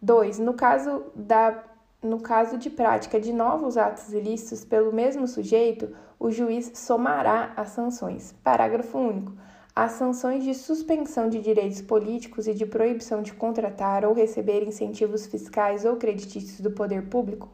2. 0.00 0.38
No 0.38 0.54
caso 0.54 1.04
da 1.14 1.71
no 2.02 2.18
caso 2.20 2.58
de 2.58 2.68
prática 2.68 3.20
de 3.20 3.32
novos 3.32 3.76
atos 3.76 4.12
ilícitos 4.12 4.64
pelo 4.64 4.92
mesmo 4.92 5.28
sujeito, 5.28 5.94
o 6.18 6.30
juiz 6.30 6.72
somará 6.74 7.52
as 7.56 7.68
sanções. 7.68 8.34
Parágrafo 8.42 8.98
único. 8.98 9.32
As 9.74 9.92
sanções 9.92 10.44
de 10.44 10.52
suspensão 10.54 11.28
de 11.28 11.40
direitos 11.40 11.80
políticos 11.80 12.46
e 12.46 12.54
de 12.54 12.66
proibição 12.66 13.22
de 13.22 13.32
contratar 13.32 14.04
ou 14.04 14.12
receber 14.12 14.66
incentivos 14.66 15.26
fiscais 15.26 15.84
ou 15.84 15.96
creditícios 15.96 16.60
do 16.60 16.72
poder 16.72 17.08
público 17.08 17.48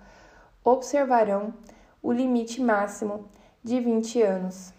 observarão 0.65 1.55
o 2.03 2.11
limite 2.11 2.61
máximo 2.61 3.29
de 3.63 3.79
20 3.79 4.23
anos. 4.23 4.73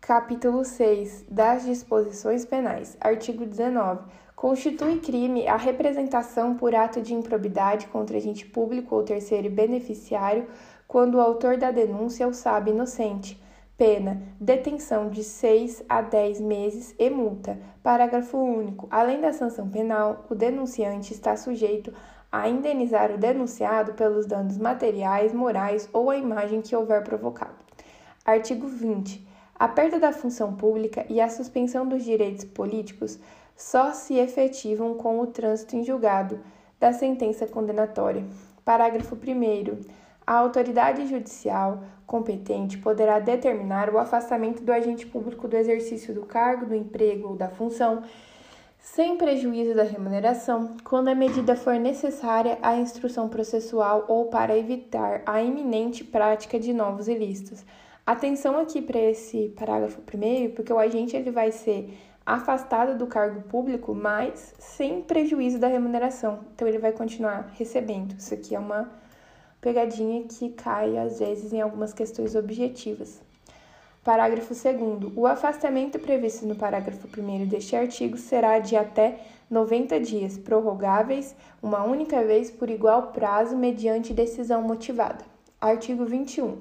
Capítulo 0.00 0.64
6 0.64 1.24
das 1.28 1.64
Disposições 1.64 2.46
Penais. 2.46 2.96
Artigo 3.00 3.44
19. 3.44 4.04
Constitui 4.46 5.00
crime 5.00 5.48
a 5.48 5.56
representação 5.56 6.54
por 6.54 6.72
ato 6.72 7.02
de 7.02 7.12
improbidade 7.12 7.88
contra 7.88 8.16
agente 8.16 8.46
público 8.46 8.94
ou 8.94 9.02
terceiro 9.02 9.50
beneficiário 9.50 10.46
quando 10.86 11.16
o 11.16 11.20
autor 11.20 11.56
da 11.56 11.72
denúncia 11.72 12.28
o 12.28 12.32
sabe 12.32 12.70
inocente 12.70 13.42
Pena: 13.76 14.22
detenção 14.40 15.10
de 15.10 15.24
6 15.24 15.82
a 15.88 16.00
10 16.00 16.40
meses 16.42 16.94
e 16.96 17.10
multa. 17.10 17.58
Parágrafo 17.82 18.38
único. 18.38 18.86
Além 18.88 19.20
da 19.20 19.32
sanção 19.32 19.68
penal, 19.68 20.24
o 20.30 20.34
denunciante 20.36 21.12
está 21.12 21.36
sujeito 21.36 21.92
a 22.30 22.48
indenizar 22.48 23.10
o 23.10 23.18
denunciado 23.18 23.94
pelos 23.94 24.26
danos 24.26 24.56
materiais, 24.56 25.34
morais 25.34 25.88
ou 25.92 26.08
a 26.08 26.16
imagem 26.16 26.62
que 26.62 26.76
houver 26.76 27.02
provocado. 27.02 27.56
Artigo 28.24 28.68
20. 28.68 29.26
A 29.58 29.66
perda 29.66 29.98
da 29.98 30.12
função 30.12 30.54
pública 30.54 31.04
e 31.08 31.20
a 31.20 31.28
suspensão 31.28 31.88
dos 31.88 32.04
direitos 32.04 32.44
políticos 32.44 33.18
só 33.56 33.92
se 33.92 34.14
efetivam 34.18 34.94
com 34.94 35.18
o 35.18 35.26
trânsito 35.26 35.74
em 35.74 35.82
julgado 35.82 36.38
da 36.78 36.92
sentença 36.92 37.46
condenatória. 37.46 38.24
Parágrafo 38.64 39.16
1. 39.16 39.80
A 40.26 40.34
autoridade 40.34 41.06
judicial 41.06 41.82
competente 42.06 42.78
poderá 42.78 43.18
determinar 43.18 43.88
o 43.88 43.98
afastamento 43.98 44.62
do 44.62 44.72
agente 44.72 45.06
público 45.06 45.48
do 45.48 45.56
exercício 45.56 46.12
do 46.12 46.26
cargo, 46.26 46.66
do 46.66 46.74
emprego 46.74 47.28
ou 47.28 47.36
da 47.36 47.48
função, 47.48 48.02
sem 48.78 49.16
prejuízo 49.16 49.74
da 49.74 49.82
remuneração, 49.82 50.76
quando 50.84 51.08
a 51.08 51.14
medida 51.14 51.56
for 51.56 51.74
necessária 51.74 52.58
à 52.62 52.76
instrução 52.76 53.28
processual 53.28 54.04
ou 54.06 54.26
para 54.26 54.56
evitar 54.56 55.22
a 55.26 55.42
iminente 55.42 56.04
prática 56.04 56.58
de 56.58 56.72
novos 56.72 57.08
ilícitos. 57.08 57.64
Atenção 58.04 58.56
aqui 58.58 58.80
para 58.80 59.00
esse 59.00 59.48
parágrafo 59.56 60.00
primeiro, 60.02 60.52
porque 60.52 60.72
o 60.72 60.78
agente 60.78 61.16
ele 61.16 61.32
vai 61.32 61.50
ser 61.50 61.92
afastado 62.26 62.98
do 62.98 63.06
cargo 63.06 63.42
público, 63.42 63.94
mas 63.94 64.52
sem 64.58 65.00
prejuízo 65.00 65.60
da 65.60 65.68
remuneração. 65.68 66.40
Então 66.52 66.66
ele 66.66 66.78
vai 66.78 66.90
continuar 66.90 67.52
recebendo. 67.56 68.18
Isso 68.18 68.34
aqui 68.34 68.56
é 68.56 68.58
uma 68.58 68.90
pegadinha 69.60 70.24
que 70.24 70.50
cai 70.50 70.98
às 70.98 71.20
vezes 71.20 71.52
em 71.52 71.60
algumas 71.60 71.92
questões 71.92 72.34
objetivas. 72.34 73.22
Parágrafo 74.02 74.54
2. 74.54 75.12
O 75.16 75.26
afastamento 75.26 75.98
previsto 75.98 76.46
no 76.46 76.56
parágrafo 76.56 77.08
1 77.08 77.46
deste 77.46 77.74
artigo 77.76 78.16
será 78.16 78.58
de 78.58 78.76
até 78.76 79.20
90 79.48 80.00
dias, 80.00 80.36
prorrogáveis 80.36 81.34
uma 81.62 81.84
única 81.84 82.24
vez 82.24 82.50
por 82.50 82.68
igual 82.68 83.08
prazo 83.08 83.56
mediante 83.56 84.12
decisão 84.12 84.62
motivada. 84.62 85.24
Artigo 85.60 86.04
21. 86.04 86.58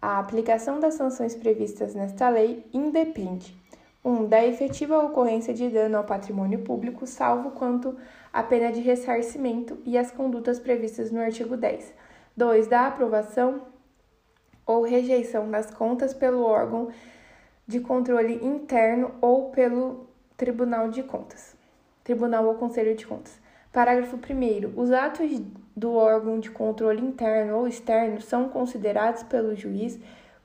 A 0.00 0.18
aplicação 0.18 0.80
das 0.80 0.94
sanções 0.94 1.34
previstas 1.34 1.94
nesta 1.94 2.28
lei 2.28 2.66
independe 2.72 3.61
1. 4.04 4.10
Um, 4.10 4.26
da 4.26 4.44
efetiva 4.44 4.98
ocorrência 4.98 5.54
de 5.54 5.68
dano 5.68 5.98
ao 5.98 6.04
patrimônio 6.04 6.60
público, 6.60 7.06
salvo 7.06 7.52
quanto 7.52 7.96
à 8.32 8.42
pena 8.42 8.72
de 8.72 8.80
ressarcimento 8.80 9.78
e 9.84 9.96
as 9.96 10.10
condutas 10.10 10.58
previstas 10.58 11.10
no 11.10 11.20
artigo 11.20 11.56
10. 11.56 11.94
2. 12.36 12.66
Da 12.66 12.86
aprovação 12.86 13.62
ou 14.66 14.82
rejeição 14.82 15.50
das 15.50 15.70
contas 15.70 16.14
pelo 16.14 16.42
órgão 16.42 16.88
de 17.66 17.80
controle 17.80 18.34
interno 18.44 19.12
ou 19.20 19.50
pelo 19.50 20.08
Tribunal 20.36 20.88
de 20.88 21.02
Contas. 21.02 21.56
Tribunal 22.02 22.46
ou 22.46 22.54
Conselho 22.54 22.96
de 22.96 23.06
Contas. 23.06 23.40
Parágrafo 23.72 24.16
1. 24.16 24.80
Os 24.80 24.90
atos 24.90 25.40
do 25.74 25.94
órgão 25.94 26.38
de 26.38 26.50
controle 26.50 27.00
interno 27.00 27.56
ou 27.56 27.68
externo 27.68 28.20
são 28.20 28.48
considerados 28.48 29.22
pelo 29.22 29.54
juiz 29.54 29.98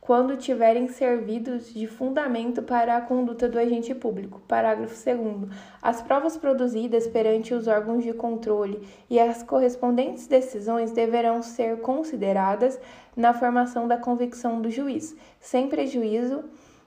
quando 0.08 0.38
tiverem 0.38 0.88
servido 0.88 1.60
de 1.60 1.86
fundamento 1.86 2.64
para 2.64 2.95
a 2.95 3.01
conduta 3.01 3.49
do 3.49 3.60
agente 3.60 3.93
público. 3.93 4.41
Parágrafo 4.47 4.95
2. 5.03 5.51
As 5.82 6.01
provas 6.01 6.38
produzidas 6.38 7.05
perante 7.08 7.53
os 7.53 7.68
órgãos 7.68 8.05
de 8.05 8.14
controle 8.14 8.88
e 9.10 9.20
as 9.20 9.43
correspondentes 9.43 10.26
decisões 10.26 10.91
deverão 10.91 11.41
ser 11.41 11.82
consideradas 11.82 12.80
na 13.18 13.34
formação 13.34 13.86
da 13.86 13.97
convicção 13.97 14.61
do 14.61 14.72
juiz, 14.72 15.14
sem 15.41 15.68
prejuízo 15.68 16.45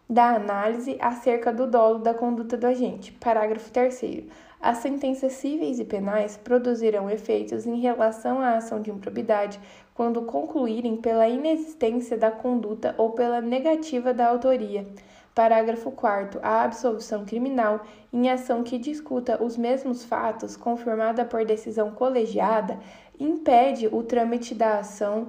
da 0.08 0.34
análise 0.34 0.96
acerca 0.98 1.52
do 1.52 1.66
dolo 1.66 1.98
da 1.98 2.14
conduta 2.14 2.56
do 2.56 2.66
agente. 2.66 3.12
Parágrafo 3.12 3.70
3. 3.70 4.24
As 4.62 4.78
sentenças 4.78 5.32
cíveis 5.32 5.78
e 5.78 5.84
penais 5.84 6.36
produzirão 6.36 7.10
efeitos 7.10 7.66
em 7.66 7.80
relação 7.80 8.40
à 8.40 8.56
ação 8.56 8.80
de 8.80 8.90
improbidade 8.90 9.60
quando 10.00 10.22
concluírem 10.22 10.96
pela 10.96 11.28
inexistência 11.28 12.16
da 12.16 12.30
conduta 12.30 12.94
ou 12.96 13.10
pela 13.10 13.38
negativa 13.42 14.14
da 14.14 14.28
autoria. 14.28 14.86
Parágrafo 15.34 15.90
4. 15.90 16.40
A 16.42 16.62
absolvição 16.62 17.26
criminal, 17.26 17.82
em 18.10 18.30
ação 18.30 18.62
que 18.62 18.78
discuta 18.78 19.44
os 19.44 19.58
mesmos 19.58 20.02
fatos, 20.02 20.56
confirmada 20.56 21.22
por 21.26 21.44
decisão 21.44 21.90
colegiada, 21.90 22.78
impede 23.18 23.88
o 23.88 24.02
trâmite 24.02 24.54
da 24.54 24.78
ação 24.78 25.28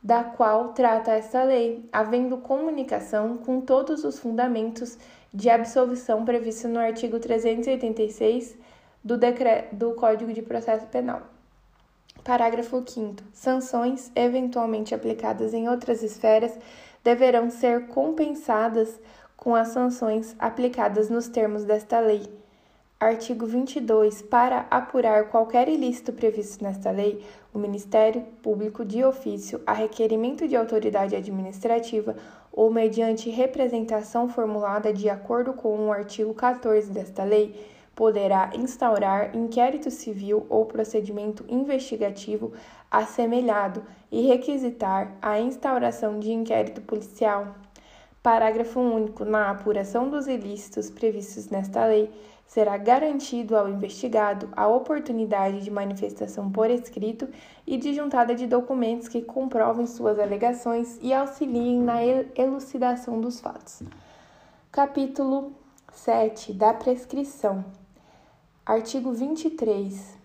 da 0.00 0.22
qual 0.22 0.68
trata 0.68 1.10
esta 1.10 1.42
lei, 1.42 1.88
havendo 1.92 2.36
comunicação 2.36 3.36
com 3.38 3.60
todos 3.60 4.04
os 4.04 4.20
fundamentos 4.20 4.96
de 5.34 5.50
absolvição 5.50 6.24
previstos 6.24 6.70
no 6.70 6.78
artigo 6.78 7.18
386 7.18 8.56
do, 9.02 9.18
do 9.72 9.94
Código 9.94 10.32
de 10.32 10.42
Processo 10.42 10.86
Penal. 10.86 11.35
Parágrafo 12.26 12.82
5. 12.84 13.22
Sanções, 13.32 14.10
eventualmente 14.12 14.92
aplicadas 14.92 15.54
em 15.54 15.68
outras 15.68 16.02
esferas, 16.02 16.58
deverão 17.04 17.48
ser 17.48 17.86
compensadas 17.86 18.98
com 19.36 19.54
as 19.54 19.68
sanções 19.68 20.34
aplicadas 20.36 21.08
nos 21.08 21.28
termos 21.28 21.62
desta 21.62 22.00
lei. 22.00 22.24
Artigo 22.98 23.46
22. 23.46 24.22
Para 24.22 24.66
apurar 24.72 25.28
qualquer 25.28 25.68
ilícito 25.68 26.12
previsto 26.12 26.64
nesta 26.64 26.90
lei, 26.90 27.24
o 27.54 27.60
Ministério 27.60 28.24
Público, 28.42 28.84
de 28.84 29.04
ofício, 29.04 29.62
a 29.64 29.72
requerimento 29.72 30.48
de 30.48 30.56
autoridade 30.56 31.14
administrativa 31.14 32.16
ou 32.50 32.72
mediante 32.72 33.30
representação 33.30 34.28
formulada 34.28 34.92
de 34.92 35.08
acordo 35.08 35.52
com 35.52 35.86
o 35.86 35.92
artigo 35.92 36.34
14 36.34 36.90
desta 36.90 37.22
lei, 37.22 37.75
poderá 37.96 38.50
instaurar 38.54 39.34
inquérito 39.34 39.90
civil 39.90 40.46
ou 40.50 40.66
procedimento 40.66 41.44
investigativo 41.48 42.52
assemelhado 42.90 43.82
e 44.12 44.26
requisitar 44.28 45.16
a 45.20 45.40
instauração 45.40 46.20
de 46.20 46.30
inquérito 46.30 46.82
policial. 46.82 47.56
Parágrafo 48.22 48.80
único. 48.80 49.24
Na 49.24 49.50
apuração 49.50 50.10
dos 50.10 50.26
ilícitos 50.26 50.90
previstos 50.90 51.48
nesta 51.48 51.86
lei, 51.86 52.10
será 52.46 52.76
garantido 52.76 53.56
ao 53.56 53.68
investigado 53.68 54.48
a 54.54 54.68
oportunidade 54.68 55.62
de 55.62 55.70
manifestação 55.70 56.50
por 56.52 56.70
escrito 56.70 57.28
e 57.66 57.78
de 57.78 57.94
juntada 57.94 58.34
de 58.34 58.46
documentos 58.46 59.08
que 59.08 59.22
comprovem 59.22 59.86
suas 59.86 60.18
alegações 60.18 60.98
e 61.00 61.14
auxiliem 61.14 61.80
na 61.80 62.04
elucidação 62.36 63.20
dos 63.20 63.40
fatos. 63.40 63.82
Capítulo 64.70 65.52
7 65.92 66.52
da 66.52 66.74
prescrição. 66.74 67.64
Artigo 68.66 69.12
23. 69.12 70.18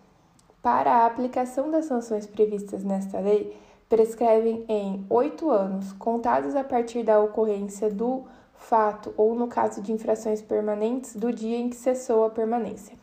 Para 0.64 0.92
a 0.92 1.06
aplicação 1.06 1.70
das 1.70 1.86
sanções 1.86 2.26
previstas 2.26 2.84
nesta 2.84 3.20
lei, 3.20 3.56
prescrevem 3.88 4.66
em 4.68 5.06
oito 5.12 5.52
anos, 5.52 5.94
contados 5.94 6.56
a 6.56 6.64
partir 6.64 7.04
da 7.04 7.20
ocorrência 7.20 7.88
do 7.88 8.24
fato 8.56 9.14
ou, 9.16 9.36
no 9.36 9.48
caso 9.48 9.80
de 9.80 9.92
infrações 9.92 10.42
permanentes, 10.42 11.16
do 11.16 11.32
dia 11.32 11.56
em 11.56 11.70
que 11.70 11.76
cessou 11.76 12.26
a 12.26 12.32
permanência. 12.32 12.98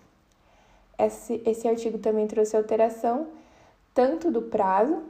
Esse, 0.98 1.40
esse 1.46 1.68
artigo 1.68 1.98
também 1.98 2.26
trouxe 2.26 2.56
alteração 2.56 3.28
tanto 3.94 4.32
do 4.32 4.42
prazo, 4.42 5.04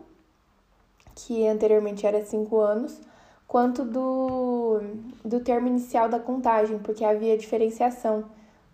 que 1.15 1.47
anteriormente 1.47 2.07
era 2.07 2.23
cinco 2.23 2.61
anos, 2.61 3.01
quanto 3.47 3.83
do, 3.83 4.79
do 5.25 5.41
termo 5.41 5.69
inicial 5.69 6.07
da 6.07 6.21
contagem, 6.21 6.79
porque 6.81 7.03
havia 7.03 7.39
diferenciação 7.39 8.27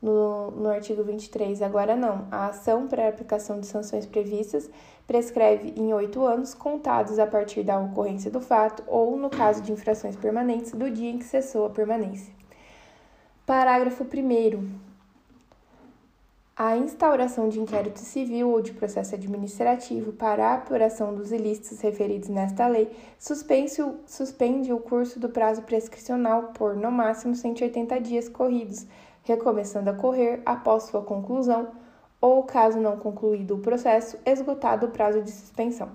no, 0.04 0.50
no 0.50 0.68
artigo 0.68 1.02
23. 1.02 1.62
Agora 1.62 1.96
não. 1.96 2.28
A 2.30 2.48
ação 2.48 2.86
para 2.86 3.08
aplicação 3.08 3.58
de 3.58 3.66
sanções 3.66 4.04
previstas 4.04 4.68
prescreve 5.06 5.72
em 5.76 5.92
oito 5.94 6.22
anos, 6.24 6.52
contados 6.52 7.18
a 7.18 7.26
partir 7.26 7.62
da 7.62 7.80
ocorrência 7.80 8.30
do 8.30 8.40
fato 8.40 8.82
ou, 8.86 9.16
no 9.16 9.30
caso 9.30 9.62
de 9.62 9.72
infrações 9.72 10.14
permanentes, 10.14 10.72
do 10.72 10.90
dia 10.90 11.10
em 11.10 11.18
que 11.18 11.24
cessou 11.24 11.64
a 11.64 11.70
permanência. 11.70 12.32
Parágrafo 13.46 14.04
1. 14.04 14.94
A 16.56 16.76
instauração 16.76 17.48
de 17.48 17.58
inquérito 17.58 17.98
civil 17.98 18.48
ou 18.48 18.62
de 18.62 18.72
processo 18.72 19.16
administrativo 19.16 20.12
para 20.12 20.50
a 20.50 20.54
apuração 20.54 21.12
dos 21.12 21.32
ilícitos 21.32 21.80
referidos 21.80 22.28
nesta 22.28 22.68
lei 22.68 22.92
suspende 23.18 24.72
o 24.72 24.78
curso 24.78 25.18
do 25.18 25.28
prazo 25.28 25.62
prescricional 25.62 26.52
por, 26.54 26.76
no 26.76 26.92
máximo, 26.92 27.34
180 27.34 28.00
dias 28.00 28.28
corridos, 28.28 28.86
recomeçando 29.24 29.90
a 29.90 29.94
correr 29.94 30.40
após 30.46 30.84
sua 30.84 31.02
conclusão 31.02 31.68
ou, 32.20 32.42
caso 32.44 32.78
não 32.78 32.96
concluído 32.96 33.56
o 33.56 33.58
processo, 33.58 34.18
esgotado 34.24 34.86
o 34.86 34.90
prazo 34.90 35.20
de 35.20 35.30
suspensão. 35.30 35.90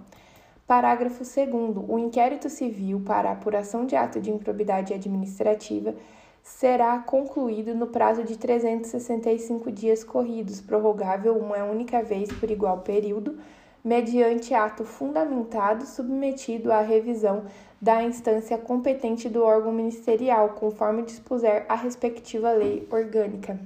Parágrafo 0.67 1.23
2. 1.23 1.49
O 1.87 1.97
inquérito 1.97 2.49
civil 2.49 3.01
para 3.03 3.31
apuração 3.31 3.85
de 3.85 3.95
ato 3.95 4.19
de 4.19 4.29
improbidade 4.29 4.93
administrativa 4.93 5.95
será 6.43 6.99
concluído 6.99 7.73
no 7.73 7.87
prazo 7.87 8.23
de 8.23 8.37
365 8.37 9.71
dias 9.71 10.03
corridos, 10.03 10.61
prorrogável 10.61 11.35
uma 11.37 11.63
única 11.63 12.03
vez 12.03 12.31
por 12.31 12.51
igual 12.51 12.79
período, 12.81 13.39
mediante 13.83 14.53
ato 14.53 14.83
fundamentado 14.83 15.85
submetido 15.85 16.71
à 16.71 16.81
revisão 16.81 17.45
da 17.81 18.03
instância 18.03 18.57
competente 18.57 19.29
do 19.29 19.43
órgão 19.43 19.71
ministerial, 19.71 20.49
conforme 20.49 21.03
dispuser 21.03 21.65
a 21.69 21.75
respectiva 21.75 22.51
lei 22.51 22.87
orgânica. 22.91 23.59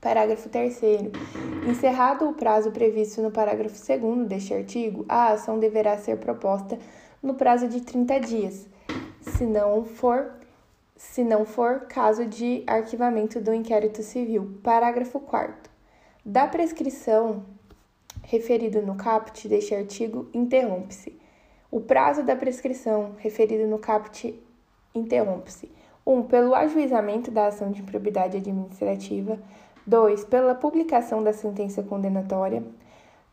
Parágrafo 0.00 0.48
3. 0.48 0.80
Encerrado 1.68 2.28
o 2.28 2.34
prazo 2.34 2.70
previsto 2.70 3.22
no 3.22 3.30
parágrafo 3.30 3.74
2 3.74 4.28
deste 4.28 4.52
artigo, 4.54 5.04
a 5.08 5.32
ação 5.32 5.58
deverá 5.58 5.96
ser 5.96 6.18
proposta 6.18 6.78
no 7.22 7.34
prazo 7.34 7.66
de 7.66 7.80
30 7.80 8.20
dias, 8.20 8.68
se 9.20 9.44
não 9.44 9.84
for, 9.84 10.32
se 10.96 11.24
não 11.24 11.44
for 11.44 11.86
caso 11.88 12.26
de 12.26 12.62
arquivamento 12.66 13.40
do 13.40 13.52
inquérito 13.52 14.02
civil. 14.02 14.58
Parágrafo 14.62 15.18
4. 15.18 15.70
Da 16.24 16.46
prescrição 16.46 17.42
referido 18.22 18.82
no 18.82 18.94
caput 18.94 19.48
deste 19.48 19.74
artigo, 19.74 20.28
interrompe-se. 20.34 21.25
O 21.70 21.80
prazo 21.80 22.22
da 22.22 22.36
prescrição 22.36 23.12
referido 23.18 23.66
no 23.66 23.78
caput 23.78 24.38
interrompe-se. 24.94 25.70
1. 26.06 26.12
Um, 26.12 26.22
pelo 26.22 26.54
ajuizamento 26.54 27.30
da 27.30 27.48
ação 27.48 27.72
de 27.72 27.82
improbidade 27.82 28.36
administrativa. 28.36 29.38
2. 29.86 30.24
Pela 30.24 30.54
publicação 30.54 31.22
da 31.22 31.32
sentença 31.32 31.82
condenatória. 31.82 32.62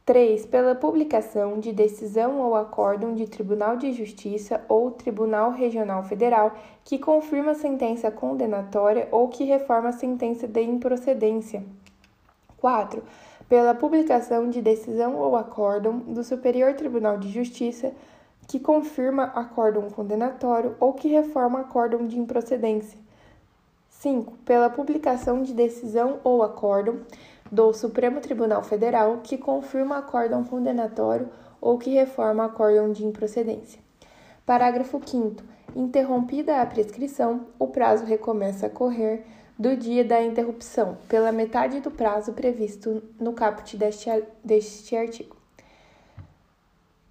3. 0.06 0.46
Pela 0.48 0.76
publicação 0.76 1.60
de 1.60 1.72
decisão 1.72 2.42
ou 2.42 2.56
acórdão 2.56 3.14
de 3.14 3.26
Tribunal 3.26 3.78
de 3.78 3.94
Justiça 3.94 4.62
ou 4.68 4.92
Tribunal 4.92 5.52
Regional 5.52 6.04
Federal 6.04 6.54
que 6.84 6.98
confirma 6.98 7.52
a 7.52 7.56
sentença 7.56 8.12
condenatória 8.12 9.08
ou 9.12 9.30
que 9.30 9.46
reforma 9.46 9.90
a 9.90 9.94
sentença 9.94 10.48
de 10.48 10.62
improcedência. 10.62 11.64
4. 12.58 13.04
Pela 13.48 13.76
publicação 13.76 14.50
de 14.50 14.62
decisão 14.62 15.16
ou 15.16 15.36
acórdão 15.36 16.00
do 16.00 16.24
Superior 16.24 16.74
Tribunal 16.74 17.18
de 17.18 17.30
Justiça 17.30 17.94
que 18.54 18.60
confirma 18.60 19.24
acórdão 19.34 19.90
condenatório 19.90 20.76
ou 20.80 20.94
que 20.94 21.08
reforma 21.08 21.62
acórdão 21.62 22.06
de 22.06 22.20
improcedência. 22.20 23.00
5. 23.90 24.32
Pela 24.46 24.70
publicação 24.70 25.42
de 25.42 25.56
decisão 25.56 26.20
ou 26.24 26.44
acórdão 26.44 27.00
do 27.52 27.74
Supremo 27.74 28.22
Tribunal 28.22 28.62
Federal 28.62 29.22
que 29.24 29.40
confirma 29.40 29.98
acórdão 29.98 30.44
condenatório 30.44 31.30
ou 31.60 31.80
que 31.80 31.90
reforma 31.90 32.46
acórdão 32.46 32.92
de 32.92 33.04
improcedência. 33.04 33.80
Parágrafo 34.46 35.02
5 35.04 35.42
Interrompida 35.76 36.62
a 36.62 36.66
prescrição, 36.68 37.48
o 37.58 37.66
prazo 37.66 38.06
recomeça 38.06 38.68
a 38.68 38.70
correr 38.70 39.26
do 39.58 39.76
dia 39.76 40.06
da 40.06 40.22
interrupção, 40.22 40.96
pela 41.10 41.32
metade 41.32 41.80
do 41.80 41.90
prazo 41.90 42.34
previsto 42.34 43.02
no 43.20 43.34
caput 43.34 43.76
deste, 43.76 44.12
deste 44.44 44.96
artigo. 44.96 45.36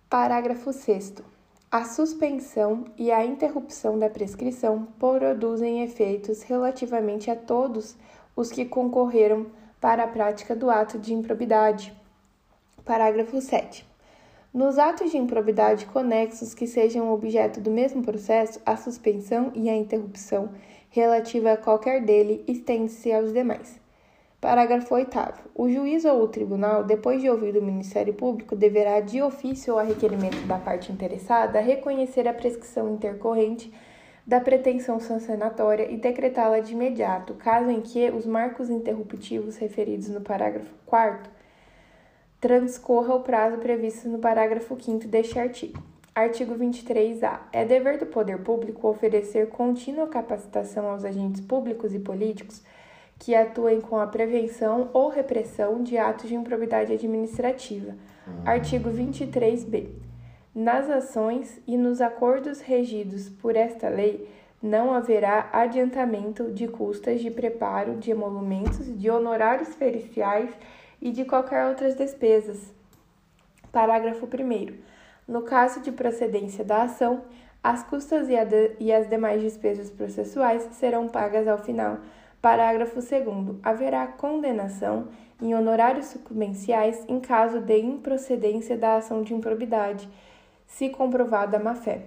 Parágrafo 0.09 0.73
6 0.73 1.32
a 1.73 1.86
suspensão 1.86 2.85
e 2.99 3.11
a 3.11 3.24
interrupção 3.24 3.99
da 3.99 4.11
prescrição 4.11 4.86
produzem 4.99 5.82
efeitos 5.82 6.43
relativamente 6.43 7.31
a 7.31 7.35
todos 7.35 7.97
os 8.36 8.53
que 8.53 8.66
concorreram 8.66 9.47
para 9.81 10.05
a 10.05 10.07
prática 10.07 10.55
do 10.55 10.69
ato 10.69 10.99
de 10.99 11.15
improbidade. 11.15 11.90
Parágrafo 12.85 13.40
7. 13.40 13.89
Nos 14.53 14.78
atos 14.78 15.12
de 15.12 15.16
improbidade 15.16 15.86
conexos 15.86 16.53
que 16.53 16.66
sejam 16.66 17.11
objeto 17.11 17.59
do 17.59 17.70
mesmo 17.70 18.03
processo, 18.03 18.61
a 18.66 18.77
suspensão 18.77 19.51
e 19.55 19.70
a 19.70 19.74
interrupção 19.74 20.51
relativa 20.90 21.53
a 21.53 21.57
qualquer 21.57 22.05
dele 22.05 22.44
estende-se 22.47 23.11
aos 23.11 23.32
demais. 23.32 23.82
Parágrafo 24.43 24.93
8. 24.93 25.19
O 25.55 25.70
juiz 25.70 26.05
ou 26.05 26.20
o 26.20 26.27
tribunal, 26.27 26.82
depois 26.82 27.23
de 27.23 27.31
ouvir 27.31 27.56
o 27.56 27.62
Ministério 27.62 28.12
Público, 28.12 28.56
deverá, 28.56 28.98
de 28.98 29.23
ofício 29.23 29.74
ou 29.74 29.78
a 29.78 29.85
requerimento 29.85 30.44
da 30.48 30.59
parte 30.59 30.90
interessada, 30.90 31.60
reconhecer 31.60 32.27
a 32.27 32.35
prescrição 32.35 32.93
intercorrente 32.93 33.73
da 34.27 34.40
pretensão 34.40 34.98
sancionatória 34.98 35.89
e 35.89 35.97
decretá-la 35.97 36.59
de 36.59 36.73
imediato, 36.73 37.35
caso 37.35 37.70
em 37.70 37.81
que 37.81 38.10
os 38.10 38.27
marcos 38.27 38.69
interruptivos 38.69 39.59
referidos 39.59 40.09
no 40.09 40.20
parágrafo 40.20 40.74
4 40.86 41.31
transcorra 42.40 43.14
o 43.14 43.20
prazo 43.20 43.59
previsto 43.59 44.09
no 44.09 44.19
parágrafo 44.19 44.77
5 44.77 45.06
deste 45.06 45.39
artigo. 45.39 45.81
Artigo 46.12 46.56
23-A. 46.56 47.43
É 47.52 47.64
dever 47.64 47.97
do 47.97 48.06
poder 48.06 48.39
público 48.39 48.89
oferecer 48.89 49.51
contínua 49.51 50.09
capacitação 50.09 50.89
aos 50.89 51.05
agentes 51.05 51.40
públicos 51.40 51.94
e 51.94 52.01
políticos 52.01 52.60
que 53.23 53.36
atuem 53.36 53.81
com 53.81 54.01
a 54.01 54.07
prevenção 54.09 54.90
ou 54.93 55.09
repressão 55.09 55.81
de 55.81 55.97
atos 55.97 56.28
de 56.28 56.35
improbidade 56.35 56.93
administrativa. 56.93 57.94
Artigo 58.44 58.90
23b. 58.90 59.90
Nas 60.53 60.90
ações 60.90 61.61
e 61.65 61.77
nos 61.77 62.01
acordos 62.01 62.61
regidos 62.61 63.28
por 63.28 63.55
esta 63.55 63.89
lei, 63.89 64.28
não 64.61 64.93
haverá 64.93 65.49
adiantamento 65.53 66.51
de 66.51 66.66
custas 66.66 67.20
de 67.20 67.31
preparo 67.31 67.94
de 67.94 68.11
emolumentos, 68.11 68.86
de 68.99 69.09
honorários 69.09 69.73
periciais 69.77 70.51
e 71.01 71.12
de 71.12 71.24
qualquer 71.24 71.69
outras 71.69 71.94
despesas. 71.94 72.74
Parágrafo 73.70 74.27
1. 74.27 74.78
No 75.28 75.43
caso 75.43 75.81
de 75.81 75.93
procedência 75.93 76.65
da 76.65 76.82
ação, 76.82 77.23
as 77.62 77.85
custas 77.85 78.27
e, 78.81 78.93
as 78.93 79.09
demais 79.09 79.40
despesas 79.40 79.89
processuais 79.93 80.69
serão 80.73 81.07
pagas 81.07 81.47
ao 81.47 81.59
final 81.59 81.99
Parágrafo 82.43 82.97
2. 82.97 83.60
Haverá 83.62 84.05
condenação 84.05 85.06
em 85.40 85.55
honorários 85.55 86.06
sucumbenciais 86.06 87.05
em 87.09 87.20
caso 87.20 87.60
de 87.60 87.78
improcedência 87.78 88.77
da 88.77 88.97
ação 88.97 89.23
de 89.23 89.32
improbidade, 89.32 90.09
se 90.66 90.89
comprovada 90.89 91.56
a 91.56 91.60
má-fé. 91.60 92.06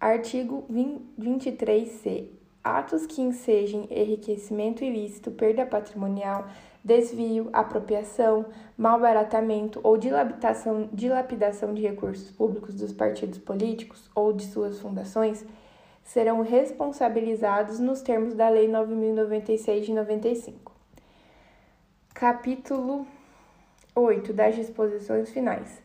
Artigo 0.00 0.64
23c. 1.20 2.30
Atos 2.64 3.04
que 3.04 3.20
ensejem 3.20 3.86
enriquecimento 3.90 4.82
ilícito, 4.82 5.30
perda 5.30 5.66
patrimonial, 5.66 6.46
desvio, 6.82 7.50
apropriação, 7.52 8.46
malbaratamento 8.76 9.80
ou 9.84 9.98
dilapidação, 9.98 10.88
dilapidação 10.92 11.74
de 11.74 11.82
recursos 11.82 12.30
públicos 12.30 12.74
dos 12.74 12.92
partidos 12.92 13.38
políticos 13.38 14.10
ou 14.14 14.32
de 14.32 14.46
suas 14.46 14.80
fundações 14.80 15.44
serão 16.06 16.40
responsabilizados 16.40 17.78
nos 17.78 18.00
termos 18.00 18.32
da 18.32 18.48
Lei 18.48 18.68
9096 18.68 19.86
de 19.86 19.92
95. 19.92 20.72
Capítulo 22.14 23.06
8 23.94 24.32
das 24.32 24.54
disposições 24.54 25.30
finais. 25.30 25.82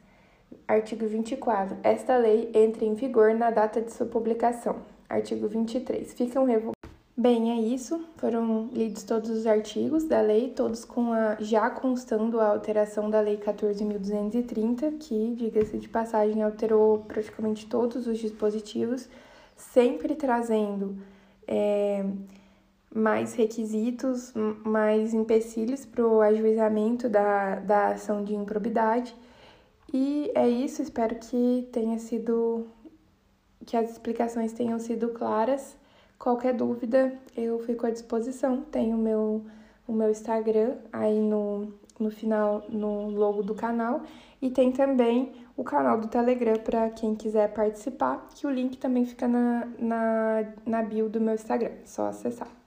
Artigo 0.68 1.06
24. 1.06 1.76
Esta 1.84 2.18
lei 2.18 2.52
entra 2.54 2.86
em 2.86 2.94
vigor 2.94 3.34
na 3.34 3.52
data 3.52 3.82
de 3.82 3.92
sua 3.92 4.06
publicação. 4.06 4.78
Artigo 5.10 5.48
23. 5.48 6.14
Ficam 6.14 6.46
revogados. 6.46 6.80
Bem, 7.18 7.52
é 7.52 7.62
isso. 7.62 8.06
Foram 8.18 8.70
lidos 8.72 9.04
todos 9.04 9.30
os 9.30 9.46
artigos 9.46 10.06
da 10.06 10.22
lei, 10.22 10.52
todos 10.52 10.86
com 10.86 11.12
a 11.12 11.36
já 11.40 11.70
constando 11.70 12.40
a 12.40 12.48
alteração 12.48 13.10
da 13.10 13.20
Lei 13.20 13.38
14.230, 13.38 14.98
que, 14.98 15.36
diga-se 15.36 15.78
de 15.78 15.90
passagem, 15.90 16.42
alterou 16.42 17.00
praticamente 17.00 17.68
todos 17.68 18.08
os 18.08 18.18
dispositivos 18.18 19.10
sempre 19.62 20.16
trazendo 20.16 20.98
é, 21.48 22.04
mais 22.94 23.34
requisitos, 23.36 24.34
mais 24.66 25.14
empecilhos 25.14 25.86
para 25.86 26.06
o 26.06 26.22
ajuizamento 26.22 27.08
da, 27.08 27.56
da 27.56 27.88
ação 27.90 28.24
de 28.24 28.36
improbidade. 28.36 29.16
E 29.94 30.32
é 30.36 30.48
isso, 30.50 30.82
espero 30.82 31.16
que 31.16 31.68
tenha 31.72 32.00
sido 32.00 32.68
que 33.66 33.78
as 33.78 33.92
explicações 33.92 34.54
tenham 34.54 34.80
sido 34.80 35.10
claras. 35.10 35.78
Qualquer 36.18 36.54
dúvida, 36.54 37.14
eu 37.36 37.60
fico 37.60 37.86
à 37.86 37.92
disposição. 37.92 38.62
Tenho 38.62 38.98
meu, 38.98 39.46
o 39.88 39.94
meu 39.94 40.10
Instagram 40.10 40.78
aí 40.92 41.20
no, 41.20 41.74
no 42.00 42.10
final, 42.10 42.64
no 42.70 43.10
logo 43.10 43.44
do 43.44 43.54
canal. 43.54 44.02
E 44.42 44.50
tem 44.50 44.72
também 44.72 45.32
o 45.56 45.64
canal 45.64 46.00
do 46.00 46.08
Telegram 46.08 46.58
para 46.58 46.90
quem 46.90 47.16
quiser 47.16 47.54
participar, 47.54 48.28
que 48.36 48.48
o 48.48 48.50
link 48.50 48.78
também 48.78 49.06
fica 49.06 49.28
na, 49.28 49.68
na, 49.78 50.54
na 50.66 50.84
bio 50.84 51.10
do 51.10 51.20
meu 51.20 51.36
Instagram. 51.36 51.72
É 51.84 51.86
só 51.86 52.08
acessar. 52.08 52.61